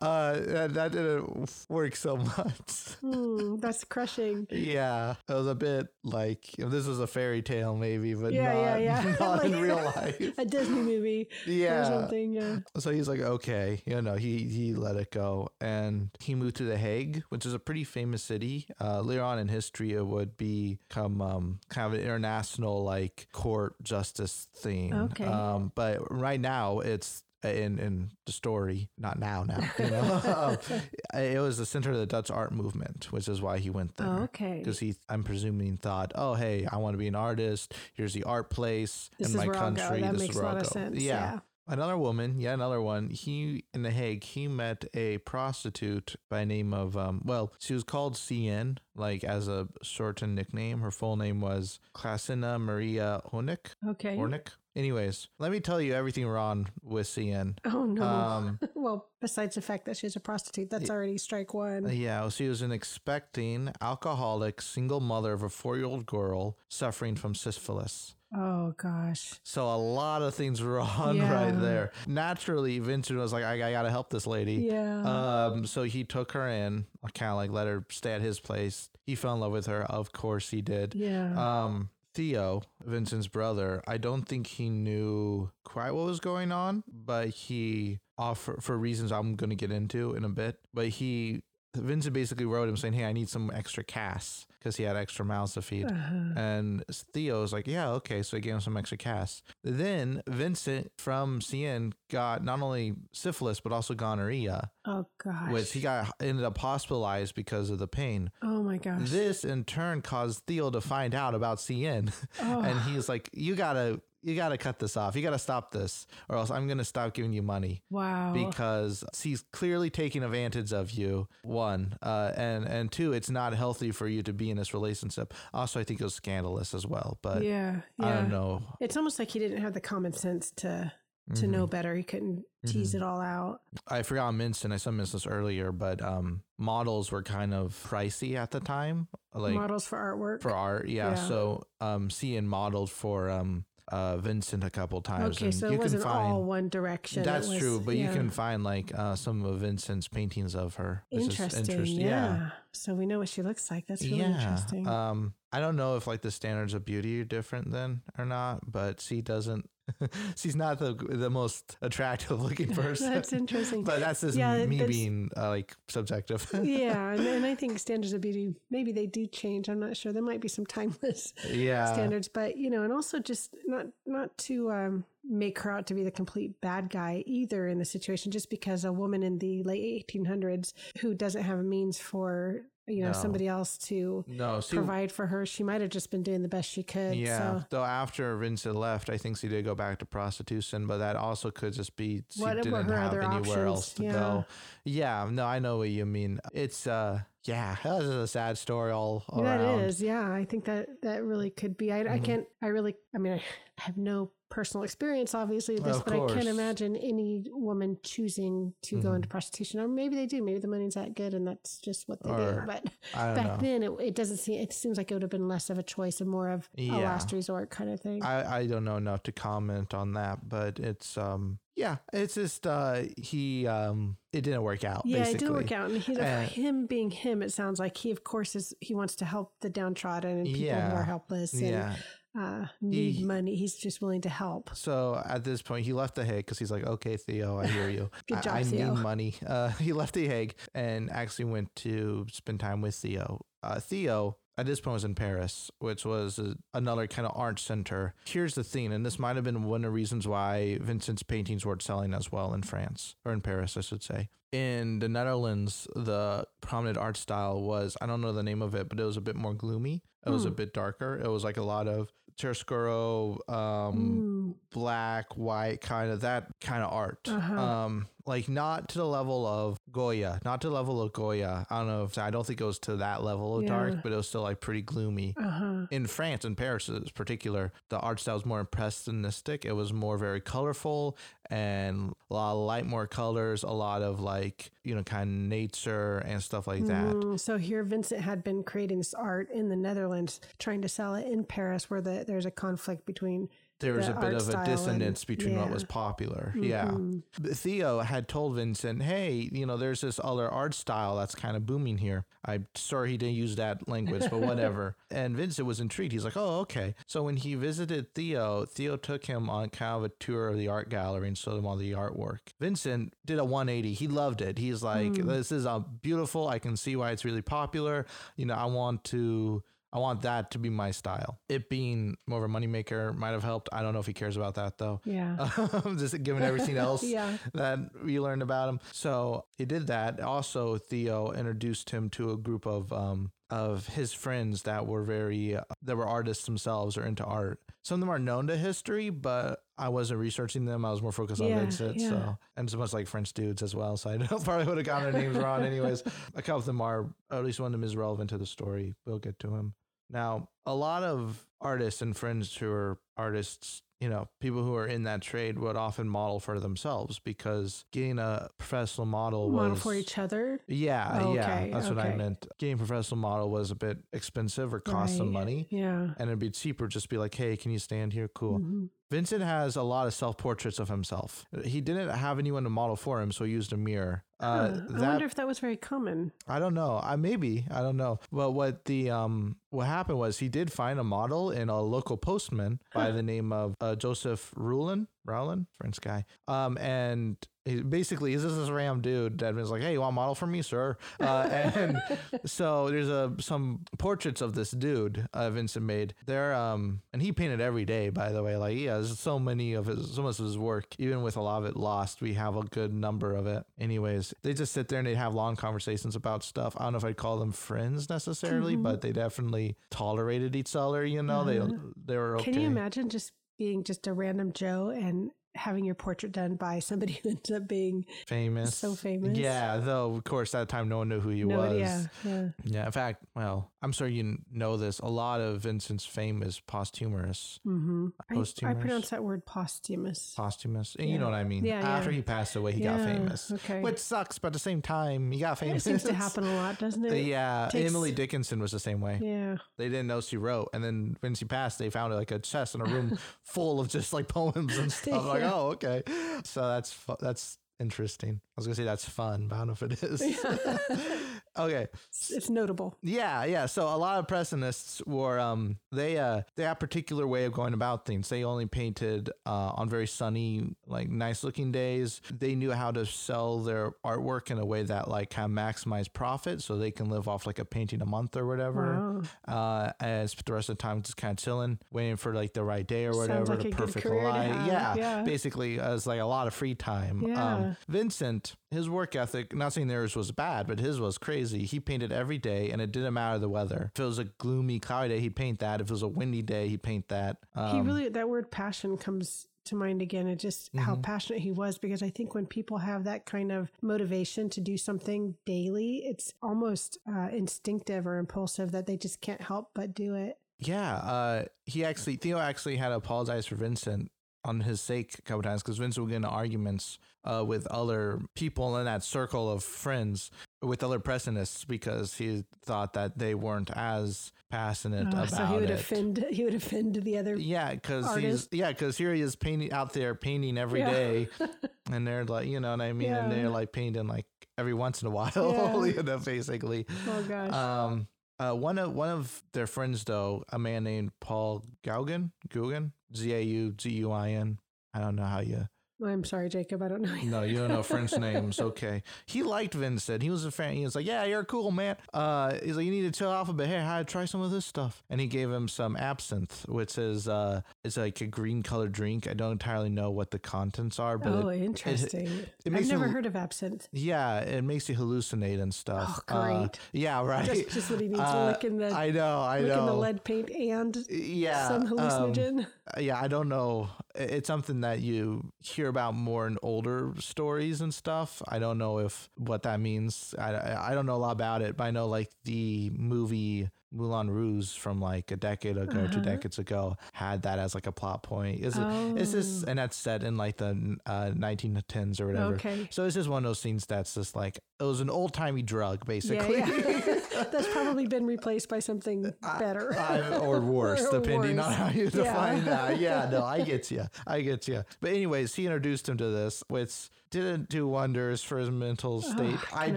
uh, 0.00 0.32
that, 0.32 0.74
that 0.74 0.92
didn't 0.92 1.50
work 1.68 1.94
so 1.94 2.16
much. 2.16 2.94
Hmm, 3.00 3.56
that's 3.56 3.84
crushing. 3.84 4.46
Yeah, 4.50 5.14
it 5.28 5.32
was 5.32 5.46
a 5.46 5.54
bit 5.54 5.88
like 6.02 6.58
if 6.58 6.70
this 6.70 6.86
was 6.86 6.98
a 7.00 7.06
fairy 7.06 7.42
tale, 7.42 7.76
maybe, 7.76 8.14
but 8.14 8.32
Yeah, 8.32 8.52
not, 8.52 8.80
yeah, 8.80 9.02
yeah. 9.04 9.16
not 9.20 9.44
in 9.44 9.60
real 9.60 9.76
life. 9.76 10.38
A 10.38 10.44
Disney 10.44 10.80
movie 10.80 11.28
or 11.46 11.52
Yeah. 11.52 11.84
something. 11.84 12.32
Yeah. 12.32 12.58
So 12.82 12.90
he's 12.90 13.08
like, 13.08 13.20
okay, 13.20 13.80
you 13.86 14.02
know, 14.02 14.14
he 14.16 14.38
he 14.48 14.74
let 14.74 14.96
it 14.96 15.10
go, 15.10 15.50
and 15.60 16.10
he 16.20 16.34
moved 16.34 16.56
to 16.56 16.64
The 16.64 16.76
Hague, 16.76 17.22
which 17.28 17.46
is 17.46 17.54
a 17.54 17.58
pretty 17.58 17.84
famous 17.84 18.22
city. 18.22 18.66
Uh, 18.80 19.00
later 19.00 19.22
on 19.22 19.38
in 19.38 19.48
history, 19.48 19.92
it 19.92 20.04
would 20.04 20.36
become 20.36 21.20
um, 21.22 21.60
kind 21.68 21.86
of 21.86 21.94
an 21.98 22.04
international 22.04 22.82
like 22.82 23.28
court 23.32 23.74
justice 23.82 24.48
thing. 24.56 24.92
Okay. 24.94 25.24
Um, 25.24 25.70
but 25.74 25.98
right 26.10 26.40
now, 26.40 26.80
it's 26.80 27.22
in 27.44 27.78
in 27.78 28.10
the 28.26 28.32
story, 28.32 28.88
not 28.98 29.18
now, 29.18 29.44
now. 29.44 29.60
You 29.78 29.90
know, 29.90 30.56
it 31.14 31.40
was 31.40 31.58
the 31.58 31.66
center 31.66 31.90
of 31.90 31.98
the 31.98 32.06
Dutch 32.06 32.30
art 32.30 32.52
movement, 32.52 33.08
which 33.10 33.28
is 33.28 33.40
why 33.40 33.58
he 33.58 33.70
went 33.70 33.96
there. 33.96 34.06
Oh, 34.06 34.22
okay. 34.24 34.58
Because 34.58 34.78
he, 34.78 34.94
I'm 35.08 35.24
presuming, 35.24 35.76
thought, 35.76 36.12
oh, 36.14 36.34
hey, 36.34 36.66
I 36.70 36.78
want 36.78 36.94
to 36.94 36.98
be 36.98 37.08
an 37.08 37.14
artist. 37.14 37.74
Here's 37.94 38.14
the 38.14 38.24
art 38.24 38.50
place 38.50 39.10
This 39.18 39.30
in 39.30 39.36
my 39.36 39.46
where 39.46 39.56
I'll 39.56 39.70
go. 39.72 39.80
country. 39.80 40.00
That 40.02 40.12
this 40.12 40.20
makes 40.22 40.34
is 40.34 40.40
a 40.40 40.42
where 40.42 40.52
lot 40.52 40.56
I'll 40.58 40.66
of 40.66 40.72
go. 40.72 40.80
sense. 40.80 41.00
Yeah. 41.00 41.32
Yeah. 41.32 41.38
Another 41.66 41.96
woman, 41.96 42.40
yeah, 42.40 42.54
another 42.54 42.80
one. 42.80 43.10
He 43.10 43.64
in 43.72 43.82
The 43.82 43.90
Hague, 43.90 44.24
he 44.24 44.48
met 44.48 44.84
a 44.94 45.18
prostitute 45.18 46.16
by 46.28 46.44
name 46.44 46.74
of 46.74 46.96
um. 46.96 47.22
Well, 47.24 47.52
she 47.58 47.74
was 47.74 47.84
called 47.84 48.16
Sien, 48.16 48.78
like 48.96 49.22
as 49.24 49.48
a 49.48 49.68
shortened 49.82 50.34
nickname. 50.34 50.80
Her 50.80 50.90
full 50.90 51.16
name 51.16 51.40
was 51.40 51.78
Clasina 51.94 52.60
Maria 52.60 53.22
Hoornik. 53.32 53.74
Okay. 53.86 54.16
Hornick. 54.16 54.48
Anyways, 54.74 55.28
let 55.38 55.52
me 55.52 55.60
tell 55.60 55.80
you 55.80 55.92
everything 55.92 56.26
wrong 56.26 56.66
with 56.82 57.06
Sien. 57.06 57.56
Oh 57.64 57.84
no. 57.84 58.02
Um, 58.02 58.58
well, 58.74 59.10
besides 59.20 59.54
the 59.54 59.60
fact 59.60 59.84
that 59.84 59.98
she's 59.98 60.16
a 60.16 60.20
prostitute, 60.20 60.70
that's 60.70 60.88
already 60.88 61.18
strike 61.18 61.52
one. 61.52 61.94
Yeah, 61.94 62.28
she 62.30 62.48
was 62.48 62.62
an 62.62 62.72
expecting, 62.72 63.70
alcoholic, 63.82 64.62
single 64.62 65.00
mother 65.00 65.34
of 65.34 65.42
a 65.42 65.50
four-year-old 65.50 66.06
girl 66.06 66.56
suffering 66.68 67.16
from 67.16 67.34
syphilis. 67.34 68.14
Oh 68.34 68.72
gosh. 68.76 69.34
So 69.42 69.66
a 69.66 69.76
lot 69.76 70.22
of 70.22 70.34
things 70.34 70.62
wrong 70.62 71.16
Yeah. 71.18 71.32
right 71.32 71.60
there. 71.60 71.92
Naturally, 72.06 72.78
Vincent 72.78 73.18
was 73.18 73.32
like, 73.32 73.44
I, 73.44 73.54
I 73.68 73.72
gotta 73.72 73.90
help 73.90 74.10
this 74.10 74.26
lady. 74.26 74.54
Yeah. 74.70 75.02
Um, 75.46 75.66
so 75.66 75.82
he 75.82 76.04
took 76.04 76.32
her 76.32 76.48
in, 76.48 76.86
kind 77.14 77.30
of 77.30 77.36
like 77.36 77.50
let 77.50 77.66
her 77.66 77.84
stay 77.90 78.12
at 78.12 78.20
his 78.22 78.40
place. 78.40 78.88
He 79.04 79.14
fell 79.14 79.34
in 79.34 79.40
love 79.40 79.52
with 79.52 79.66
her. 79.66 79.82
Of 79.84 80.12
course 80.12 80.50
he 80.50 80.62
did. 80.62 80.94
yeah. 80.94 81.64
Um, 81.64 81.90
Theo, 82.14 82.62
Vincent's 82.84 83.26
brother, 83.26 83.82
I 83.86 83.96
don't 83.96 84.24
think 84.28 84.46
he 84.46 84.68
knew 84.68 85.50
quite 85.64 85.92
what 85.92 86.04
was 86.04 86.20
going 86.20 86.52
on, 86.52 86.84
but 86.86 87.28
he 87.30 88.00
offered 88.18 88.62
for 88.62 88.76
reasons 88.76 89.10
I'm 89.10 89.34
going 89.34 89.48
to 89.48 89.56
get 89.56 89.72
into 89.72 90.12
in 90.14 90.22
a 90.22 90.28
bit. 90.28 90.58
But 90.74 90.88
he, 90.88 91.42
Vincent 91.74 92.12
basically 92.12 92.44
wrote 92.46 92.68
him 92.68 92.76
saying, 92.76 92.94
"Hey, 92.94 93.04
I 93.04 93.12
need 93.12 93.28
some 93.28 93.50
extra 93.54 93.82
cash 93.82 94.46
because 94.58 94.76
he 94.76 94.84
had 94.84 94.96
extra 94.96 95.24
mouths 95.24 95.54
to 95.54 95.62
feed." 95.62 95.86
Uh-huh. 95.86 96.32
And 96.36 96.84
Theo 97.12 97.40
was 97.40 97.52
like, 97.52 97.66
"Yeah, 97.66 97.88
okay." 97.92 98.22
So 98.22 98.36
he 98.36 98.40
gave 98.42 98.54
him 98.54 98.60
some 98.60 98.76
extra 98.76 98.98
cash. 98.98 99.42
Then 99.64 100.22
Vincent 100.28 100.92
from 100.98 101.40
Sien 101.40 101.94
got 102.10 102.44
not 102.44 102.60
only 102.60 102.94
syphilis 103.12 103.60
but 103.60 103.72
also 103.72 103.94
gonorrhea, 103.94 104.70
oh 104.84 105.06
gosh. 105.22 105.50
which 105.50 105.72
he 105.72 105.80
got 105.80 106.12
ended 106.20 106.44
up 106.44 106.58
hospitalized 106.58 107.34
because 107.34 107.70
of 107.70 107.78
the 107.78 107.88
pain. 107.88 108.30
Oh 108.42 108.62
my 108.62 108.76
gosh. 108.76 109.08
This 109.10 109.44
in 109.44 109.64
turn 109.64 110.02
caused 110.02 110.42
Theo 110.46 110.70
to 110.70 110.80
find 110.80 111.14
out 111.14 111.34
about 111.34 111.60
Sien, 111.60 112.12
Oh. 112.42 112.60
and 112.60 112.78
he's 112.82 113.08
like, 113.08 113.30
"You 113.32 113.54
gotta, 113.54 114.00
you 114.22 114.34
gotta 114.36 114.56
cut 114.58 114.78
this 114.78 114.96
off. 114.96 115.16
You 115.16 115.22
gotta 115.22 115.38
stop 115.38 115.72
this, 115.72 116.06
or 116.28 116.36
else 116.36 116.50
I'm 116.50 116.68
gonna 116.68 116.84
stop 116.84 117.14
giving 117.14 117.32
you 117.32 117.42
money." 117.42 117.82
wow. 117.90 118.32
Because 118.32 119.04
he's 119.20 119.42
clearly 119.52 119.90
taking 119.90 120.22
advantage 120.22 120.72
of 120.72 120.90
you. 120.92 121.28
One, 121.42 121.96
uh, 122.02 122.32
and 122.36 122.64
and 122.64 122.90
two, 122.92 123.12
it's 123.12 123.30
not 123.30 123.54
healthy 123.54 123.90
for 123.90 124.06
you 124.08 124.22
to 124.24 124.32
be 124.32 124.50
in 124.50 124.56
this 124.56 124.72
relationship. 124.74 125.34
Also, 125.52 125.80
I 125.80 125.84
think 125.84 126.00
it 126.00 126.04
was 126.04 126.14
scandalous 126.14 126.74
as 126.74 126.86
well. 126.86 127.18
But 127.22 127.42
yeah. 127.42 127.80
Yeah. 127.98 128.06
I 128.06 128.12
don't 128.14 128.30
know. 128.30 128.62
It's 128.80 128.96
almost 128.96 129.18
like 129.18 129.30
he 129.30 129.38
didn't 129.38 129.60
have 129.62 129.74
the 129.74 129.80
common 129.80 130.12
sense 130.12 130.50
to 130.56 130.92
to 131.36 131.46
Mhm. 131.46 131.50
know 131.50 131.66
better. 131.68 131.94
He 131.94 132.02
couldn't 132.02 132.44
tease 132.66 132.96
it 132.96 133.02
all 133.02 133.20
out. 133.20 133.60
I 133.86 134.02
forgot 134.02 134.26
to 134.26 134.32
mention. 134.32 134.72
I 134.72 134.76
saw 134.76 134.90
this 134.90 135.24
earlier, 135.24 135.70
but 135.70 136.02
um, 136.02 136.42
models 136.58 137.12
were 137.12 137.22
kind 137.22 137.54
of 137.54 137.80
pricey 137.88 138.34
at 138.34 138.50
the 138.50 138.58
time. 138.58 139.06
Like 139.32 139.54
Models 139.54 139.86
for 139.86 139.98
artwork. 139.98 140.42
for 140.42 140.50
art. 140.50 140.88
Yeah. 140.88 141.10
Yeah. 141.10 141.14
So 141.14 141.66
um 141.80 142.10
Sien 142.10 142.46
modeled 142.48 142.90
for 142.90 143.30
um 143.30 143.64
uh 143.90 144.16
Vincent 144.18 144.62
a 144.62 144.70
couple 144.70 145.00
times. 145.00 145.36
okay, 145.36 145.46
and 145.46 145.54
so 145.54 145.68
you 145.68 145.74
it 145.74 145.78
wasn't 145.80 146.02
can 146.04 146.12
find 146.12 146.32
all 146.32 146.44
one 146.44 146.68
direction. 146.68 147.22
That's 147.24 147.48
was- 147.48 147.58
true, 147.58 147.80
but 147.80 147.96
you 147.96 148.08
can 148.08 148.30
find 148.30 148.62
like 148.62 148.92
uh 148.96 149.16
some 149.16 149.44
of 149.44 149.58
Vincent's 149.60 150.08
paintings 150.08 150.54
of 150.54 150.76
her. 150.76 151.04
is 151.10 151.28
interesting. 151.28 151.64
interest- 151.68 151.92
Yeah. 151.92 152.50
So 152.72 152.94
we 152.94 153.06
know 153.06 153.18
what 153.18 153.28
she 153.28 153.42
looks 153.42 153.70
like. 153.70 153.86
That's 153.86 154.02
really 154.04 154.20
interesting. 154.20 154.86
Um 154.86 155.34
I 155.52 155.60
don't 155.60 155.76
know 155.76 155.96
if 155.96 156.06
like 156.06 156.22
the 156.22 156.30
standards 156.30 156.74
of 156.74 156.84
beauty 156.84 157.20
are 157.20 157.24
different 157.24 157.72
then 157.72 158.02
or 158.18 158.24
not, 158.24 158.70
but 158.70 159.00
she 159.00 159.20
doesn't 159.20 159.68
she's 160.36 160.56
not 160.56 160.78
the 160.78 160.94
the 160.94 161.30
most 161.30 161.76
attractive 161.82 162.40
looking 162.42 162.74
person. 162.74 163.12
That's 163.12 163.32
interesting. 163.42 163.84
but 163.84 164.00
that's 164.00 164.20
just 164.20 164.36
Yeah, 164.38 164.64
me 164.66 164.78
that's- 164.78 164.96
being 164.96 165.30
uh, 165.36 165.48
like 165.48 165.76
subjective. 165.88 166.48
yeah, 166.62 167.12
and, 167.12 167.26
and 167.26 167.46
I 167.46 167.54
think 167.54 167.78
standards 167.78 168.12
of 168.12 168.20
beauty 168.20 168.54
maybe 168.70 168.92
they 168.92 169.06
do 169.06 169.26
change. 169.26 169.68
I'm 169.68 169.80
not 169.80 169.96
sure. 169.96 170.12
There 170.12 170.22
might 170.22 170.40
be 170.40 170.48
some 170.48 170.66
timeless 170.66 171.32
yeah. 171.48 171.92
standards, 171.92 172.28
but 172.28 172.56
you 172.56 172.70
know, 172.70 172.82
and 172.82 172.92
also 172.92 173.18
just 173.18 173.54
not 173.66 173.86
not 174.06 174.36
to 174.38 174.70
um, 174.70 175.04
make 175.28 175.58
her 175.60 175.70
out 175.70 175.86
to 175.86 175.94
be 175.94 176.02
the 176.02 176.10
complete 176.10 176.60
bad 176.60 176.90
guy 176.90 177.22
either 177.26 177.66
in 177.68 177.78
the 177.78 177.84
situation. 177.84 178.32
Just 178.32 178.50
because 178.50 178.84
a 178.84 178.92
woman 178.92 179.22
in 179.22 179.38
the 179.38 179.62
late 179.62 180.06
1800s 180.08 180.72
who 181.00 181.14
doesn't 181.14 181.42
have 181.42 181.58
a 181.58 181.62
means 181.62 181.98
for 181.98 182.62
you 182.88 183.02
know 183.02 183.08
No. 183.08 183.12
somebody 183.12 183.46
else 183.46 183.78
to 183.78 184.24
No, 184.26 184.60
she 184.60 184.74
provide 184.76 185.12
for 185.12 185.26
her, 185.26 185.46
she 185.46 185.62
might 185.62 185.80
have 185.80 185.90
just 185.90 186.10
been 186.10 186.22
doing 186.22 186.42
the 186.42 186.48
best 186.48 186.68
she 186.68 186.82
could. 186.82 187.14
Yeah, 187.16 187.60
So 187.60 187.64
though 187.70 187.84
after 187.84 188.36
Vincent 188.36 188.74
left, 188.76 189.08
I 189.08 189.16
think 189.18 189.38
she 189.38 189.48
did 189.48 189.64
go 189.64 189.74
back 189.74 189.98
to 190.00 190.04
prostitution, 190.06 190.86
but 190.86 190.98
that 190.98 191.16
also 191.16 191.50
could 191.50 191.72
just 191.74 191.96
be 191.96 192.22
she 192.30 192.42
What 192.42 192.54
didn't 192.62 192.72
have 192.90 193.12
anywhere 193.14 193.32
options? 193.38 193.66
else 193.66 193.92
to 193.94 194.02
Yeah. 194.04 194.12
go. 194.12 194.44
Yeah, 194.84 195.28
no, 195.30 195.44
I 195.46 195.58
know 195.60 195.78
what 195.78 195.90
you 195.90 196.04
mean. 196.06 196.40
It's 196.52 196.86
uh, 196.86 197.20
yeah, 197.44 197.76
that 197.82 198.02
is 198.02 198.08
a 198.10 198.26
sad 198.26 198.58
story 198.58 198.92
all 198.92 199.24
around. 199.32 199.44
that 199.80 199.84
is, 199.86 200.02
yeah. 200.02 200.30
I 200.30 200.44
think 200.44 200.64
that 200.66 201.02
that 201.02 201.22
really 201.24 201.50
could 201.50 201.76
be. 201.76 201.92
I, 201.92 202.00
I 202.00 202.18
Mhm. 202.18 202.24
can't. 202.24 202.46
I 202.62 202.66
really. 202.68 202.94
I 203.14 203.18
mean, 203.18 203.34
I 203.34 203.42
have 203.80 203.96
no 203.96 204.30
personal 204.48 204.84
experience, 204.84 205.34
obviously, 205.34 205.74
with 205.76 205.84
this, 205.84 205.96
Of 205.96 206.04
but 206.04 206.12
I 206.12 206.18
can't 206.34 206.46
imagine 206.46 206.94
any 206.94 207.42
woman 207.48 207.96
choosing 208.02 208.74
to 208.82 209.00
go 209.00 209.08
Mhm. 209.10 209.16
into 209.16 209.28
prostitution. 209.28 209.80
Or 209.80 209.88
maybe 209.88 210.14
they 210.14 210.26
do. 210.26 210.42
Maybe 210.42 210.58
the 210.58 210.68
money's 210.68 210.92
that 210.94 211.14
good, 211.14 211.32
and 211.34 211.46
that's 211.48 211.78
just 211.78 212.06
what 212.08 212.22
they 212.22 212.30
Or, 212.30 212.36
do. 212.36 212.62
But 212.66 212.84
back 213.14 213.46
know. 213.46 213.56
then, 213.60 213.82
it, 213.82 213.90
it 214.00 214.14
doesn't 214.14 214.36
seem. 214.36 214.60
It 214.60 214.72
seems 214.72 214.98
like 214.98 215.10
it 215.10 215.14
would 215.14 215.22
have 215.22 215.30
been 215.30 215.48
less 215.48 215.70
of 215.70 215.78
a 215.78 215.82
choice 215.82 216.20
and 216.20 216.28
more 216.28 216.50
of 216.50 216.68
a 216.76 216.90
last 216.90 217.32
resort 217.32 217.70
kind 217.70 217.88
of 217.90 218.00
thing. 218.00 218.22
I, 218.22 218.58
I 218.58 218.66
don't 218.66 218.84
know 218.84 218.96
enough 218.98 219.22
to 219.24 219.32
comment 219.32 219.94
on 219.94 220.12
that, 220.12 220.48
but 220.48 220.78
it's 220.78 221.16
um 221.16 221.58
yeah, 221.76 221.96
it's 222.12 222.34
just 222.34 222.66
uh 222.66 223.02
he 223.16 223.66
um 223.66 224.16
it 224.32 224.42
didn't 224.42 224.62
work 224.62 224.84
out. 224.84 225.02
yeah, 225.04 225.18
basically. 225.18 225.34
it 225.34 225.38
didn't 225.40 225.54
work 225.54 225.72
out, 225.72 225.90
and 225.90 226.00
he, 226.00 226.16
Uh, 226.18 226.40
him 226.42 226.86
being 226.86 227.10
him, 227.10 227.42
it 227.42 227.52
sounds 227.52 227.78
like 227.78 227.96
he, 227.96 228.10
of 228.10 228.24
course, 228.24 228.54
is 228.56 228.74
he 228.80 228.94
wants 228.94 229.16
to 229.16 229.24
help 229.24 229.52
the 229.60 229.70
downtrodden 229.70 230.38
and 230.38 230.46
people 230.46 230.80
who 230.80 230.96
are 230.96 231.04
helpless 231.04 231.52
and 231.52 231.62
Yeah. 231.66 231.96
uh, 232.38 232.66
need 232.80 233.12
He- 233.16 233.24
money. 233.24 233.54
He's 233.56 233.74
just 233.74 234.00
willing 234.00 234.22
to 234.22 234.30
help. 234.30 234.70
So 234.74 235.20
at 235.24 235.44
this 235.44 235.60
point, 235.60 235.84
he 235.84 235.92
left 235.92 236.14
the 236.14 236.24
Hague 236.24 236.38
because 236.46 236.58
he's 236.58 236.70
like, 236.70 236.84
okay, 236.84 237.16
Theo, 237.18 237.58
I 237.58 237.66
hear 237.66 237.90
you. 237.90 238.10
Good 238.26 238.38
I- 238.38 238.40
job, 238.40 238.54
I, 238.54 238.62
Theo." 238.64 238.94
need 238.94 239.02
money. 239.02 239.34
Uh, 239.46 239.68
he 239.86 239.92
left 239.92 240.14
the 240.14 240.26
Hague 240.28 240.54
and 240.74 241.10
actually 241.10 241.44
went 241.46 241.74
to 241.76 242.26
spend 242.32 242.60
time 242.60 242.80
with 242.80 242.94
Theo. 242.94 243.44
Uh, 243.62 243.80
Theo 243.80 244.38
at 244.62 244.66
this 244.66 244.80
point 244.80 244.94
was 244.94 245.04
in 245.04 245.14
Paris, 245.14 245.70
which 245.80 246.04
was 246.04 246.38
a, 246.38 246.56
another 246.72 247.06
kind 247.08 247.26
of 247.26 247.32
art 247.36 247.58
center. 247.58 248.14
Here's 248.24 248.54
the 248.54 248.62
thing, 248.64 248.92
and 248.92 249.04
this 249.04 249.18
might 249.18 249.34
have 249.36 249.44
been 249.44 249.64
one 249.64 249.84
of 249.84 249.90
the 249.90 249.90
reasons 249.90 250.26
why 250.28 250.78
Vincent's 250.80 251.22
paintings 251.24 251.66
weren't 251.66 251.82
selling 251.82 252.14
as 252.14 252.30
well 252.30 252.54
in 252.54 252.62
France 252.62 253.16
or 253.24 253.32
in 253.32 253.40
Paris, 253.40 253.76
I 253.76 253.80
should 253.80 254.02
say. 254.02 254.28
In 254.52 254.98
the 255.00 255.08
Netherlands, 255.08 255.88
the 255.96 256.46
prominent 256.60 256.96
art 256.98 257.16
style 257.16 257.60
was 257.62 257.96
I 258.00 258.06
don't 258.06 258.20
know 258.20 258.32
the 258.32 258.42
name 258.42 258.62
of 258.62 258.74
it, 258.74 258.88
but 258.88 259.00
it 259.00 259.04
was 259.04 259.16
a 259.16 259.20
bit 259.20 259.34
more 259.36 259.54
gloomy. 259.54 260.02
It 260.26 260.30
was 260.30 260.44
a 260.44 260.48
Hmm. 260.50 260.54
bit 260.54 260.72
darker. 260.74 261.20
It 261.22 261.28
was 261.28 261.42
like 261.42 261.56
a 261.56 261.62
lot 261.64 261.88
of 261.88 262.12
chiaroscuro, 262.38 263.38
um, 263.50 263.96
Mm, 263.96 264.54
black, 264.72 265.36
white, 265.36 265.80
kind 265.80 266.10
of 266.10 266.20
that 266.20 266.48
kind 266.60 266.82
of 266.82 266.92
art. 266.92 267.28
Uh-huh. 267.28 267.60
Um, 267.60 268.08
like 268.26 268.48
not 268.48 268.88
to 268.90 268.98
the 268.98 269.06
level 269.06 269.46
of 269.46 269.78
Goya, 269.90 270.40
not 270.44 270.60
to 270.62 270.68
the 270.68 270.74
level 270.74 271.02
of 271.02 271.12
Goya. 271.12 271.66
I 271.68 271.78
don't 271.78 271.86
know 271.88 272.04
if 272.04 272.16
I 272.18 272.30
don't 272.30 272.46
think 272.46 272.60
it 272.60 272.64
was 272.64 272.78
to 272.80 272.96
that 272.96 273.22
level 273.22 273.56
of 273.56 273.62
Yeah. 273.64 273.68
dark, 273.70 274.02
but 274.02 274.12
it 274.12 274.16
was 274.16 274.28
still 274.28 274.42
like 274.42 274.60
pretty 274.60 274.82
gloomy. 274.82 275.34
uh-huh. 275.36 275.86
In 275.90 276.06
France, 276.06 276.44
in 276.44 276.54
Paris 276.56 276.88
in 276.88 277.02
particular, 277.14 277.72
the 277.88 277.98
art 277.98 278.20
style 278.20 278.34
was 278.34 278.46
more 278.46 278.60
impressionistic. 278.60 279.64
It 279.64 279.72
was 279.72 279.92
more 279.92 280.16
very 280.18 280.40
colorful 280.40 281.16
and 281.50 282.12
a 282.30 282.34
lot 282.34 282.52
of 282.52 282.58
light, 282.60 282.86
more 282.86 283.06
colors, 283.06 283.62
a 283.62 283.70
lot 283.70 284.02
of 284.02 284.20
like, 284.20 284.70
you 284.84 284.94
know, 284.94 285.02
kind 285.02 285.22
of 285.24 285.28
nature 285.28 286.18
and 286.18 286.42
stuff 286.42 286.66
like 286.66 286.86
that. 286.86 287.04
Mm, 287.14 287.38
so 287.38 287.58
here, 287.58 287.82
Vincent 287.82 288.20
had 288.22 288.42
been 288.44 288.62
creating 288.62 288.98
this 288.98 289.12
art 289.14 289.50
in 289.50 289.68
the 289.68 289.76
Netherlands, 289.76 290.40
trying 290.58 290.80
to 290.82 290.88
sell 290.88 291.14
it 291.14 291.26
in 291.26 291.44
Paris, 291.44 291.90
where 291.90 292.00
the, 292.00 292.24
there's 292.26 292.46
a 292.46 292.50
conflict 292.50 293.04
between. 293.06 293.48
There 293.82 293.92
was 293.94 294.06
the 294.06 294.16
a 294.16 294.20
bit 294.20 294.34
of 294.34 294.48
a 294.48 294.56
and- 294.56 294.64
dissonance 294.66 295.24
between 295.24 295.58
what 295.58 295.70
was 295.70 295.84
popular. 295.84 296.54
Yeah. 296.56 296.86
Mhm. 296.86 297.22
But 297.40 297.56
Theo 297.56 298.00
had 298.00 298.28
told 298.28 298.54
Vincent, 298.56 299.02
hey, 299.02 299.48
you 299.52 299.66
know, 299.66 299.76
there's 299.76 300.00
this 300.00 300.18
other 300.24 300.48
art 300.48 300.72
style 300.74 301.16
that's 301.16 301.34
kind 301.34 301.56
of 301.56 301.66
booming 301.66 301.98
here. 301.98 302.24
I'm 302.44 302.66
sorry 302.74 303.10
he 303.10 303.16
didn't 303.18 303.34
use 303.36 303.56
that 303.56 303.86
language, 303.88 304.24
but 304.30 304.40
whatever. 304.40 304.96
and 305.10 305.36
Vincent 305.36 305.66
was 305.66 305.78
intrigued. 305.80 306.12
He's 306.12 306.24
like, 306.24 306.36
oh, 306.36 306.60
okay. 306.60 306.94
So 307.06 307.22
when 307.22 307.36
he 307.36 307.54
visited 307.54 308.14
Theo, 308.14 308.64
Theo 308.64 308.96
took 308.96 309.26
him 309.26 309.50
on 309.50 309.68
kind 309.68 309.96
of 309.96 310.04
a 310.04 310.08
tour 310.08 310.48
of 310.48 310.56
the 310.56 310.68
art 310.68 310.88
gallery 310.88 311.28
and 311.28 311.36
showed 311.36 311.58
him 311.58 311.66
all 311.66 311.76
the 311.76 311.92
artwork. 311.92 312.38
Vincent 312.58 313.12
did 313.26 313.38
a 313.38 313.44
180. 313.44 313.92
He 313.92 314.08
loved 314.08 314.40
it. 314.40 314.58
He's 314.58 314.82
like, 314.82 315.12
this 315.14 315.52
is 315.52 315.66
uh, 315.66 315.80
beautiful. 315.80 316.48
I 316.48 316.58
can 316.58 316.76
see 316.76 316.96
why 316.96 317.10
it's 317.10 317.24
really 317.24 317.42
popular. 317.42 318.06
You 318.36 318.46
know, 318.46 318.54
I 318.54 318.64
want 318.66 319.04
to. 319.04 319.62
I 319.92 319.98
want 319.98 320.22
that 320.22 320.52
to 320.52 320.58
be 320.58 320.70
my 320.70 320.90
style. 320.90 321.38
It 321.48 321.68
being 321.68 322.16
more 322.26 322.42
of 322.44 322.50
a 322.50 322.52
moneymaker 322.52 323.14
might 323.14 323.32
have 323.32 323.44
helped. 323.44 323.68
I 323.72 323.82
don't 323.82 323.92
know 323.92 324.00
if 324.00 324.06
he 324.06 324.14
cares 324.14 324.36
about 324.38 324.54
that 324.54 324.78
though. 324.78 325.00
Yeah. 325.04 325.50
Just 325.98 326.22
given 326.22 326.42
everything 326.42 326.76
else 326.88 327.02
Yeah. 327.02 327.36
that 327.54 327.78
we 328.02 328.18
learned 328.18 328.42
about 328.42 328.68
him. 328.70 328.80
So 328.92 329.44
he 329.58 329.64
did 329.66 329.88
that. 329.88 330.18
Also, 330.20 330.78
Theo 330.78 331.32
introduced 331.32 331.90
him 331.90 332.08
to 332.10 332.30
a 332.30 332.36
group 332.38 332.66
of 332.66 332.90
um, 332.92 333.32
of 333.50 333.86
his 333.88 334.14
friends 334.14 334.62
that 334.62 334.86
were 334.86 335.02
very 335.02 335.56
uh, 335.56 335.64
that 335.82 335.94
were 335.96 336.06
artists 336.06 336.46
themselves 336.46 336.96
or 336.96 337.04
into 337.04 337.22
art. 337.24 337.60
Some 337.84 337.96
of 337.96 338.00
them 338.00 338.10
are 338.10 338.18
known 338.18 338.46
to 338.46 338.56
history, 338.56 339.10
but 339.10 339.58
I 339.76 339.88
wasn't 339.90 340.20
researching 340.20 340.64
them. 340.64 340.84
I 340.86 340.90
was 340.90 341.02
more 341.02 341.12
focused 341.12 341.42
on 341.42 341.48
Yeah, 341.48 341.58
Vincent. 341.58 341.96
yeah. 341.96 342.08
So 342.08 342.38
and 342.56 342.70
so 342.70 342.78
much 342.78 342.94
like 342.94 343.08
French 343.08 343.34
dudes 343.34 343.60
as 343.62 343.74
well. 343.74 343.98
So 343.98 344.08
I 344.10 344.16
probably 344.26 344.64
would 344.64 344.78
have 344.78 344.86
gotten 344.86 345.12
their 345.12 345.20
names 345.20 345.36
wrong. 345.36 345.64
Anyways, 345.64 346.02
a 346.34 346.40
couple 346.40 346.60
of 346.60 346.64
them 346.64 346.80
are 346.80 347.12
at 347.30 347.44
least 347.44 347.60
one 347.60 347.66
of 347.66 347.72
them 347.72 347.84
is 347.84 347.94
relevant 347.94 348.30
to 348.30 348.38
the 348.38 348.46
story. 348.46 348.94
We'll 349.04 349.18
get 349.18 349.38
to 349.40 349.54
him. 349.54 349.74
Now, 350.12 350.48
a 350.66 350.74
lot 350.74 351.02
of 351.02 351.46
artists 351.60 352.02
and 352.02 352.16
friends 352.16 352.54
who 352.56 352.70
are 352.70 352.98
artists, 353.16 353.82
you 354.00 354.08
know, 354.08 354.28
people 354.40 354.62
who 354.64 354.74
are 354.74 354.86
in 354.86 355.04
that 355.04 355.22
trade 355.22 355.58
would 355.58 355.76
often 355.76 356.08
model 356.08 356.38
for 356.40 356.58
themselves 356.60 357.18
because 357.20 357.84
getting 357.92 358.18
a 358.18 358.48
professional 358.58 359.06
model 359.06 359.48
was 359.50 359.62
Model 359.62 359.76
for 359.76 359.94
each 359.94 360.18
other. 360.18 360.60
yeah, 360.68 361.20
Oh, 361.22 361.34
yeah, 361.34 361.42
okay, 361.42 361.70
that's 361.72 361.88
what 361.88 361.98
I 361.98 362.14
meant. 362.16 362.46
Getting 362.58 362.74
a 362.74 362.78
professional 362.78 363.20
model 363.20 363.48
was 363.48 363.70
a 363.70 363.74
bit 363.76 363.98
expensive 364.12 364.74
or 364.74 364.80
cost 364.80 365.16
some 365.16 365.30
money, 365.32 365.66
Yeah. 365.70 366.10
and 366.18 366.28
it'd 366.28 366.38
be 366.40 366.50
cheaper 366.50 366.88
just 366.88 367.08
be 367.08 367.16
like, 367.16 367.34
"Hey, 367.34 367.56
can 367.56 367.70
you 367.70 367.78
stand 367.78 368.12
here?" 368.12 368.28
Cool. 368.28 368.58
Mhm. 368.58 368.88
Vincent 369.10 369.42
has 369.42 369.76
a 369.76 369.82
lot 369.82 370.06
of 370.06 370.14
self 370.14 370.36
portraits 370.38 370.78
of 370.78 370.88
himself. 370.88 371.46
He 371.64 371.80
didn't 371.80 372.08
have 372.08 372.38
anyone 372.38 372.64
to 372.64 372.70
model 372.70 372.96
for 372.96 373.20
him, 373.20 373.30
so 373.30 373.44
he 373.44 373.52
used 373.52 373.72
a 373.72 373.76
mirror. 373.76 374.24
Uh. 374.42 374.80
I 374.88 374.92
that 374.92 375.00
wonder 375.00 375.24
if 375.24 375.34
that 375.36 375.46
was 375.46 375.58
very 375.58 375.76
common. 375.76 376.32
I 376.48 376.58
don't 376.58 376.74
know. 376.74 377.00
I 377.02 377.16
maybe 377.16 377.64
I 377.70 377.80
don't 377.80 377.96
know. 377.96 378.18
But 378.30 378.50
what 378.52 378.84
the 378.84 379.10
um 379.10 379.56
what 379.70 379.86
happened 379.86 380.18
was 380.18 380.38
he 380.38 380.48
did 380.48 380.72
find 380.72 380.98
a 380.98 381.04
model 381.04 381.50
in 381.50 381.68
a 381.68 381.80
local 381.80 382.16
postman 382.16 382.80
by 382.94 383.10
the 383.10 383.22
name 383.22 383.52
of 383.52 383.74
uh, 383.80 383.94
Joseph 383.94 384.52
Roulin. 384.56 385.06
Rowland, 385.24 385.66
French 385.78 386.00
guy. 386.00 386.24
Um, 386.48 386.76
and 386.78 387.36
he, 387.64 387.80
basically, 387.80 388.32
he's 388.32 388.42
just 388.42 388.56
this 388.56 388.68
ram 388.70 389.00
dude 389.00 389.38
that 389.38 389.54
was 389.54 389.70
like, 389.70 389.82
"Hey, 389.82 389.92
you 389.92 390.00
want 390.00 390.12
a 390.12 390.14
model 390.14 390.34
for 390.34 390.46
me, 390.46 390.62
sir?" 390.62 390.96
Uh, 391.20 391.48
and 391.52 392.02
so 392.44 392.90
there's 392.90 393.08
a 393.08 393.34
some 393.40 393.80
portraits 393.98 394.40
of 394.40 394.54
this 394.54 394.70
dude 394.72 395.26
uh, 395.32 395.50
Vincent 395.50 395.84
made. 395.84 396.14
They're 396.26 396.54
um, 396.54 397.02
and 397.12 397.22
he 397.22 397.32
painted 397.32 397.60
every 397.60 397.84
day, 397.84 398.08
by 398.10 398.32
the 398.32 398.42
way. 398.42 398.56
Like 398.56 398.76
he 398.76 398.84
has 398.84 399.18
so 399.18 399.38
many 399.38 399.74
of 399.74 399.86
his, 399.86 400.14
so 400.14 400.22
much 400.22 400.38
of 400.38 400.44
his 400.46 400.58
work. 400.58 400.86
Even 400.98 401.22
with 401.22 401.36
a 401.36 401.40
lot 401.40 401.58
of 401.58 401.66
it 401.66 401.76
lost, 401.76 402.20
we 402.20 402.34
have 402.34 402.56
a 402.56 402.62
good 402.62 402.92
number 402.92 403.34
of 403.34 403.46
it. 403.46 403.64
Anyways, 403.78 404.34
they 404.42 404.54
just 404.54 404.72
sit 404.72 404.88
there 404.88 404.98
and 404.98 405.06
they 405.06 405.14
have 405.14 405.34
long 405.34 405.56
conversations 405.56 406.16
about 406.16 406.42
stuff. 406.42 406.74
I 406.78 406.84
don't 406.84 406.92
know 406.94 406.98
if 406.98 407.04
I'd 407.04 407.16
call 407.16 407.38
them 407.38 407.52
friends 407.52 408.08
necessarily, 408.10 408.76
Mhm. 408.76 408.82
but 408.82 409.00
they 409.02 409.12
definitely 409.12 409.76
tolerated 409.90 410.56
each 410.56 410.74
other. 410.74 411.04
You 411.04 411.22
know, 411.22 411.40
Uh-huh. 411.42 411.44
they 411.44 411.60
they 412.06 412.16
were 412.16 412.36
okay. 412.38 412.52
Can 412.52 412.60
you 412.60 412.66
imagine 412.66 413.08
just 413.08 413.32
being 413.58 413.84
just 413.84 414.06
a 414.06 414.12
random 414.12 414.52
Joe 414.52 414.88
and 414.90 415.30
having 415.54 415.84
your 415.84 415.94
portrait 415.94 416.32
done 416.32 416.54
by 416.56 416.78
somebody 416.78 417.12
who 417.22 417.30
ends 417.30 417.50
up 417.50 417.68
being 417.68 418.04
famous. 418.26 418.74
So 418.74 418.94
famous. 418.94 419.36
Yeah, 419.38 419.78
though 419.78 420.14
of 420.14 420.24
course 420.24 420.54
at 420.54 420.60
the 420.60 420.66
time 420.66 420.88
no 420.88 420.98
one 420.98 421.08
knew 421.08 421.20
who 421.20 421.28
he 421.30 421.44
no, 421.44 421.58
was. 421.58 421.78
yeah, 421.78 422.02
yeah. 422.24 422.48
Yeah, 422.64 422.86
in 422.86 422.92
fact, 422.92 423.24
well, 423.34 423.70
I'm 423.82 423.92
sure 423.92 424.06
you 424.08 424.38
know 424.50 424.76
this. 424.76 424.98
A 425.00 425.06
lot 425.08 425.40
of 425.40 425.60
Vincent's 425.60 426.06
fame 426.06 426.42
is 426.42 426.60
posthumous. 426.60 427.60
Mm-hmm. 427.66 428.08
I, 428.30 428.70
I 428.70 428.74
pronounce 428.74 429.10
that 429.10 429.22
word 429.24 429.44
posthumous. 429.44 430.34
Posthumous. 430.36 430.96
You 430.98 431.06
Yeah. 431.06 431.16
know 431.18 431.24
what 431.26 431.34
I 431.34 431.44
mean? 431.44 431.64
Yeah, 431.64 431.80
yeah. 431.80 431.88
After 431.98 432.10
he 432.10 432.22
passed 432.22 432.56
away, 432.56 432.72
he 432.72 432.80
got 432.80 433.00
famous. 433.00 433.50
okay. 433.52 433.80
Which 433.80 433.98
sucks, 433.98 434.38
but 434.38 434.48
at 434.48 434.52
the 434.52 434.58
same 434.58 434.82
time, 434.82 435.32
he 435.32 435.40
got 435.40 435.58
famous. 435.58 435.82
It 435.86 435.90
seems 435.90 436.02
to 436.04 436.14
happen 436.14 436.44
a 436.44 436.54
lot, 436.56 436.78
doesn't 436.78 437.04
it? 437.04 437.12
Yeah, 437.32 437.68
Takes- 437.70 437.90
Emily 437.90 438.12
Dickinson 438.12 438.58
was 438.60 438.72
the 438.72 438.80
same 438.80 439.00
way. 439.00 439.18
Yeah. 439.22 439.56
They 439.78 439.88
didn't 439.88 440.06
know 440.06 440.20
she 440.20 440.36
wrote, 440.36 440.70
and 440.72 440.82
then 440.82 441.16
when 441.20 441.34
she 441.34 441.44
passed, 441.44 441.78
they 441.78 441.88
found 441.90 442.14
like 442.14 442.30
a 442.30 442.38
chest 442.38 442.74
in 442.74 442.80
a 442.80 442.84
room 442.84 443.18
full 443.42 443.80
of 443.80 443.88
just 443.88 444.12
like 444.12 444.28
poems 444.28 444.76
and 444.78 444.90
stuff. 444.92 445.24
Like, 445.44 445.52
oh, 445.54 445.70
okay. 445.72 446.02
So 446.44 446.66
that's 446.68 446.92
fu- 446.92 447.16
that's 447.20 447.58
interesting. 447.80 448.40
I 448.42 448.52
was 448.56 448.66
gonna 448.66 448.74
say 448.74 448.84
that's 448.84 449.08
fun, 449.08 449.48
but 449.48 449.56
I 449.56 449.58
don't 449.58 449.66
know 449.68 449.72
if 449.72 449.82
it 449.82 450.02
is. 450.02 450.20
okay, 451.58 451.86
It's, 452.30 452.48
notable. 452.50 452.96
yeah, 453.02 453.44
yeah. 453.44 453.66
So 453.66 453.82
a 453.86 453.96
lot 453.96 454.18
of 454.18 454.28
pressinists 454.28 455.02
were 455.06 455.38
um 455.38 455.78
they 455.90 456.18
uh 456.18 456.42
they 456.56 456.64
have 456.64 456.76
a 456.76 456.80
particular 456.80 457.26
way 457.26 457.44
of 457.44 457.52
going 457.52 457.74
about 457.74 458.04
things. 458.06 458.28
They 458.28 458.44
only 458.44 458.66
painted 458.66 459.30
uh 459.46 459.72
on 459.74 459.88
very 459.88 460.06
sunny, 460.06 460.74
like 460.86 461.08
nice 461.10 461.44
looking 461.44 461.72
days. 461.72 462.20
They 462.30 462.54
knew 462.54 462.72
how 462.72 462.90
to 462.92 463.04
sell 463.06 463.58
their 463.60 463.92
artwork 464.04 464.50
in 464.50 464.58
a 464.58 464.64
way 464.64 464.82
that 464.82 465.08
like 465.08 465.30
kind 465.30 465.46
of 465.46 465.64
maximized 465.64 466.12
profit 466.12 466.62
so 466.62 466.76
they 466.76 466.90
can 466.90 467.08
live 467.10 467.28
off 467.28 467.46
like 467.46 467.58
a 467.58 467.64
painting 467.64 468.02
a 468.02 468.06
month 468.06 468.36
or 468.36 468.46
whatever. 468.46 469.20
Wow. 469.48 469.54
Uh 469.54 469.92
and 470.00 470.28
spent 470.30 470.46
the 470.46 470.52
rest 470.54 470.68
of 470.68 470.78
the 470.78 470.82
time 470.82 471.02
just 471.02 471.16
kind 471.16 471.38
of 471.38 471.42
chilling, 471.44 471.78
waiting 471.90 472.16
for 472.16 472.34
like 472.34 472.52
the 472.54 472.64
right 472.64 472.86
day 472.86 473.06
or 473.06 473.14
Sounds 473.14 473.50
whatever, 473.50 473.54
like 473.56 473.62
the 473.62 473.68
a 473.68 473.86
perfect 473.86 474.06
light. 474.06 474.66
Yeah, 474.66 474.94
yeah. 474.94 475.22
basically 475.22 475.78
as 475.80 476.06
like 476.06 476.20
a 476.20 476.24
lot 476.24 476.46
of 476.46 476.54
free 476.54 476.74
time. 476.74 477.22
Yeah. 477.26 477.54
Um 477.54 477.76
Vincent, 477.88 478.54
his 478.70 478.88
work 478.88 479.14
ethic, 479.16 479.54
not 479.54 479.72
saying 479.72 479.88
theirs 479.88 480.16
was 480.16 480.30
bad, 480.32 480.66
but 480.66 480.78
his 480.78 480.98
was 481.00 481.18
crazy. 481.18 481.41
He 481.50 481.80
painted 481.80 482.12
every 482.12 482.38
day 482.38 482.70
and 482.70 482.80
it 482.80 482.92
didn't 482.92 483.14
matter 483.14 483.38
the 483.38 483.48
weather. 483.48 483.90
If 483.94 484.00
it 484.00 484.04
was 484.04 484.18
a 484.18 484.24
gloomy, 484.24 484.78
cloudy 484.78 485.08
day, 485.14 485.20
he'd 485.20 485.36
paint 485.36 485.58
that. 485.58 485.80
If 485.80 485.88
it 485.88 485.90
was 485.92 486.02
a 486.02 486.08
windy 486.08 486.42
day, 486.42 486.68
he'd 486.68 486.82
paint 486.82 487.08
that. 487.08 487.38
Um, 487.56 487.74
he 487.74 487.80
really, 487.80 488.08
that 488.08 488.28
word 488.28 488.50
passion 488.50 488.96
comes 488.96 489.48
to 489.64 489.76
mind 489.76 490.02
again. 490.02 490.26
It 490.26 490.36
just 490.36 490.74
how 490.76 490.96
Mhm. 490.96 491.02
passionate 491.02 491.40
he 491.42 491.52
was 491.52 491.78
because 491.78 492.02
I 492.02 492.10
think 492.10 492.34
when 492.34 492.46
people 492.46 492.78
have 492.78 493.04
that 493.04 493.26
kind 493.26 493.52
of 493.52 493.70
motivation 493.80 494.50
to 494.50 494.60
do 494.60 494.76
something 494.76 495.36
daily, 495.44 495.98
it's 495.98 496.34
almost 496.42 496.98
uh, 497.08 497.28
instinctive 497.32 498.06
or 498.06 498.18
impulsive 498.18 498.72
that 498.72 498.86
they 498.86 498.96
just 498.96 499.20
can't 499.20 499.40
help 499.40 499.70
but 499.74 499.94
do 499.94 500.14
it. 500.14 500.38
Yeah, 500.58 500.94
uh, 500.96 501.44
he 501.64 501.84
actually 501.84 502.16
Theo 502.16 502.38
actually 502.38 502.76
had 502.76 502.88
to 502.88 502.96
apologize 502.96 503.46
for 503.46 503.54
Vincent 503.56 504.10
on 504.44 504.60
his 504.60 504.80
sake 504.80 505.14
a 505.18 505.22
couple 505.22 505.42
times 505.42 505.62
because 505.62 505.78
Vincent 505.78 506.04
would 506.04 506.10
get 506.10 506.16
into 506.16 506.28
arguments 506.28 506.98
uh, 507.24 507.44
with 507.46 507.66
other 507.68 508.20
people 508.34 508.76
in 508.78 508.84
that 508.86 509.04
circle 509.04 509.50
of 509.50 509.62
friends 509.62 510.30
with 510.60 510.82
other 510.82 510.98
pressinists 510.98 511.64
because 511.64 512.14
he 512.14 512.44
thought 512.64 512.92
that 512.94 513.18
they 513.18 513.34
weren't 513.34 513.70
as 513.76 514.32
passionate 514.50 515.06
Uh, 515.06 515.10
about 515.10 515.30
so 515.30 515.44
he 515.46 515.54
would 515.54 515.70
it. 515.70 515.80
offend. 515.80 516.24
He 516.30 516.44
would 516.44 516.54
offend 516.54 516.96
the 516.96 517.18
other. 517.18 517.36
Yeah, 517.36 517.72
because 517.74 518.14
he's 518.16 518.48
yeah, 518.50 518.68
because 518.70 518.98
here 518.98 519.14
he 519.14 519.20
is 519.20 519.36
painting 519.36 519.72
out 519.72 519.92
there 519.92 520.14
painting 520.14 520.58
every 520.58 520.80
Yeah. 520.80 520.90
day, 520.92 521.28
and 521.90 522.06
they're 522.06 522.24
like, 522.24 522.46
you 522.48 522.58
know 522.60 522.70
what 522.72 522.80
I 522.80 522.92
mean, 522.92 523.12
and 523.12 523.30
they're 523.30 523.48
like 523.48 523.72
painting 523.72 524.06
like 524.08 524.26
every 524.58 524.74
once 524.74 525.02
in 525.02 525.08
a 525.08 525.10
while, 525.10 525.32
Yeah. 525.36 525.84
you 525.96 526.02
know, 526.02 526.18
basically. 526.18 526.86
Oh 527.08 527.22
gosh. 527.22 527.52
Um, 527.52 528.08
uh, 528.42 528.54
one 528.54 528.78
of 528.78 528.94
one 528.94 529.10
of 529.10 529.42
their 529.52 529.66
friends 529.66 530.04
though, 530.04 530.44
a 530.50 530.58
man 530.58 530.84
named 530.84 531.12
Paul 531.20 531.62
Gauguin, 531.84 532.32
Gauguin, 532.48 532.92
G 533.12 533.34
A 533.34 533.42
U 533.42 533.72
G 533.72 533.90
U 533.90 534.10
I 534.10 534.30
N. 534.30 534.58
I 534.94 535.00
don't 535.00 535.16
know 535.16 535.24
how 535.24 535.40
you. 535.40 535.68
I'm 536.04 536.24
sorry, 536.24 536.48
Jacob. 536.48 536.82
I 536.82 536.88
don't 536.88 537.02
know. 537.02 537.14
No, 537.24 537.42
you 537.42 537.56
don't 537.58 537.68
know 537.68 537.82
French 537.82 538.12
names. 538.16 538.60
Okay. 538.60 539.02
He 539.26 539.42
liked 539.42 539.74
Vincent. 539.74 540.22
He 540.22 540.30
was 540.30 540.44
a 540.44 540.50
fan. 540.50 540.74
He 540.74 540.84
was 540.84 540.94
like, 540.94 541.06
"Yeah, 541.06 541.24
you're 541.24 541.44
cool, 541.44 541.70
man." 541.70 541.96
Uh, 542.12 542.54
he's 542.62 542.76
like, 542.76 542.84
"You 542.86 542.90
need 542.92 543.12
to 543.12 543.18
chill 543.18 543.30
off 543.30 543.48
a 543.48 543.52
bit. 543.52 543.68
Hey, 543.68 543.80
how 543.80 544.02
try 544.02 544.24
some 544.24 544.40
of 544.40 544.50
this 544.50 544.66
stuff?" 544.66 545.02
And 545.10 545.20
he 545.20 545.26
gave 545.26 545.50
him 545.50 545.68
some 545.68 545.96
absinthe, 545.96 546.68
which 546.68 546.98
is 546.98 547.28
uh, 547.28 547.62
it's 547.84 547.96
like 547.96 548.20
a 548.20 548.26
green 548.26 548.62
colored 548.62 548.92
drink. 548.92 549.28
I 549.28 549.34
don't 549.34 549.52
entirely 549.52 549.90
know 549.90 550.10
what 550.10 550.30
the 550.30 550.38
contents 550.38 550.98
are, 550.98 551.18
but 551.18 551.32
Oh, 551.32 551.48
it- 551.48 551.62
interesting. 551.62 552.26
it 552.64 552.74
I've 552.74 552.86
never 552.88 553.06
you- 553.06 553.12
heard 553.12 553.26
of 553.26 553.36
absinthe. 553.36 553.88
yeah, 553.92 554.40
it 554.40 554.62
makes 554.62 554.88
you 554.88 554.94
hallucinate 554.96 555.60
and 555.60 555.72
stuff. 555.72 556.20
Oh, 556.28 556.34
Uh, 556.36 556.58
great. 556.60 556.78
yeah, 556.92 557.24
right. 557.24 557.44
Just, 557.46 557.70
just 557.70 557.90
what 557.90 558.00
he 558.00 558.08
needs. 558.08 558.20
Uh, 558.20 558.46
licking 558.46 558.78
the 558.78 558.90
I 558.90 559.10
know, 559.10 559.40
I 559.40 559.60
know. 559.60 559.86
the 559.86 559.92
lead 559.94 560.24
paint 560.24 560.50
and 560.50 560.96
yeah, 561.08 561.68
some 561.68 561.98
um, 561.98 562.66
yeah, 562.98 563.20
I 563.20 563.28
don't 563.28 563.48
know. 563.48 563.88
I- 564.16 564.20
It's 564.22 564.46
something 564.46 564.80
that 564.82 565.00
you 565.00 565.52
hear 565.60 565.88
about 565.92 566.14
more 566.14 566.46
in 566.46 566.58
older 566.62 567.12
stories 567.18 567.80
and 567.80 567.92
stuff. 567.94 568.42
I 568.48 568.58
don't 568.58 568.78
know 568.78 568.98
if 568.98 569.28
what 569.36 569.62
that 569.62 569.78
means. 569.80 570.34
I, 570.38 570.90
I 570.90 570.94
don't 570.94 571.06
know 571.06 571.14
a 571.16 571.22
lot 571.28 571.32
about 571.32 571.62
it, 571.62 571.76
but 571.76 571.84
I 571.84 571.90
know 571.90 572.06
like 572.08 572.30
the 572.44 572.90
movie 572.94 573.68
Moulin 573.94 574.30
Rouge 574.30 574.70
from 574.78 575.00
like 575.02 575.30
a 575.30 575.36
decade 575.36 575.76
ago, 575.76 576.06
two 576.06 576.18
Uh-huh. 576.18 576.20
decades 576.20 576.58
ago, 576.58 576.96
had 577.12 577.42
that 577.42 577.58
as 577.58 577.74
like 577.74 577.86
a 577.86 577.92
plot 577.92 578.22
point. 578.22 578.60
Is 578.64 578.78
it's 579.14 579.32
just 579.32 579.64
and 579.68 579.78
that's 579.78 579.96
set 579.96 580.22
in 580.24 580.36
like 580.38 580.56
the 580.56 580.96
uh, 581.04 581.32
1910s 581.36 582.18
or 582.20 582.26
whatever. 582.28 582.54
Okay. 582.54 582.88
So 582.90 583.04
it's 583.04 583.14
just 583.14 583.28
one 583.28 583.44
of 583.44 583.48
those 583.50 583.60
things 583.62 583.84
that's 583.84 584.14
just 584.14 584.34
like 584.34 584.58
it 584.80 584.84
was 584.84 585.00
an 585.00 585.10
old 585.10 585.34
timey 585.34 585.60
drug, 585.62 586.06
basically. 586.06 586.58
Yeah, 586.58 586.66
yeah. 586.88 587.18
That's 587.34 587.68
probably 587.68 588.06
been 588.06 588.26
replaced 588.26 588.68
by 588.68 588.78
something 588.80 589.32
better. 589.58 589.94
I- 589.98 590.38
or 590.38 590.60
worse, 590.60 591.04
Or 591.06 591.20
depending 591.20 591.58
on 591.58 591.72
how 591.72 591.88
you 591.88 592.04
Yeah. 592.04 592.10
define 592.10 592.64
that. 592.64 592.98
Yeah, 593.02 593.28
no, 593.30 593.44
I 593.44 593.62
get 593.62 593.90
you. 593.90 594.04
I 594.26 594.42
get 594.42 594.68
you. 594.68 594.84
But 595.00 595.10
anyways, 595.10 595.54
he 595.54 595.66
introduced 595.66 596.08
him 596.08 596.16
to 596.18 596.28
this, 596.28 596.62
which 596.68 597.10
didn't 597.30 597.68
do 597.70 597.88
wonders 597.88 598.42
for 598.42 598.58
his 598.58 598.70
mental 598.70 599.22
state. 599.22 599.58
I 599.74 599.86
can 599.86 599.96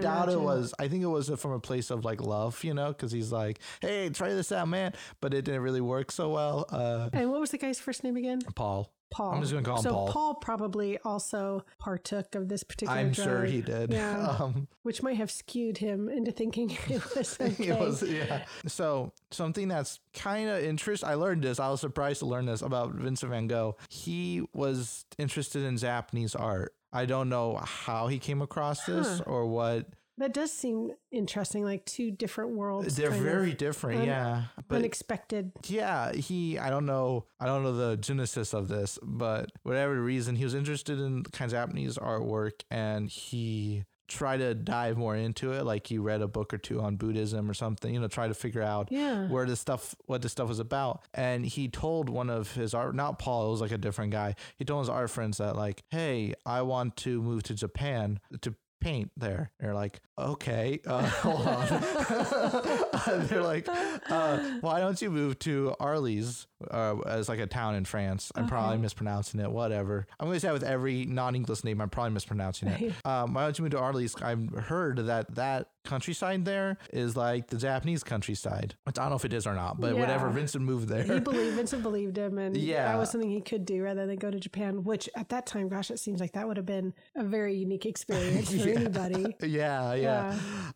doubt 0.00 0.28
it 0.30 0.40
was. 0.40 0.72
I 0.78 0.88
think 0.88 1.02
it 1.02 1.06
was 1.08 1.28
from 1.38 1.52
a 1.52 1.60
place 1.60 1.90
of 1.90 2.04
like 2.04 2.20
love, 2.22 2.64
you 2.64 2.72
know, 2.72 2.88
because 2.88 3.12
he's 3.12 3.30
like, 3.30 3.58
"Hey, 3.80 4.08
try 4.08 4.30
this 4.30 4.50
out, 4.52 4.68
man." 4.68 4.94
But 5.20 5.34
it 5.34 5.44
didn't 5.44 5.60
really 5.60 5.82
work 5.82 6.10
so 6.10 6.30
well. 6.30 6.64
Uh, 6.70 7.10
and 7.12 7.30
what 7.30 7.40
was 7.40 7.50
the 7.50 7.58
guy's 7.58 7.78
first 7.78 8.02
name 8.04 8.16
again? 8.16 8.40
Paul. 8.54 8.90
Paul. 9.10 9.34
I'm 9.34 9.40
just 9.40 9.52
gonna 9.52 9.64
call 9.64 9.76
him 9.76 9.82
so 9.82 10.06
Paul. 10.12 10.34
probably 10.34 10.98
also 11.04 11.64
partook 11.78 12.34
of 12.34 12.48
this 12.48 12.62
particular 12.62 12.98
I'm 12.98 13.12
drug. 13.12 13.26
sure 13.26 13.44
he 13.44 13.60
did. 13.62 13.92
Yeah. 13.92 14.36
Um, 14.40 14.68
which 14.82 15.02
might 15.02 15.16
have 15.16 15.30
skewed 15.30 15.78
him 15.78 16.08
into 16.08 16.30
thinking 16.32 16.70
it 16.88 17.02
was 17.16 17.38
okay. 17.40 17.68
It 17.68 17.78
was, 17.78 18.02
yeah. 18.02 18.44
So 18.66 19.12
something 19.30 19.68
that's 19.68 20.00
kind 20.12 20.48
of 20.50 20.62
interesting. 20.62 21.08
I 21.08 21.14
learned 21.14 21.42
this. 21.42 21.58
I 21.60 21.68
was 21.70 21.80
surprised 21.80 22.20
to 22.20 22.26
learn 22.26 22.46
this 22.46 22.60
about 22.62 22.92
Vincent 22.94 23.30
Van 23.30 23.46
Gogh. 23.46 23.76
He 23.88 24.42
was 24.52 25.04
interested 25.18 25.62
in 25.62 25.76
Japanese 25.76 26.34
art. 26.34 26.74
I 26.92 27.06
don't 27.06 27.28
know 27.28 27.56
how 27.64 28.06
he 28.08 28.18
came 28.18 28.42
across 28.42 28.84
this 28.84 29.18
Huh. 29.18 29.24
or 29.26 29.46
what 29.46 29.86
That 30.18 30.32
does 30.32 30.50
seem 30.50 30.92
interesting, 31.12 31.62
like 31.64 31.84
two 31.84 32.10
different 32.10 32.52
worlds. 32.52 32.96
They're 32.96 33.10
very 33.10 33.52
different, 33.52 34.00
un- 34.00 34.06
yeah. 34.06 34.42
But 34.68 34.76
unexpected. 34.76 35.52
yeah, 35.66 36.12
he 36.12 36.58
I 36.58 36.70
don't 36.70 36.86
know 36.86 37.26
I 37.38 37.46
don't 37.46 37.62
know 37.62 37.76
the 37.76 37.96
genesis 37.96 38.54
of 38.54 38.68
this, 38.68 38.98
but 39.02 39.52
whatever 39.62 40.00
reason, 40.00 40.36
he 40.36 40.44
was 40.44 40.54
interested 40.54 40.98
in 40.98 41.22
kind 41.24 41.50
of 41.52 41.52
Japanese 41.52 41.98
artwork 41.98 42.62
and 42.70 43.10
he 43.10 43.84
tried 44.08 44.36
to 44.38 44.54
dive 44.54 44.96
more 44.96 45.16
into 45.16 45.52
it. 45.52 45.64
Like 45.64 45.86
he 45.88 45.98
read 45.98 46.22
a 46.22 46.28
book 46.28 46.54
or 46.54 46.58
two 46.58 46.80
on 46.80 46.94
Buddhism 46.96 47.50
or 47.50 47.54
something, 47.54 47.92
you 47.92 47.98
know, 48.00 48.06
try 48.08 48.28
to 48.28 48.34
figure 48.34 48.62
out 48.62 48.88
Yeah. 48.90 49.26
where 49.28 49.44
this 49.46 49.60
stuff 49.60 49.94
what 50.06 50.22
this 50.22 50.32
stuff 50.32 50.48
was 50.48 50.60
about. 50.60 51.02
And 51.12 51.44
he 51.44 51.68
told 51.68 52.08
one 52.08 52.30
of 52.30 52.52
his 52.54 52.72
art 52.72 52.94
not 52.94 53.18
Paul, 53.18 53.48
it 53.48 53.50
was 53.50 53.60
like 53.60 53.72
a 53.72 53.78
different 53.78 54.12
guy. 54.12 54.36
He 54.56 54.64
told 54.64 54.82
his 54.82 54.88
art 54.88 55.10
friends 55.10 55.38
that 55.38 55.56
like, 55.56 55.82
hey, 55.90 56.34
I 56.46 56.62
want 56.62 56.96
to 56.98 57.20
move 57.20 57.42
to 57.44 57.54
Japan 57.54 58.20
to 58.42 58.54
paint 58.80 59.10
there. 59.16 59.50
And 59.58 59.66
They're 59.68 59.74
like, 59.74 60.00
okay, 60.18 60.80
uh, 60.86 61.02
hold 61.06 61.46
on. 61.46 61.66
They're 63.28 63.42
like, 63.42 63.68
uh, 63.68 64.38
why 64.60 64.80
don't 64.80 65.00
you 65.00 65.10
move 65.10 65.38
to 65.40 65.74
Arles 65.80 66.46
uh, 66.70 66.96
as 67.06 67.28
like 67.28 67.38
a 67.38 67.46
town 67.46 67.74
in 67.74 67.84
France? 67.84 68.32
I'm 68.34 68.46
probably 68.48 68.78
mispronouncing 68.78 69.40
it. 69.40 69.50
Whatever. 69.50 70.06
I'm 70.18 70.26
gonna 70.28 70.40
say 70.40 70.52
with 70.52 70.62
every 70.64 71.04
non-English 71.04 71.64
name, 71.64 71.80
I'm 71.80 71.90
probably 71.90 72.12
mispronouncing 72.12 72.68
it. 72.68 72.92
Um, 73.04 73.34
why 73.34 73.44
don't 73.44 73.58
you 73.58 73.62
move 73.62 73.72
to 73.72 73.78
Arles? 73.78 74.14
I've 74.22 74.48
heard 74.50 74.98
that 75.06 75.34
that 75.34 75.68
countryside 75.84 76.44
there 76.44 76.76
is 76.92 77.16
like 77.16 77.46
the 77.46 77.56
Japanese 77.56 78.02
countryside. 78.02 78.74
I 78.86 78.90
don't 78.90 79.10
know 79.10 79.14
if 79.16 79.24
it 79.24 79.32
is 79.32 79.46
or 79.46 79.54
not, 79.54 79.80
but 79.80 79.96
whatever. 79.96 80.28
Vincent 80.30 80.64
moved 80.64 80.88
there. 80.88 81.04
He 81.04 81.20
believed 81.20 81.56
Vincent 81.56 81.82
believed 81.82 82.16
him, 82.18 82.38
and 82.38 82.56
Yeah. 82.56 82.86
that 82.90 82.98
was 82.98 83.10
something 83.10 83.30
he 83.30 83.40
could 83.40 83.64
do 83.64 83.82
rather 83.82 84.06
than 84.06 84.16
go 84.16 84.30
to 84.30 84.40
Japan. 84.40 84.82
Which 84.82 85.08
at 85.14 85.28
that 85.28 85.46
time, 85.46 85.68
gosh, 85.68 85.90
it 85.90 85.98
seems 86.00 86.20
like 86.20 86.32
that 86.32 86.46
would 86.48 86.56
have 86.56 86.66
been 86.66 86.92
a 87.14 87.22
very 87.22 87.54
unique 87.54 87.86
experience 87.86 88.50
for 88.50 88.56
Yeah. 88.68 88.74
anybody. 88.80 89.36
yeah, 89.42 89.94
yeah. 89.94 90.05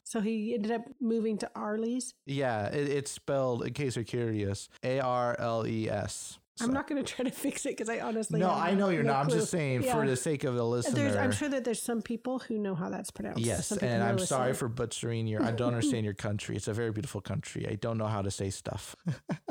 So 0.04 0.20
he 0.20 0.54
ended 0.54 0.72
up 0.72 0.82
moving 1.00 1.38
to 1.38 1.50
Arles. 1.54 2.14
Yeah, 2.26 2.66
it, 2.66 2.88
it's 2.88 3.10
spelled, 3.10 3.64
in 3.64 3.72
case 3.72 3.96
you're 3.96 4.04
curious, 4.04 4.68
A 4.82 5.00
R 5.00 5.36
L 5.38 5.66
E 5.66 5.88
S. 5.88 6.38
I'm 6.62 6.72
not 6.72 6.86
going 6.86 7.02
to 7.02 7.14
try 7.14 7.24
to 7.24 7.30
fix 7.34 7.64
it 7.66 7.70
because 7.70 7.88
I 7.88 8.00
honestly 8.00 8.40
No, 8.40 8.50
I 8.50 8.74
know 8.74 8.90
you're 8.90 9.02
no 9.02 9.12
not. 9.12 9.24
I'm 9.24 9.30
just 9.30 9.50
saying 9.50 9.82
for 9.82 10.06
the 10.06 10.16
sake 10.16 10.44
of 10.44 10.54
the 10.54 10.64
listener. 10.64 10.94
There's, 10.94 11.16
I'm 11.16 11.32
sure 11.32 11.48
that 11.48 11.64
there's 11.64 11.82
some 11.82 12.02
people 12.02 12.38
who 12.40 12.58
know 12.58 12.74
how 12.74 12.88
that's 12.88 13.10
pronounced. 13.10 13.40
Yes, 13.40 13.70
and 13.72 14.02
I'm 14.02 14.18
sorry 14.18 14.52
for 14.52 14.68
butchering 14.68 15.26
your. 15.26 15.42
I 15.42 15.52
don't 15.52 15.68
understand 15.68 16.04
your 16.04 16.14
country. 16.14 16.56
It's 16.56 16.68
a 16.68 16.74
very 16.74 16.92
beautiful 16.92 17.20
country. 17.20 17.66
I 17.68 17.76
don't 17.76 17.98
know 17.98 18.06
how 18.06 18.22
to 18.22 18.30
say 18.30 18.50
stuff. 18.50 18.96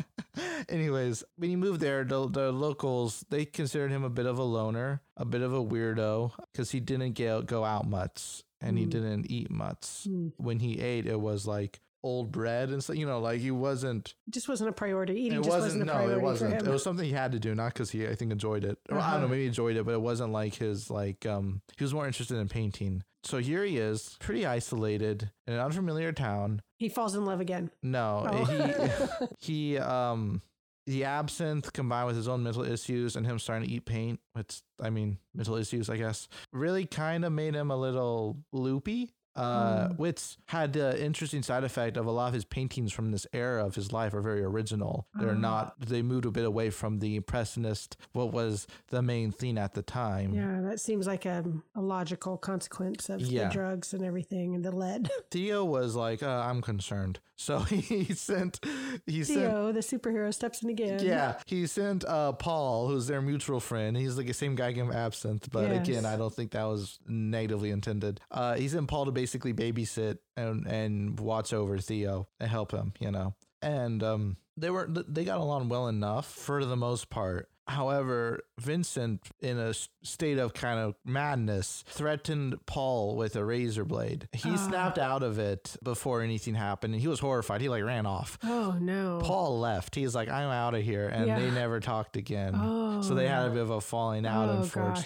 Anyways, 0.70 1.24
when 1.38 1.50
he 1.50 1.56
moved 1.56 1.82
there, 1.82 2.04
the, 2.04 2.30
the 2.30 2.52
locals 2.52 3.26
they 3.30 3.46
considered 3.46 3.92
him 3.92 4.04
a 4.04 4.10
bit 4.10 4.26
of 4.26 4.38
a 4.38 4.44
loner, 4.44 5.02
a 5.18 5.26
bit 5.26 5.42
of 5.42 5.54
a 5.54 5.63
weirdo, 5.63 6.32
because 6.52 6.72
he 6.72 6.80
didn't 6.80 7.13
get, 7.13 7.46
go 7.46 7.63
out 7.65 7.88
much 7.88 8.44
and 8.62 8.78
he 8.78 8.86
Mm. 8.86 8.89
didn't 8.89 9.32
eat 9.32 9.50
much. 9.50 10.06
Mm. 10.08 10.32
When 10.38 10.60
he 10.60 10.80
ate, 10.80 11.06
it 11.08 11.19
was 11.19 11.45
like 11.48 11.80
old 12.02 12.32
bread 12.32 12.69
and 12.69 12.82
stuff. 12.84 12.95
You 12.95 13.06
know, 13.06 13.19
like 13.19 13.39
he 13.41 13.52
wasn't. 13.52 14.15
It 14.28 14.34
just 14.34 14.48
wasn't 14.48 14.69
a 14.69 14.74
priority. 14.74 15.13
Eating 15.15 15.39
it 15.39 15.43
just 15.43 15.50
wasn't. 15.50 15.86
wasn't, 15.86 15.89
a 15.89 16.08
no, 16.08 16.13
it 16.15 16.22
wasn't. 16.22 16.54
It 16.54 16.67
was 16.67 16.84
something 16.84 17.06
he 17.06 17.12
had 17.12 17.32
to 17.34 17.39
do, 17.39 17.54
not 17.56 17.74
because 17.74 17.89
he 17.91 18.08
I 18.08 18.15
think 18.15 18.32
enjoyed 18.32 18.63
it. 18.63 18.78
Or 18.89 18.98
I 18.98 19.12
don't 19.12 19.22
know, 19.22 19.26
Uh-huh. 19.26 19.28
maybe 19.30 19.41
he 19.41 19.48
enjoyed 19.48 19.76
it, 19.76 19.86
but 19.86 19.93
it 19.93 20.02
wasn't 20.02 20.32
like 20.32 20.56
his 20.56 20.89
like. 20.89 21.26
um 21.26 21.62
He 21.78 21.84
was 21.84 21.93
more 21.93 22.08
interested 22.08 22.38
in 22.38 22.48
painting. 22.48 23.04
So 23.26 23.39
here 23.39 23.65
he 23.65 23.78
is, 23.78 24.15
pretty 24.22 24.45
isolated 24.45 25.30
in 25.45 25.54
an 25.56 25.60
unfamiliar 25.60 26.13
town. 26.13 26.62
he 26.78 26.88
falls 26.88 27.15
in 27.15 27.26
love 27.26 27.41
again. 27.41 27.69
No, 27.84 28.26
Oh. 28.30 29.26
he 29.39 29.74
he 29.74 29.78
um 29.78 30.41
the 30.89 31.04
absinthe 31.04 31.71
combined 31.71 32.08
with 32.08 32.15
his 32.15 32.28
own 32.28 32.41
mental 32.41 32.63
issues 32.63 33.15
and 33.15 33.23
him 33.23 33.38
starting 33.38 33.67
to 33.67 33.73
eat 33.75 33.86
paint, 33.86 34.19
which 34.34 34.63
I 34.82 34.89
mean 34.89 35.19
mental 35.36 35.56
issues, 35.56 35.88
I 35.88 35.97
guess, 35.97 36.28
really 36.52 36.88
kind 36.88 37.23
of 37.23 37.32
made 37.32 37.54
him 37.54 37.69
a 37.69 37.78
little 37.78 38.38
loopy. 38.52 39.13
Uh, 39.36 39.88
Mm. 39.89 39.98
which 40.00 40.38
had 40.48 40.74
the 40.74 41.02
interesting 41.02 41.42
side 41.44 41.63
effect 41.63 41.96
of 41.98 42.06
a 42.06 42.12
lot 42.12 42.28
of 42.30 42.34
his 42.34 42.44
paintings 42.44 42.92
from 42.92 43.12
this 43.12 43.26
era 43.32 43.65
of 43.65 43.76
his 43.76 43.94
life 43.94 44.13
are 44.13 44.22
very 44.22 44.44
original. 44.44 45.08
They're 45.13 45.30
Ah. 45.32 45.34
not. 45.34 45.80
They 45.80 46.02
moved 46.02 46.26
a 46.26 46.32
bit 46.32 46.44
away 46.46 46.72
from 46.72 47.00
the 47.00 47.15
impressionist, 47.15 47.96
what 48.12 48.34
was 48.34 48.68
the 48.89 49.02
main 49.02 49.32
thing 49.32 49.58
at 49.58 49.76
the 49.76 49.82
time. 49.84 50.34
Yeah, 50.34 50.60
that 50.62 50.80
seems 50.82 51.08
like 51.08 51.26
a, 51.26 51.46
a 51.76 51.82
logical 51.82 52.38
consequence 52.38 53.08
of 53.10 53.22
Yeah. 53.22 53.48
the 53.48 53.54
drugs 53.54 53.94
and 53.94 54.04
everything 54.04 54.56
and 54.56 54.65
the 54.65 54.76
lead. 54.76 55.10
Theo 55.32 55.63
was 55.63 55.96
like, 55.96 56.22
uh, 56.24 56.42
"I'm 56.46 56.62
concerned," 56.62 57.20
so 57.38 57.60
he 57.70 58.06
sent 58.13 58.60
he 59.06 59.24
sent 59.24 59.39
Theo, 59.39 59.72
the 59.72 59.80
superhero, 59.82 60.34
steps 60.34 60.63
in 60.63 60.70
again. 60.70 61.00
Yeah, 61.06 61.36
he 61.46 61.65
sent 61.68 62.04
uh, 62.04 62.34
Paul, 62.34 62.88
who's 62.89 63.08
their 63.08 63.22
mutual 63.22 63.60
friend. 63.60 63.96
He's 63.96 64.18
like 64.18 64.28
the 64.28 64.34
same 64.34 64.56
guy 64.56 64.72
gave 64.74 64.86
him 64.86 64.92
absinthe, 64.92 65.50
but 65.52 65.70
Yes. 65.70 65.88
again, 65.88 66.06
I 66.06 66.18
don't 66.18 66.34
think 66.34 66.52
that 66.52 66.63
was 66.65 67.00
negatively 67.08 67.70
intended. 67.70 68.20
Uh, 68.32 68.56
he 68.56 68.68
sent 68.68 68.88
Paul 68.88 69.06
to 69.06 69.12
basically 69.21 69.53
babysit 69.53 70.17
and 70.38 70.65
and 70.67 71.19
watch 71.19 71.51
over 71.53 71.77
Theo 71.79 72.27
and 72.39 72.49
help 72.49 72.71
him, 72.71 72.93
you 72.99 73.12
know. 73.12 73.34
And 73.62 74.01
um, 74.03 74.38
they 74.58 74.69
were 74.69 74.88
they 75.15 75.25
got 75.25 75.39
along 75.39 75.69
well 75.69 75.88
enough 75.88 76.25
for 76.25 76.63
the 76.65 76.77
most 76.77 77.10
part. 77.10 77.49
However, 77.67 78.39
Vincent, 78.60 79.21
in 79.41 79.60
a 79.60 79.73
state 80.01 80.39
of 80.39 80.53
kind 80.55 80.79
of 80.79 80.95
madness, 81.05 81.84
threatened 81.88 82.55
Paul 82.65 83.15
with 83.15 83.36
a 83.36 83.45
razor 83.45 83.86
blade. 83.86 84.27
He 84.34 84.49
Ah. 84.49 84.55
snapped 84.55 84.97
out 84.97 85.21
of 85.21 85.38
it 85.38 85.75
before 85.84 86.23
anything 86.23 86.55
happened, 86.55 86.93
and 86.95 87.01
he 87.01 87.08
was 87.08 87.19
horrified. 87.19 87.62
He 87.62 87.69
like 87.69 87.84
ran 87.84 88.08
off. 88.08 88.39
Oh 88.43 88.75
no. 88.82 89.19
Paul 89.21 89.60
left. 89.60 89.93
He's 89.93 90.15
like, 90.15 90.29
I'm 90.29 90.49
out 90.49 90.73
of 90.73 90.82
here. 90.82 91.08
And 91.10 91.29
they 91.29 91.51
never 91.51 91.79
talked 91.79 92.15
again. 92.17 92.53
Oh. 92.55 93.01
So 93.03 93.13
they 93.13 93.27
had 93.27 93.45
a 93.45 93.51
bit 93.51 93.62
of 93.62 93.69
a 93.69 93.82
falling 93.82 94.25
out, 94.25 94.49
Oh, 94.49 94.62
gosh. 94.73 95.05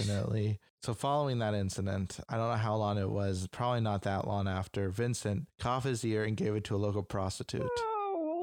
So 0.84 0.94
following 0.94 1.40
that 1.40 1.54
incident, 1.54 2.20
I 2.28 2.36
don't 2.36 2.50
know 2.50 2.58
how 2.58 2.76
long 2.76 2.98
it 2.98 3.10
was, 3.10 3.48
probably 3.48 3.80
not 3.80 4.02
that 4.02 4.28
long 4.28 4.50
after, 4.50 4.90
Vincent 4.90 5.48
coughed 5.58 5.86
his 5.86 6.04
ear 6.04 6.26
and 6.26 6.36
gave 6.36 6.56
it 6.56 6.66
to 6.66 6.76
a 6.76 6.78
local 6.78 7.04
prostitute. 7.04 7.70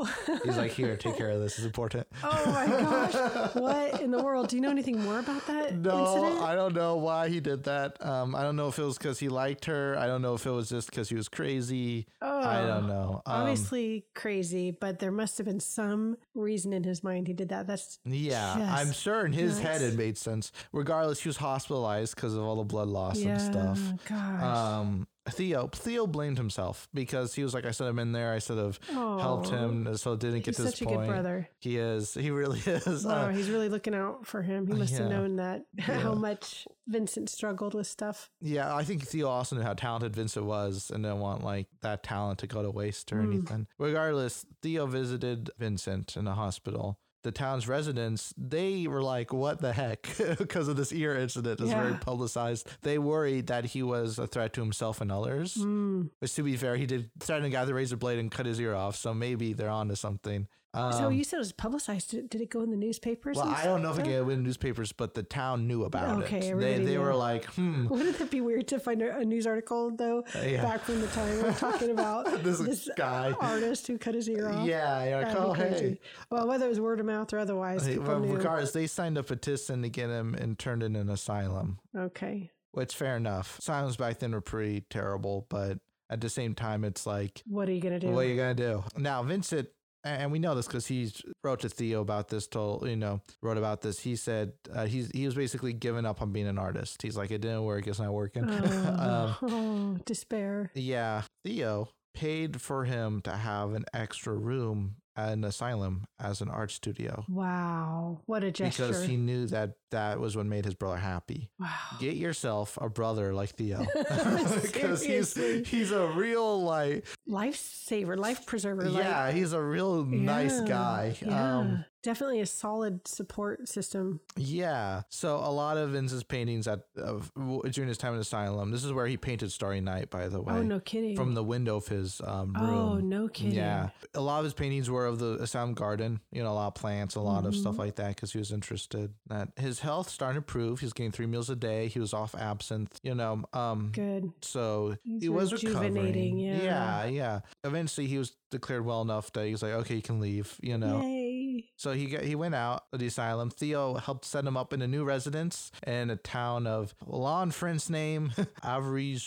He's 0.44 0.56
like, 0.56 0.72
here, 0.72 0.96
take 0.96 1.16
care 1.16 1.30
of 1.30 1.40
this. 1.40 1.56
It's 1.58 1.66
important. 1.66 2.06
oh 2.24 2.52
my 2.52 2.66
gosh. 2.66 3.54
What 3.54 4.00
in 4.00 4.10
the 4.10 4.22
world? 4.22 4.48
Do 4.48 4.56
you 4.56 4.62
know 4.62 4.70
anything 4.70 5.02
more 5.02 5.18
about 5.18 5.46
that 5.46 5.74
No, 5.78 6.16
incident? 6.16 6.42
I 6.42 6.54
don't 6.54 6.74
know 6.74 6.96
why 6.96 7.28
he 7.28 7.40
did 7.40 7.64
that. 7.64 8.04
Um, 8.04 8.34
I 8.34 8.42
don't 8.42 8.56
know 8.56 8.68
if 8.68 8.78
it 8.78 8.82
was 8.82 8.98
because 8.98 9.18
he 9.18 9.28
liked 9.28 9.64
her. 9.66 9.96
I 9.98 10.06
don't 10.06 10.22
know 10.22 10.34
if 10.34 10.46
it 10.46 10.50
was 10.50 10.68
just 10.68 10.90
because 10.90 11.08
he 11.08 11.14
was 11.16 11.28
crazy. 11.28 12.06
Oh, 12.22 12.40
I 12.40 12.66
don't 12.66 12.86
know. 12.86 13.22
Um, 13.26 13.42
Obviously 13.42 14.04
crazy, 14.14 14.70
but 14.70 14.98
there 14.98 15.12
must 15.12 15.38
have 15.38 15.46
been 15.46 15.60
some 15.60 16.16
reason 16.34 16.72
in 16.72 16.84
his 16.84 17.02
mind 17.02 17.26
he 17.26 17.32
did 17.32 17.48
that. 17.50 17.66
That's 17.66 17.98
Yeah, 18.04 18.74
I'm 18.76 18.92
sure 18.92 19.24
in 19.26 19.32
his 19.32 19.58
head 19.60 19.80
nuts. 19.80 19.94
it 19.94 19.96
made 19.98 20.16
sense. 20.18 20.52
Regardless, 20.72 21.20
he 21.20 21.28
was 21.28 21.36
hospitalized 21.36 22.14
because 22.14 22.34
of 22.34 22.42
all 22.42 22.56
the 22.56 22.64
blood 22.64 22.88
loss 22.88 23.18
yeah, 23.18 23.32
and 23.32 23.40
stuff. 23.40 23.80
Gosh. 24.08 24.42
Um, 24.42 25.06
Theo 25.30 25.68
Theo 25.72 26.06
blamed 26.06 26.38
himself 26.38 26.88
because 26.94 27.34
he 27.34 27.42
was 27.42 27.54
like, 27.54 27.64
I 27.64 27.70
should 27.70 27.86
have 27.86 27.96
been 27.96 28.12
there. 28.12 28.32
I 28.32 28.38
should 28.38 28.58
have 28.58 28.78
helped 28.88 29.48
him, 29.48 29.96
so 29.96 30.12
it 30.12 30.20
didn't 30.20 30.36
He's 30.36 30.44
get 30.44 30.54
to 30.56 30.62
this 30.62 30.72
such 30.72 30.82
a 30.82 30.84
good 30.86 31.06
brother. 31.06 31.48
He 31.60 31.76
is. 31.78 32.14
He 32.14 32.30
really 32.30 32.60
is. 32.66 33.04
Wow, 33.04 33.12
Uh, 33.12 33.28
he's 33.30 33.48
really 33.50 33.68
looking 33.68 33.94
out 33.94 34.26
for 34.26 34.42
him. 34.42 34.66
He 34.66 34.74
must 34.74 34.94
have 34.94 35.10
known 35.10 35.36
that 35.36 35.62
Yeah. 35.76 36.00
how 36.00 36.14
much 36.14 36.66
Vincent 36.88 37.30
struggled 37.30 37.74
with 37.74 37.86
stuff. 37.86 38.30
yeah, 38.40 38.74
I 38.74 38.84
think 38.84 39.06
Theo 39.06 39.28
also 39.28 39.56
knew 39.56 39.62
how 39.62 39.74
talented 39.74 40.14
Vincent 40.14 40.44
was, 40.46 40.90
and 40.92 41.04
didn't 41.04 41.20
want 41.20 41.44
like 41.44 41.68
that 41.82 42.02
talent 42.02 42.40
to 42.40 42.46
go 42.46 42.62
to 42.62 42.70
waste 42.70 43.12
or 43.12 43.16
Mm. 43.16 43.32
anything. 43.32 43.66
Regardless, 43.78 44.44
Theo 44.62 44.86
visited 44.86 45.50
Vincent 45.58 46.16
in 46.16 46.24
the 46.24 46.34
hospital. 46.34 46.98
The 47.22 47.32
town's 47.32 47.68
residents, 47.68 48.32
they 48.38 48.86
were 48.86 49.02
like, 49.02 49.32
"What 49.32 49.60
the 49.60 49.72
heck?" 49.72 50.08
because 50.38 50.68
of 50.68 50.76
this 50.76 50.92
ear 50.92 51.16
incident. 51.16 51.60
It's 51.60 51.70
very 51.70 51.94
publicized. 51.94 52.68
They 52.82 52.98
worried 52.98 53.48
that 53.48 53.66
he 53.66 53.82
was 53.82 54.18
a 54.18 54.26
threat 54.26 54.52
to 54.54 54.60
himself 54.60 55.00
and 55.00 55.12
others. 55.12 55.54
Mm. 55.54 56.10
Which, 56.18 56.34
to 56.34 56.42
be 56.42 56.56
fair, 56.56 56.76
he 56.76 56.86
did 56.86 57.10
threaten 57.20 57.44
a 57.46 57.50
guy 57.50 57.60
with 57.60 57.70
a 57.70 57.74
razor 57.74 57.96
blade 57.96 58.18
and 58.18 58.30
cut 58.30 58.46
his 58.46 58.60
ear 58.60 58.74
off. 58.74 58.96
So 58.96 59.12
maybe 59.12 59.52
they're 59.52 59.68
onto 59.68 59.94
something. 59.94 60.48
Um, 60.72 60.92
so 60.92 61.08
you 61.08 61.24
said 61.24 61.36
it 61.36 61.40
was 61.40 61.50
publicized. 61.52 62.10
Did, 62.12 62.30
did 62.30 62.40
it 62.40 62.48
go 62.48 62.62
in 62.62 62.70
the 62.70 62.76
newspapers? 62.76 63.36
well, 63.36 63.48
I 63.48 63.64
don't 63.64 63.82
know 63.82 63.90
if 63.90 63.98
it 63.98 64.04
came 64.04 64.30
in 64.30 64.44
newspapers, 64.44 64.92
but 64.92 65.14
the 65.14 65.24
town 65.24 65.66
knew 65.66 65.82
about 65.82 66.22
Okay, 66.22 66.50
it. 66.50 66.58
They 66.60 66.78
they 66.78 66.96
were 66.96 67.14
like, 67.14 67.44
hmm, 67.46 67.88
Wouldn't 67.90 68.20
it 68.20 68.30
be 68.30 68.40
weird 68.40 68.68
to 68.68 68.78
find 68.78 69.02
a, 69.02 69.18
a 69.18 69.24
news 69.24 69.48
article 69.48 69.90
though 69.90 70.22
yeah. 70.44 70.62
back 70.62 70.82
from 70.82 71.00
the 71.00 71.08
time 71.08 71.42
we're 71.42 71.52
talking 71.54 71.90
about 71.90 72.26
This 72.44 72.88
guy. 72.96 73.32
artist 73.40 73.88
who 73.88 73.98
cut 73.98 74.14
his 74.14 74.28
ear 74.28 74.48
off? 74.48 74.64
yeah, 74.66 75.04
you're 75.04 75.22
like, 75.22 75.36
oh 75.36 75.52
hey. 75.54 75.98
Well, 76.30 76.46
whether 76.46 76.66
it 76.66 76.68
was 76.68 76.78
word 76.78 77.00
of 77.00 77.06
mouth 77.06 77.32
or 77.32 77.38
otherwise, 77.40 77.84
Hey, 77.84 77.98
well, 77.98 78.20
knew. 78.20 78.36
regardless, 78.36 78.70
they 78.70 78.86
signed 78.86 79.18
a 79.18 79.24
petition 79.24 79.82
to 79.82 79.88
get 79.88 80.08
him 80.08 80.36
interned 80.36 80.84
in 80.84 80.94
an 80.94 81.08
asylum, 81.10 81.80
okay, 81.96 82.52
which 82.70 82.94
fair 82.94 83.16
enough. 83.16 83.58
Asylums 83.58 83.96
back 83.96 84.20
then 84.20 84.30
were 84.30 84.40
pretty 84.40 84.82
terrible, 84.88 85.46
but 85.48 85.78
at 86.08 86.20
the 86.20 86.28
same 86.28 86.54
time, 86.54 86.84
it's 86.84 87.06
like, 87.06 87.42
what 87.46 87.68
are 87.68 87.72
you 87.72 87.80
gonna 87.80 87.98
do? 87.98 88.08
what 88.10 88.24
are 88.24 88.28
you 88.28 88.36
gonna 88.36 88.54
do 88.54 88.84
now, 88.96 89.22
Vincent? 89.24 89.68
And 90.02 90.32
we 90.32 90.38
know 90.38 90.54
this 90.54 90.66
because 90.66 90.86
he 90.86 91.12
wrote 91.44 91.60
to 91.60 91.68
Theo 91.68 92.00
about 92.00 92.28
this. 92.28 92.46
Told 92.46 92.88
you 92.88 92.96
know 92.96 93.20
wrote 93.42 93.58
about 93.58 93.82
this. 93.82 94.00
He 94.00 94.16
said 94.16 94.52
uh, 94.72 94.86
he's 94.86 95.10
he 95.12 95.26
was 95.26 95.34
basically 95.34 95.72
giving 95.72 96.06
up 96.06 96.22
on 96.22 96.32
being 96.32 96.46
an 96.48 96.58
artist. 96.58 97.02
He's 97.02 97.16
like, 97.16 97.30
it 97.30 97.40
didn't 97.40 97.64
work. 97.64 97.86
It's 97.86 97.98
not 97.98 98.12
working. 98.12 98.44
Oh, 98.48 99.36
um, 99.42 99.50
oh, 99.50 99.98
despair. 100.06 100.70
yeah, 100.74 101.22
Theo 101.44 101.88
paid 102.14 102.60
for 102.60 102.84
him 102.84 103.20
to 103.22 103.30
have 103.32 103.72
an 103.74 103.84
extra 103.94 104.34
room 104.34 104.96
an 105.16 105.44
asylum 105.44 106.04
as 106.18 106.40
an 106.40 106.48
art 106.48 106.70
studio 106.70 107.24
Wow. 107.28 108.20
What 108.26 108.42
a 108.44 108.50
gesture. 108.50 108.86
because 108.86 109.04
he 109.04 109.16
knew 109.16 109.46
that 109.48 109.72
that 109.90 110.18
was 110.20 110.36
what 110.36 110.46
made 110.46 110.64
his 110.64 110.74
brother 110.74 110.96
happy. 110.96 111.50
wow. 111.58 111.68
Get 111.98 112.14
yourself 112.16 112.78
a 112.80 112.88
brother 112.88 113.34
like 113.34 113.50
Theo 113.50 113.84
because 114.62 115.02
he's 115.02 115.34
he's 115.68 115.90
a 115.90 116.06
real 116.08 116.62
like 116.62 117.04
Lifesaver, 117.30 118.16
life 118.18 118.44
preserver. 118.46 118.88
like- 118.88 119.02
yeah 119.04 119.30
he's 119.30 119.52
a 119.52 119.62
real 119.62 120.04
nice 120.04 120.58
Yeah, 120.60 120.66
guy. 120.66 121.16
Yeah. 121.24 121.58
Um, 121.58 121.84
Definitely 122.02 122.40
a 122.40 122.46
solid 122.46 123.06
support 123.06 123.68
system. 123.68 124.20
Yeah. 124.34 125.02
So 125.10 125.36
a 125.36 125.52
lot 125.52 125.76
of 125.76 125.90
Vince's 125.90 126.22
paintings 126.24 126.66
at 126.66 126.80
w- 126.96 127.60
during 127.70 127.88
his 127.88 127.98
time 127.98 128.14
in 128.14 128.20
asylum. 128.20 128.70
This 128.70 128.84
is 128.84 128.92
where 128.94 129.06
he 129.06 129.18
painted 129.18 129.52
Starry 129.52 129.82
Night, 129.82 130.08
by 130.08 130.28
the 130.28 130.40
way. 130.40 130.54
Oh, 130.54 130.62
no 130.62 130.80
kidding. 130.80 131.14
From 131.14 131.34
the 131.34 131.44
window 131.44 131.76
of 131.76 131.86
his 131.88 132.22
um, 132.24 132.54
room. 132.54 132.70
oh, 132.70 132.94
no 133.00 133.28
kidding. 133.28 133.52
Yeah. 133.52 133.90
A 134.14 134.20
lot 134.22 134.38
of 134.38 134.44
his 134.44 134.54
paintings 134.54 134.88
were 134.88 135.04
of 135.04 135.18
the 135.18 135.34
asylum 135.42 135.74
garden. 135.74 136.20
You 136.32 136.42
know, 136.42 136.50
a 136.52 136.54
lot 136.54 136.68
of 136.68 136.74
plants, 136.74 137.16
a 137.16 137.20
lot 137.20 137.44
of 137.44 137.54
stuff 137.54 137.72
Mm-hmm. 137.72 137.80
like 137.82 137.96
that, 137.96 138.16
because 138.16 138.32
he 138.32 138.38
was 138.38 138.50
interested. 138.50 139.12
That 139.26 139.48
his 139.58 139.80
health 139.80 140.08
started 140.08 140.36
to 140.36 140.38
improve. 140.38 140.80
He 140.80 140.86
was 140.86 140.94
getting 140.94 141.12
three 141.12 141.26
meals 141.26 141.50
a 141.50 141.56
day. 141.56 141.88
He 141.88 142.00
was 142.00 142.14
off 142.14 142.34
absinthe. 142.34 142.98
You 143.02 143.14
know. 143.14 143.42
Um. 143.52 143.90
Good. 143.92 144.32
So 144.40 144.96
He's 145.04 145.24
he 145.24 145.28
was 145.28 145.52
recovering. 145.52 145.92
rejuvenating, 145.92 146.38
yeah. 146.38 146.62
Yeah. 146.62 147.06
Yeah. 147.20 147.40
Eventually, 147.64 148.06
he 148.06 148.18
was 148.18 148.32
declared 148.50 148.84
well 148.84 149.02
enough 149.02 149.32
that 149.34 149.44
he 149.44 149.52
was 149.52 149.62
like, 149.62 149.72
okay, 149.72 149.96
you 149.96 150.02
can 150.02 150.20
leave. 150.20 150.56
You 150.62 150.78
know. 150.78 151.02
Yay. 151.02 151.70
So 151.76 151.92
he 151.92 152.06
got, 152.06 152.22
he 152.22 152.34
went 152.34 152.54
out 152.54 152.84
of 152.92 152.98
the 152.98 153.06
asylum. 153.06 153.50
Theo 153.50 153.94
helped 153.94 154.24
set 154.24 154.44
him 154.44 154.56
up 154.56 154.72
in 154.72 154.82
a 154.82 154.88
new 154.88 155.04
residence 155.04 155.70
in 155.86 156.10
a 156.10 156.16
town 156.16 156.66
of 156.66 156.94
law 157.06 157.40
French 157.50 157.88
name 157.88 158.32
Avry 158.64 159.18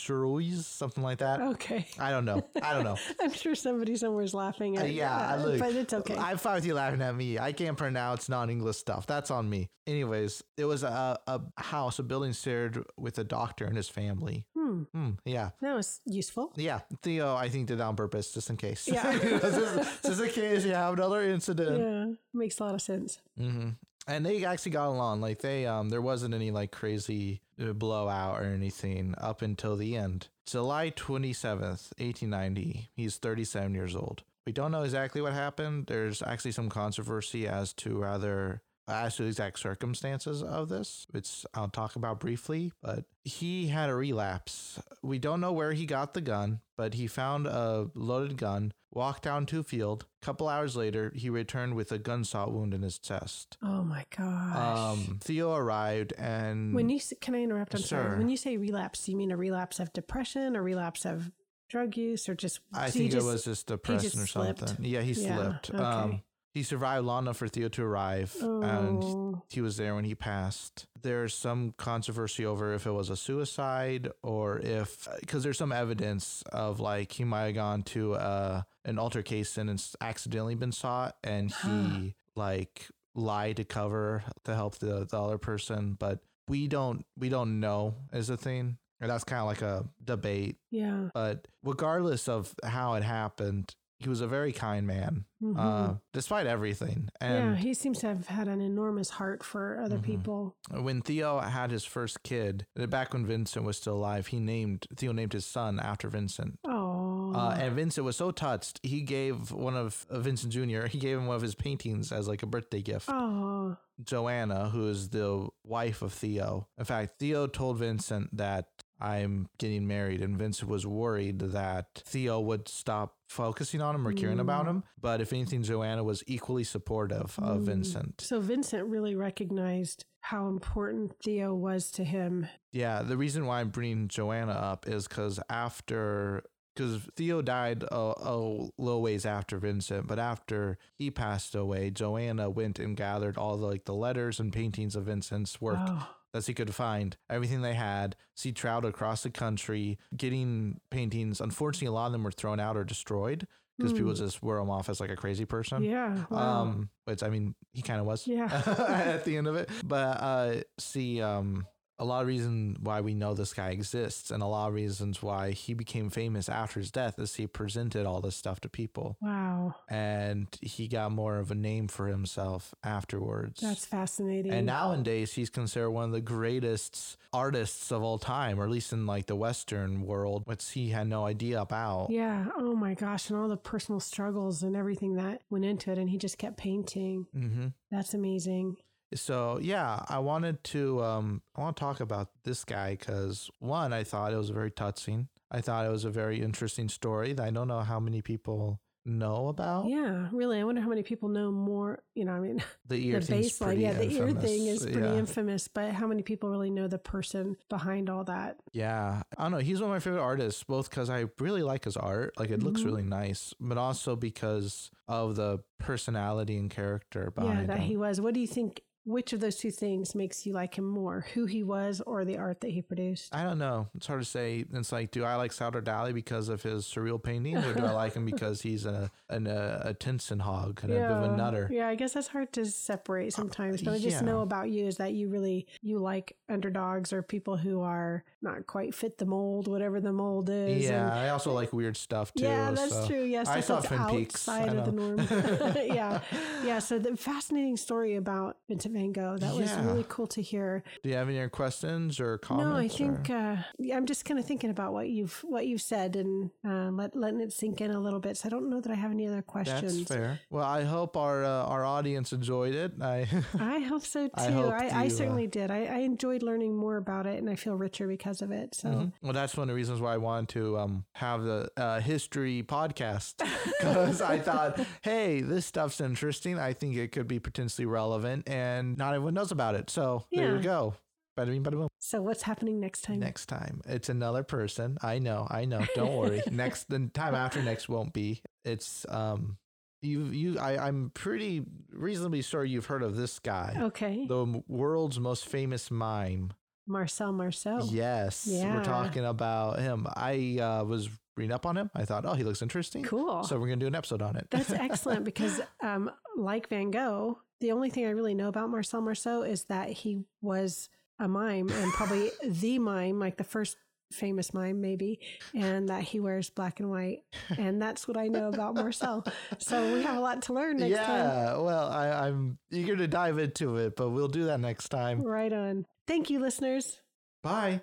something 0.62 1.02
like 1.02 1.18
that. 1.18 1.40
Okay. 1.40 1.86
I 1.98 2.10
don't 2.10 2.24
know. 2.24 2.46
I 2.62 2.74
don't 2.74 2.84
know. 2.84 2.96
I'm 3.20 3.32
sure 3.32 3.54
somebody 3.54 3.96
somewhere 3.96 4.24
is 4.24 4.34
laughing 4.34 4.76
at 4.76 4.84
Uh, 4.84 4.86
yeah, 4.86 5.34
uh, 5.34 5.44
look, 5.44 5.58
but 5.58 5.74
it's 5.74 5.92
okay. 5.92 6.16
I'm 6.16 6.38
fine 6.38 6.56
with 6.56 6.66
you 6.66 6.74
laughing 6.74 7.02
at 7.02 7.14
me. 7.14 7.38
I 7.38 7.52
can't 7.52 7.76
pronounce 7.76 8.28
non-English 8.28 8.76
stuff. 8.76 9.06
That's 9.06 9.30
on 9.30 9.48
me. 9.48 9.70
Anyways, 9.86 10.42
it 10.56 10.64
was 10.64 10.82
a, 10.82 11.18
a 11.26 11.40
house, 11.56 11.98
a 11.98 12.02
building 12.02 12.32
shared 12.32 12.84
with 12.96 13.18
a 13.18 13.24
doctor 13.24 13.64
and 13.66 13.76
his 13.76 13.88
family. 13.88 14.46
Hmm, 14.92 15.10
yeah. 15.24 15.50
That 15.60 15.74
was 15.74 16.00
useful. 16.04 16.52
Yeah, 16.56 16.80
Theo, 17.02 17.34
I 17.34 17.48
think 17.48 17.68
did 17.68 17.78
that 17.78 17.84
on 17.84 17.96
purpose, 17.96 18.32
just 18.32 18.50
in 18.50 18.56
case. 18.56 18.88
Yeah. 18.88 19.18
just, 19.18 20.02
just 20.02 20.20
in 20.22 20.28
case 20.30 20.64
you 20.64 20.72
have 20.74 20.94
another 20.94 21.22
incident. 21.22 21.78
Yeah. 21.78 22.14
Makes 22.38 22.58
a 22.60 22.64
lot 22.64 22.74
of 22.74 22.82
sense. 22.82 23.20
hmm 23.38 23.70
And 24.06 24.24
they 24.26 24.44
actually 24.44 24.72
got 24.72 24.88
along. 24.88 25.20
Like 25.20 25.40
they, 25.40 25.66
um, 25.66 25.88
there 25.90 26.02
wasn't 26.02 26.34
any 26.34 26.50
like 26.50 26.70
crazy 26.72 27.40
uh, 27.60 27.72
blowout 27.72 28.40
or 28.40 28.44
anything 28.44 29.14
up 29.18 29.42
until 29.42 29.76
the 29.76 29.96
end. 29.96 30.28
July 30.46 30.90
twenty 30.90 31.32
seventh, 31.32 31.92
eighteen 31.98 32.30
ninety. 32.30 32.90
He's 32.94 33.16
thirty 33.16 33.44
seven 33.44 33.74
years 33.74 33.96
old. 33.96 34.22
We 34.46 34.52
don't 34.52 34.72
know 34.72 34.82
exactly 34.82 35.22
what 35.22 35.32
happened. 35.32 35.86
There's 35.86 36.20
actually 36.22 36.52
some 36.52 36.68
controversy 36.68 37.48
as 37.48 37.72
to 37.74 37.96
rather 37.96 38.60
as 38.86 39.16
to 39.16 39.22
the 39.22 39.28
exact 39.28 39.58
circumstances 39.58 40.42
of 40.42 40.68
this, 40.68 41.06
which 41.10 41.46
I'll 41.54 41.68
talk 41.68 41.96
about 41.96 42.20
briefly. 42.20 42.72
But 42.82 43.04
he 43.24 43.68
had 43.68 43.88
a 43.90 43.94
relapse. 43.94 44.80
We 45.02 45.18
don't 45.18 45.40
know 45.40 45.52
where 45.52 45.72
he 45.72 45.86
got 45.86 46.14
the 46.14 46.20
gun, 46.20 46.60
but 46.76 46.94
he 46.94 47.06
found 47.06 47.46
a 47.46 47.88
loaded 47.94 48.36
gun, 48.36 48.72
walked 48.92 49.22
down 49.22 49.46
to 49.46 49.60
a 49.60 49.62
field. 49.62 50.04
A 50.22 50.26
couple 50.26 50.48
hours 50.48 50.76
later, 50.76 51.12
he 51.14 51.30
returned 51.30 51.74
with 51.74 51.92
a 51.92 51.98
gunshot 51.98 52.52
wound 52.52 52.74
in 52.74 52.82
his 52.82 52.98
chest. 52.98 53.56
Oh 53.62 53.82
my 53.84 54.04
gosh. 54.16 54.78
Um, 55.08 55.18
Theo 55.22 55.54
arrived 55.54 56.12
and 56.18 56.74
when 56.74 56.88
you 56.90 57.00
can 57.20 57.34
I 57.34 57.42
interrupt? 57.42 57.74
I'm 57.74 57.80
Sure. 57.80 58.02
sorry. 58.02 58.18
When 58.18 58.28
you 58.28 58.36
say 58.36 58.56
relapse, 58.56 59.04
do 59.06 59.12
you 59.12 59.16
mean 59.18 59.30
a 59.30 59.36
relapse 59.36 59.80
of 59.80 59.92
depression, 59.94 60.56
a 60.56 60.62
relapse 60.62 61.06
of 61.06 61.32
drug 61.70 61.96
use, 61.96 62.28
or 62.28 62.34
just? 62.34 62.60
I 62.74 62.90
think 62.90 63.10
just- 63.12 63.26
it 63.26 63.30
was 63.30 63.44
just 63.44 63.66
depression 63.66 64.20
or 64.20 64.26
slipped? 64.26 64.60
something. 64.68 64.84
Yeah, 64.84 65.00
he 65.00 65.12
Yeah, 65.12 65.36
slipped. 65.36 65.70
okay. 65.70 65.82
Um, 65.82 66.22
he 66.54 66.62
survived 66.62 67.04
long 67.04 67.24
enough 67.24 67.36
for 67.38 67.48
Theo 67.48 67.68
to 67.68 67.82
arrive, 67.82 68.34
and 68.40 69.02
Oh, 69.02 69.42
he 69.50 69.60
was 69.60 69.76
there 69.76 69.94
when 69.94 70.04
he 70.04 70.14
passed. 70.14 70.86
There's 71.02 71.34
some 71.34 71.74
controversy 71.76 72.46
over 72.46 72.72
if 72.72 72.86
it 72.86 72.92
was 72.92 73.10
a 73.10 73.16
suicide 73.16 74.08
or 74.22 74.60
if, 74.60 75.06
because 75.20 75.42
there's 75.42 75.58
some 75.58 75.72
evidence 75.72 76.42
of 76.52 76.80
like 76.80 77.12
he 77.12 77.24
might 77.24 77.46
have 77.46 77.54
gone 77.54 77.82
to 77.82 78.14
uh, 78.14 78.62
an 78.84 78.98
altercation 78.98 79.68
and 79.68 79.84
accidentally 80.00 80.54
been 80.54 80.70
shot, 80.72 81.16
and 81.24 81.52
he 81.52 82.14
like 82.36 82.88
lied 83.14 83.56
to 83.56 83.64
cover 83.64 84.24
to 84.44 84.54
help 84.54 84.76
the, 84.78 85.04
the 85.10 85.20
other 85.20 85.38
person, 85.38 85.96
but 85.98 86.20
we 86.48 86.68
don't 86.68 87.04
we 87.18 87.28
don't 87.28 87.58
know 87.60 87.94
is 88.12 88.30
a 88.30 88.36
thing. 88.36 88.78
And 89.00 89.10
that's 89.10 89.24
kind 89.24 89.40
of 89.40 89.46
like 89.46 89.60
a 89.60 89.84
debate. 90.02 90.56
yeah. 90.70 91.08
But 91.12 91.46
regardless 91.62 92.28
of 92.28 92.54
how 92.64 92.94
it 92.94 93.02
happened, 93.02 93.74
he 94.04 94.08
was 94.10 94.20
a 94.20 94.26
very 94.26 94.52
kind 94.52 94.86
man, 94.86 95.24
Mhm. 95.42 95.58
uh, 95.58 95.94
despite 96.12 96.46
everything. 96.46 97.08
yeah, 97.20 97.54
he 97.56 97.74
seems 97.74 97.98
to 98.00 98.06
have 98.08 98.28
had 98.28 98.48
an 98.48 98.60
enormous 98.60 99.10
heart 99.10 99.42
for 99.42 99.78
other 99.80 99.98
Mhm. 99.98 100.02
people. 100.04 100.56
when 100.70 101.02
Theo 101.02 101.40
had 101.40 101.70
his 101.70 101.84
first 101.84 102.22
kid, 102.22 102.66
back 102.88 103.12
when 103.12 103.26
Vincent 103.26 103.64
was 103.64 103.76
still 103.76 103.94
alive, 103.96 104.28
he 104.28 104.38
named 104.40 104.86
Theo 104.96 105.12
named 105.12 105.32
his 105.32 105.46
son 105.46 105.78
after 105.80 106.08
Vincent. 106.08 106.58
Oh, 106.64 107.32
Uh, 107.34 107.56
and 107.58 107.74
Vincent 107.74 108.04
was 108.04 108.16
so 108.16 108.30
touched, 108.30 108.78
he 108.82 109.00
gave 109.00 109.50
one 109.50 109.76
of 109.76 110.06
uh, 110.08 110.20
Vincent 110.20 110.52
Jr. 110.52 110.86
He 110.86 110.98
gave 110.98 111.18
him 111.18 111.26
one 111.26 111.36
of 111.36 111.42
his 111.42 111.54
paintings 111.56 112.12
as 112.12 112.28
like 112.28 112.42
a 112.42 112.46
birthday 112.46 112.80
gift. 112.82 113.08
oh, 113.10 113.76
Joanna, 114.02 114.70
who 114.70 114.88
is 114.88 115.10
the 115.10 115.48
wife 115.64 116.02
of 116.02 116.12
Theo. 116.12 116.68
In 116.78 116.84
fact, 116.84 117.18
Theo 117.18 117.46
told 117.46 117.78
Vincent 117.78 118.36
that 118.36 118.66
I'm 119.00 119.48
getting 119.58 119.86
married, 119.86 120.22
and 120.22 120.38
Vincent 120.38 120.70
was 120.70 120.86
worried 120.86 121.38
that 121.40 122.02
Theo 122.06 122.40
would 122.40 122.68
stop 122.68 123.16
focusing 123.28 123.80
on 123.80 123.94
him 123.94 124.06
or 124.06 124.12
caring 124.12 124.38
about 124.40 124.64
Mm. 124.66 124.68
him. 124.70 124.84
But 125.00 125.20
if 125.20 125.32
anything, 125.32 125.62
Joanna 125.62 126.04
was 126.04 126.22
equally 126.26 126.64
supportive 126.64 127.38
of 127.38 127.62
Mm. 127.62 127.64
Vincent. 127.64 128.20
so 128.20 128.40
Vincent 128.40 128.86
really 128.88 129.14
recognized 129.14 130.04
how 130.20 130.48
important 130.48 131.12
Theo 131.22 131.54
was 131.54 131.90
to 131.92 132.04
him. 132.04 132.46
Yeah, 132.72 133.02
the 133.02 133.16
reason 133.16 133.44
why 133.46 133.60
I'm 133.60 133.68
bringing 133.70 134.08
Joanna 134.08 134.52
up 134.52 134.86
is 134.88 135.06
because 135.08 135.40
after. 135.50 136.42
Because 136.76 137.02
Theo 137.14 137.40
died 137.40 137.84
a, 137.84 137.96
a 138.16 138.36
little 138.78 139.00
ways 139.00 139.24
after 139.24 139.58
Vincent, 139.58 140.08
but 140.08 140.18
after 140.18 140.76
he 140.96 141.08
passed 141.08 141.54
away, 141.54 141.90
Joanna 141.90 142.50
went 142.50 142.80
and 142.80 142.96
gathered 142.96 143.38
all 143.38 143.56
the 143.56 143.64
like 143.66 143.84
the 143.84 143.94
letters 143.94 144.40
and 144.40 144.52
paintings 144.52 144.96
of 144.96 145.04
Vincent's 145.04 145.60
work 145.60 145.78
Oh, 145.80 146.08
that 146.34 146.44
he 146.46 146.52
could 146.52 146.74
find, 146.74 147.16
everything 147.30 147.62
they 147.62 147.74
had. 147.74 148.16
She 148.34 148.52
traveled 148.52 148.92
across 148.92 149.22
the 149.22 149.30
country 149.30 149.98
getting 150.16 150.80
paintings. 150.90 151.40
Unfortunately, 151.40 151.86
a 151.86 151.92
lot 151.92 152.06
of 152.06 152.12
them 152.12 152.24
were 152.24 152.32
thrown 152.32 152.58
out 152.60 152.76
or 152.76 152.84
destroyed 152.84 153.46
because 153.78 153.92
people 153.92 154.10
Hmm. 154.10 154.16
just 154.16 154.42
wore 154.42 154.58
him 154.58 154.68
off 154.70 154.88
as 154.88 155.00
like 155.00 155.10
a 155.10 155.16
crazy 155.16 155.44
person. 155.44 155.82
yeah. 155.82 156.24
Wow. 156.30 156.62
Um, 156.62 156.90
which 157.04 157.22
I 157.22 157.28
mean, 157.30 157.54
he 157.72 157.82
kind 157.82 158.00
of 158.00 158.06
was. 158.06 158.26
Yeah. 158.26 158.46
at 158.66 159.24
the 159.24 159.36
end 159.36 159.46
of 159.46 159.56
it, 159.56 159.70
but 159.84 160.20
uh, 160.20 160.54
see, 160.78 161.22
um, 161.22 161.66
a 162.04 162.06
lot 162.06 162.22
of 162.22 162.28
reason 162.28 162.76
why 162.80 163.00
we 163.00 163.14
know 163.14 163.34
this 163.34 163.54
guy 163.54 163.70
exists, 163.70 164.30
and 164.30 164.42
a 164.42 164.46
lot 164.46 164.68
of 164.68 164.74
reasons 164.74 165.22
why 165.22 165.52
he 165.52 165.74
became 165.74 166.10
famous 166.10 166.48
after 166.48 166.80
his 166.80 166.90
death 166.90 167.18
is 167.18 167.34
he 167.34 167.46
presented 167.46 168.06
all 168.06 168.20
this 168.20 168.36
stuff 168.36 168.60
to 168.60 168.68
people, 168.68 169.16
wow. 169.20 169.74
and 169.88 170.46
he 170.60 170.86
got 170.86 171.12
more 171.12 171.38
of 171.38 171.50
a 171.50 171.54
name 171.54 171.88
for 171.88 172.06
himself 172.06 172.74
afterwards. 172.84 173.60
That's 173.60 173.86
fascinating. 173.86 174.52
And 174.52 174.66
nowadays, 174.66 175.32
he's 175.32 175.50
considered 175.50 175.90
one 175.90 176.04
of 176.04 176.12
the 176.12 176.20
greatest 176.20 177.16
artists 177.32 177.90
of 177.90 178.02
all 178.02 178.18
time, 178.18 178.60
or 178.60 178.64
at 178.64 178.70
least 178.70 178.92
in 178.92 179.06
like 179.06 179.26
the 179.26 179.36
Western 179.36 180.02
world, 180.02 180.42
which 180.46 180.70
he 180.70 180.90
had 180.90 181.08
no 181.08 181.26
idea 181.26 181.60
about. 181.60 182.10
Yeah. 182.10 182.46
Oh 182.56 182.74
my 182.74 182.94
gosh. 182.94 183.30
And 183.30 183.38
all 183.38 183.48
the 183.48 183.56
personal 183.56 184.00
struggles 184.00 184.62
and 184.62 184.76
everything 184.76 185.14
that 185.14 185.42
went 185.50 185.64
into 185.64 185.90
it. 185.90 185.98
And 185.98 186.10
he 186.10 186.18
just 186.18 186.38
kept 186.38 186.56
painting. 186.56 187.26
hmm 187.32 187.68
That's 187.90 188.14
amazing. 188.14 188.76
So 189.14 189.58
yeah, 189.60 190.02
I 190.08 190.18
wanted 190.18 190.62
to 190.64 191.02
um, 191.02 191.42
I 191.56 191.60
want 191.60 191.76
to 191.76 191.80
talk 191.80 192.00
about 192.00 192.28
this 192.44 192.64
guy 192.64 192.96
because 192.96 193.50
one, 193.60 193.92
I 193.92 194.04
thought 194.04 194.32
it 194.32 194.36
was 194.36 194.50
very 194.50 194.70
touching. 194.70 195.28
I 195.50 195.60
thought 195.60 195.86
it 195.86 195.90
was 195.90 196.04
a 196.04 196.10
very 196.10 196.40
interesting 196.40 196.88
story 196.88 197.32
that 197.34 197.44
I 197.46 197.50
don't 197.50 197.68
know 197.68 197.80
how 197.80 198.00
many 198.00 198.22
people 198.22 198.80
know 199.06 199.48
about. 199.48 199.86
Yeah. 199.86 200.28
Really. 200.32 200.58
I 200.58 200.64
wonder 200.64 200.80
how 200.80 200.88
many 200.88 201.02
people 201.02 201.28
know 201.28 201.52
more. 201.52 202.02
You 202.14 202.24
know, 202.24 202.32
I 202.32 202.40
mean, 202.40 202.56
The 202.88 202.96
the 202.96 203.06
ear 203.08 203.20
thing's 203.20 203.52
baseline. 203.58 203.64
pretty 203.66 203.82
Yeah. 203.82 203.92
The 203.92 204.10
ear 204.10 204.32
thing 204.32 204.66
is 204.66 204.82
pretty 204.82 204.98
yeah. 204.98 205.14
infamous, 205.16 205.68
but 205.68 205.92
how 205.92 206.06
many 206.06 206.22
people 206.22 206.48
really 206.48 206.70
know 206.70 206.88
the 206.88 206.98
person 206.98 207.56
behind 207.68 208.08
all 208.08 208.24
that? 208.24 208.56
Yeah, 208.72 209.22
I 209.36 209.42
don't 209.42 209.52
know. 209.52 209.58
He's 209.58 209.80
one 209.80 209.90
of 209.90 209.94
my 209.94 210.00
favorite 210.00 210.22
artists, 210.22 210.64
both 210.64 210.88
because 210.88 211.10
I 211.10 211.26
really 211.38 211.62
like 211.62 211.84
his 211.84 211.98
art, 211.98 212.32
like 212.38 212.48
it 212.50 212.62
looks 212.62 212.80
Mhm. 212.80 212.86
really 212.86 213.02
nice, 213.02 213.52
but 213.60 213.76
also 213.76 214.16
because 214.16 214.90
of 215.06 215.36
the 215.36 215.58
personality 215.78 216.56
and 216.56 216.70
character 216.70 217.32
Yeah. 217.36 217.42
behind 217.42 217.68
That 217.68 217.78
him. 217.80 217.84
he 217.84 217.96
was. 217.98 218.20
What 218.22 218.32
do 218.34 218.40
you 218.40 218.46
think? 218.48 218.80
Which 219.04 219.32
of 219.32 219.40
those 219.40 219.56
two 219.56 219.70
things 219.70 220.14
makes 220.14 220.46
you 220.46 220.52
like 220.52 220.76
him 220.76 220.84
more, 220.88 221.26
who 221.34 221.46
he 221.46 221.62
was 221.62 222.00
or 222.06 222.24
the 222.24 222.38
art 222.38 222.60
that 222.62 222.70
he 222.70 222.82
produced? 222.82 223.34
I 223.34 223.44
don't 223.44 223.58
know. 223.58 223.88
It's 223.94 224.06
hard 224.06 224.20
to 224.20 224.26
say. 224.26 224.64
It's 224.72 224.92
like, 224.92 225.10
do 225.10 225.24
I 225.24 225.36
like 225.36 225.52
Salvador 225.52 225.82
Dali 225.82 226.14
because 226.14 226.48
of 226.48 226.62
his 226.62 226.84
surreal 226.84 227.22
paintings, 227.22 227.64
or 227.64 227.74
do 227.74 227.84
I 227.84 227.92
like 227.92 228.14
him 228.14 228.24
because 228.34 228.62
he's 228.62 228.86
a 228.86 229.10
an, 229.28 229.46
a, 229.46 229.82
a 229.86 229.94
Tinson 229.94 230.38
hog 230.38 230.80
and 230.82 230.92
a 230.92 230.96
bit 230.96 231.10
of 231.10 231.32
a 231.32 231.36
nutter? 231.36 231.68
Yeah, 231.70 231.88
I 231.88 231.94
guess 231.94 232.14
that's 232.14 232.28
hard 232.28 232.52
to 232.54 232.64
separate 232.64 233.28
uh, 233.28 233.36
sometimes. 233.36 233.82
But 233.82 233.94
I 233.94 233.98
just 233.98 234.20
yeah. 234.20 234.26
know 234.26 234.40
about 234.40 234.70
you 234.70 234.86
is 234.86 234.96
that 234.96 235.12
you 235.12 235.28
really 235.28 235.66
you 235.82 235.98
like 235.98 236.36
underdogs 236.48 237.12
or 237.12 237.22
people 237.22 237.56
who 237.56 237.80
are 237.82 238.24
not 238.42 238.66
quite 238.66 238.94
fit 238.94 239.18
the 239.18 239.26
mold, 239.26 239.68
whatever 239.68 240.00
the 240.00 240.12
mold 240.12 240.48
is. 240.50 240.84
Yeah, 240.84 241.10
and- 241.10 241.18
I 241.18 241.28
also 241.30 241.52
like 241.52 241.72
weird 241.72 241.96
stuff 241.96 242.32
too. 242.34 242.44
yeah, 242.44 242.70
that's 242.70 242.92
so- 242.92 243.06
true. 243.06 243.24
Yes, 243.24 243.48
I 243.48 243.56
that's 243.56 243.66
saw 243.66 243.80
Twin 243.80 244.06
Peaks. 244.06 244.48
Outside 244.48 244.76
of 244.76 244.84
the 244.86 244.92
norm. 244.92 245.18
yeah, 245.94 246.20
yeah. 246.64 246.78
So 246.78 246.98
the 246.98 247.16
fascinating 247.16 247.76
story 247.76 248.16
about 248.16 248.56
Vincent 248.68 248.93
Van 248.94 249.12
Gogh 249.12 249.36
that 249.38 249.54
was 249.54 249.70
Yeah. 249.70 249.84
really 249.86 250.04
cool 250.08 250.26
to 250.28 250.40
hear. 250.40 250.82
Do 251.02 251.08
you 251.10 251.16
have 251.16 251.28
any 251.28 251.46
questions 251.48 252.20
or 252.20 252.38
comments? 252.38 252.70
no, 252.70 252.76
I 252.76 252.88
think 252.88 253.28
uh, 253.30 253.56
I'm 253.92 254.06
just 254.06 254.24
kind 254.24 254.38
of 254.40 254.46
thinking 254.46 254.70
about 254.70 254.92
what 254.92 255.08
you've 255.08 255.40
what 255.46 255.66
you've 255.66 255.82
said 255.82 256.16
and 256.16 256.50
uh, 256.66 256.90
let, 256.90 257.14
letting 257.16 257.40
it 257.40 257.52
sink 257.52 257.80
in 257.80 257.90
a 257.90 257.98
little 258.00 258.20
bit. 258.20 258.36
So 258.38 258.46
I 258.46 258.50
don't 258.50 258.70
know 258.70 258.80
that 258.80 258.90
I 258.90 258.94
have 258.94 259.10
any 259.10 259.26
other 259.26 259.42
questions. 259.42 259.98
that's 259.98 260.08
fair. 260.14 260.40
Well, 260.50 260.64
I 260.64 260.84
hope 260.84 261.16
our 261.16 261.44
uh, 261.44 261.64
our 261.74 261.84
audience 261.84 262.32
enjoyed 262.32 262.74
it. 262.74 262.92
I 263.02 263.26
I 263.58 263.80
hope 263.80 264.04
so 264.04 264.28
too. 264.28 264.32
I 264.36 264.46
I, 264.84 264.88
I, 265.00 265.02
you, 265.04 265.06
uh, 265.06 265.10
certainly 265.10 265.46
did. 265.46 265.70
I, 265.70 265.84
I 265.86 265.98
enjoyed 265.98 266.42
learning 266.42 266.76
more 266.76 266.96
about 266.96 267.26
it, 267.26 267.38
and 267.38 267.50
I 267.50 267.56
feel 267.56 267.74
richer 267.76 268.06
because 268.06 268.40
of 268.42 268.50
it. 268.50 268.74
So 268.74 268.88
Mhm. 268.88 269.12
Well, 269.22 269.32
that's 269.32 269.56
one 269.56 269.64
of 269.64 269.68
the 269.68 269.74
reasons 269.74 270.00
why 270.00 270.14
I 270.14 270.18
wanted 270.18 270.48
to 270.50 270.78
um, 270.78 271.04
have 271.14 271.42
the 271.42 271.70
uh, 271.76 272.00
history 272.00 272.62
podcast 272.62 273.34
because 273.78 274.20
I 274.22 274.38
thought, 274.38 274.78
hey, 275.02 275.40
this 275.40 275.66
stuff's 275.66 276.00
interesting. 276.00 276.58
I 276.58 276.72
think 276.72 276.96
it 276.96 277.10
could 277.12 277.26
be 277.26 277.38
potentially 277.40 277.86
relevant, 277.86 278.48
and 278.48 278.83
not 278.96 279.14
everyone 279.14 279.34
knows 279.34 279.52
about 279.52 279.74
it. 279.74 279.90
So 279.90 280.24
there 280.32 280.50
Yeah. 280.50 280.56
you 280.56 280.62
go. 280.62 280.94
Bada 281.38 281.46
bing, 281.46 281.64
bada 281.64 281.72
boom. 281.72 281.88
so 281.98 282.22
what's 282.22 282.42
happening 282.42 282.78
next 282.78 283.02
time? 283.02 283.18
Next 283.18 283.46
time, 283.46 283.80
it's 283.86 284.08
another 284.08 284.44
person. 284.44 284.98
I 285.02 285.18
know, 285.18 285.48
I 285.50 285.64
know. 285.64 285.84
Don't 285.96 286.14
worry. 286.16 286.40
next, 286.52 286.88
the 286.88 287.10
time 287.12 287.34
after 287.34 287.60
next 287.60 287.88
won't 287.88 288.12
be. 288.12 288.40
It's 288.64 289.04
um, 289.08 289.56
you, 290.00 290.26
you. 290.26 290.58
I, 290.60 290.86
I'm 290.86 291.10
pretty 291.12 291.64
reasonably 291.90 292.40
sure 292.42 292.64
you've 292.64 292.86
heard 292.86 293.02
of 293.02 293.16
this 293.16 293.40
guy, 293.40 293.74
Okay, 293.80 294.26
the 294.28 294.62
world's 294.68 295.18
most 295.18 295.46
famous 295.46 295.90
mime. 295.90 296.52
Marcel 296.86 297.32
Marceau. 297.32 297.80
Yes, 297.90 298.46
Yeah. 298.48 298.76
we're 298.76 298.84
talking 298.84 299.24
about 299.24 299.80
him. 299.80 300.06
I 300.14 300.58
uh, 300.60 300.84
was 300.84 301.08
reading 301.36 301.52
up 301.52 301.66
on 301.66 301.76
him. 301.76 301.90
I 301.96 302.04
thought, 302.04 302.24
oh, 302.26 302.34
he 302.34 302.44
looks 302.44 302.62
interesting. 302.62 303.02
Cool. 303.02 303.42
So 303.42 303.58
we're 303.58 303.66
gonna 303.68 303.78
do 303.78 303.86
an 303.88 303.94
episode 303.96 304.22
on 304.22 304.36
it. 304.36 304.46
That's 304.50 304.70
excellent 304.70 305.24
because, 305.30 305.60
um, 305.82 306.10
like 306.36 306.68
Van 306.68 306.90
Gogh, 306.92 307.38
the 307.64 307.72
only 307.72 307.88
thing 307.88 308.04
I 308.04 308.10
really 308.10 308.34
know 308.34 308.48
about 308.48 308.68
Marcel 308.68 309.00
Marceau 309.00 309.40
is 309.40 309.64
that 309.64 309.88
he 309.88 310.22
was 310.42 310.90
a 311.18 311.26
mime 311.26 311.70
and 311.70 311.90
probably 311.94 312.30
the 312.46 312.78
mime, 312.78 313.18
like 313.18 313.38
the 313.38 313.44
first 313.44 313.78
famous 314.12 314.52
mime, 314.52 314.82
maybe, 314.82 315.18
and 315.54 315.88
that 315.88 316.02
he 316.02 316.20
wears 316.20 316.50
black 316.50 316.78
and 316.80 316.90
white. 316.90 317.20
And 317.56 317.80
that's 317.80 318.06
what 318.06 318.18
I 318.18 318.28
know 318.28 318.48
about 318.48 318.74
Marcel. 318.74 319.24
So 319.58 319.94
we 319.94 320.02
have 320.02 320.18
a 320.18 320.20
lot 320.20 320.42
to 320.42 320.52
learn 320.52 320.76
next 320.76 320.94
time. 320.98 321.08
yeah. 321.08 321.56
Well, 321.56 321.88
I, 321.88 322.10
I'm 322.10 322.58
eager 322.70 322.96
to 322.96 323.08
dive 323.08 323.38
into 323.38 323.78
it, 323.78 323.96
but 323.96 324.10
we'll 324.10 324.28
do 324.28 324.44
that 324.44 324.60
next 324.60 324.90
time. 324.90 325.22
Right 325.22 325.52
on. 325.52 325.86
Thank 326.06 326.28
you, 326.28 326.38
listeners. 326.38 327.00
Bye. 327.42 327.80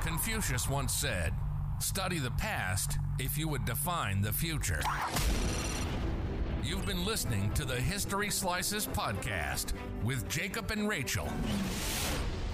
Confucius 0.00 0.70
once 0.70 0.94
said, 0.94 1.34
Study 1.80 2.18
the 2.18 2.30
past 2.32 2.96
if 3.18 3.36
you 3.36 3.46
would 3.48 3.66
define 3.66 4.22
the 4.22 4.32
future. 4.32 4.80
You've 6.70 6.86
been 6.86 7.04
listening 7.04 7.50
to 7.54 7.64
the 7.64 7.74
History 7.74 8.30
Slices 8.30 8.86
podcast 8.86 9.72
with 10.04 10.28
Jacob 10.28 10.70
and 10.70 10.88
Rachel. 10.88 11.28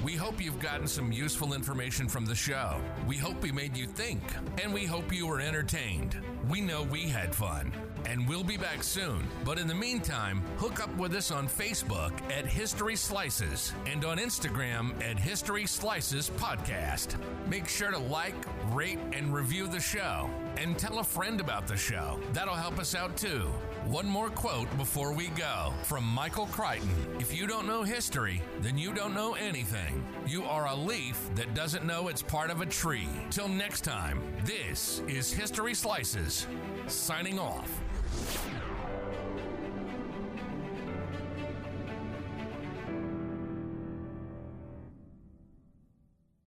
We 0.03 0.15
hope 0.15 0.41
you've 0.41 0.59
gotten 0.59 0.87
some 0.87 1.13
useful 1.13 1.53
information 1.53 2.09
from 2.09 2.25
the 2.25 2.35
show. 2.35 2.81
We 3.07 3.19
hope 3.19 3.43
we 3.43 3.53
made 3.53 3.77
you 3.77 3.85
think, 3.87 4.23
and 4.63 4.73
we 4.73 4.87
hope 4.87 5.13
you 5.13 5.27
were 5.27 5.43
entertained. 5.43 6.17
We 6.49 6.63
know 6.63 6.83
we 6.85 7.11
had 7.11 7.35
fun, 7.35 7.75
and 8.07 8.27
we'll 8.27 8.43
be 8.43 8.57
back 8.57 8.83
soon. 8.83 9.23
But 9.45 9.59
in 9.59 9.67
the 9.67 9.75
meantime, 9.75 10.43
hook 10.57 10.83
up 10.83 10.97
with 10.97 11.15
us 11.15 11.31
on 11.31 11.47
Facebook 11.47 12.13
at 12.33 12.47
History 12.47 12.97
Slices 12.97 13.75
and 13.85 14.03
on 14.07 14.17
Instagram 14.17 14.95
at 15.05 15.19
History 15.19 15.67
Slices 15.67 16.31
Podcast. 16.31 17.17
Make 17.51 17.69
sure 17.69 17.91
to 17.91 17.99
like, 17.99 18.47
rate, 18.75 19.01
and 19.13 19.35
review 19.35 19.69
the 19.69 19.81
show, 19.81 20.31
and 20.57 20.79
tell 20.79 21.01
a 21.01 21.05
friend 21.05 21.39
about 21.39 21.67
the 21.67 21.77
show. 21.77 22.19
That'll 22.33 22.55
help 22.55 22.79
us 22.79 22.95
out 22.95 23.15
too. 23.19 23.53
One 23.87 24.09
more 24.09 24.31
quote 24.31 24.77
before 24.77 25.13
we 25.13 25.29
go 25.29 25.73
from 25.85 26.03
Michael 26.03 26.47
Crichton. 26.47 26.91
If 27.21 27.33
you 27.33 27.47
don't 27.47 27.69
know 27.69 27.85
history, 27.85 28.43
then 28.59 28.77
you 28.77 28.93
don't 28.93 29.15
know 29.15 29.35
anything. 29.35 30.05
You 30.27 30.43
are 30.45 30.67
a 30.67 30.75
leaf 30.75 31.31
that 31.37 31.55
doesn't 31.55 31.87
know 31.87 32.09
it's 32.09 32.21
part 32.21 32.51
of 32.51 32.63
a 32.63 32.67
tree. 32.67 33.09
Till 33.31 33.47
next 33.47 33.83
time, 33.83 34.21
this 34.45 35.03
is 35.07 35.33
History 35.33 35.73
Slices, 35.73 36.49
signing 36.89 37.39
off. 37.39 37.71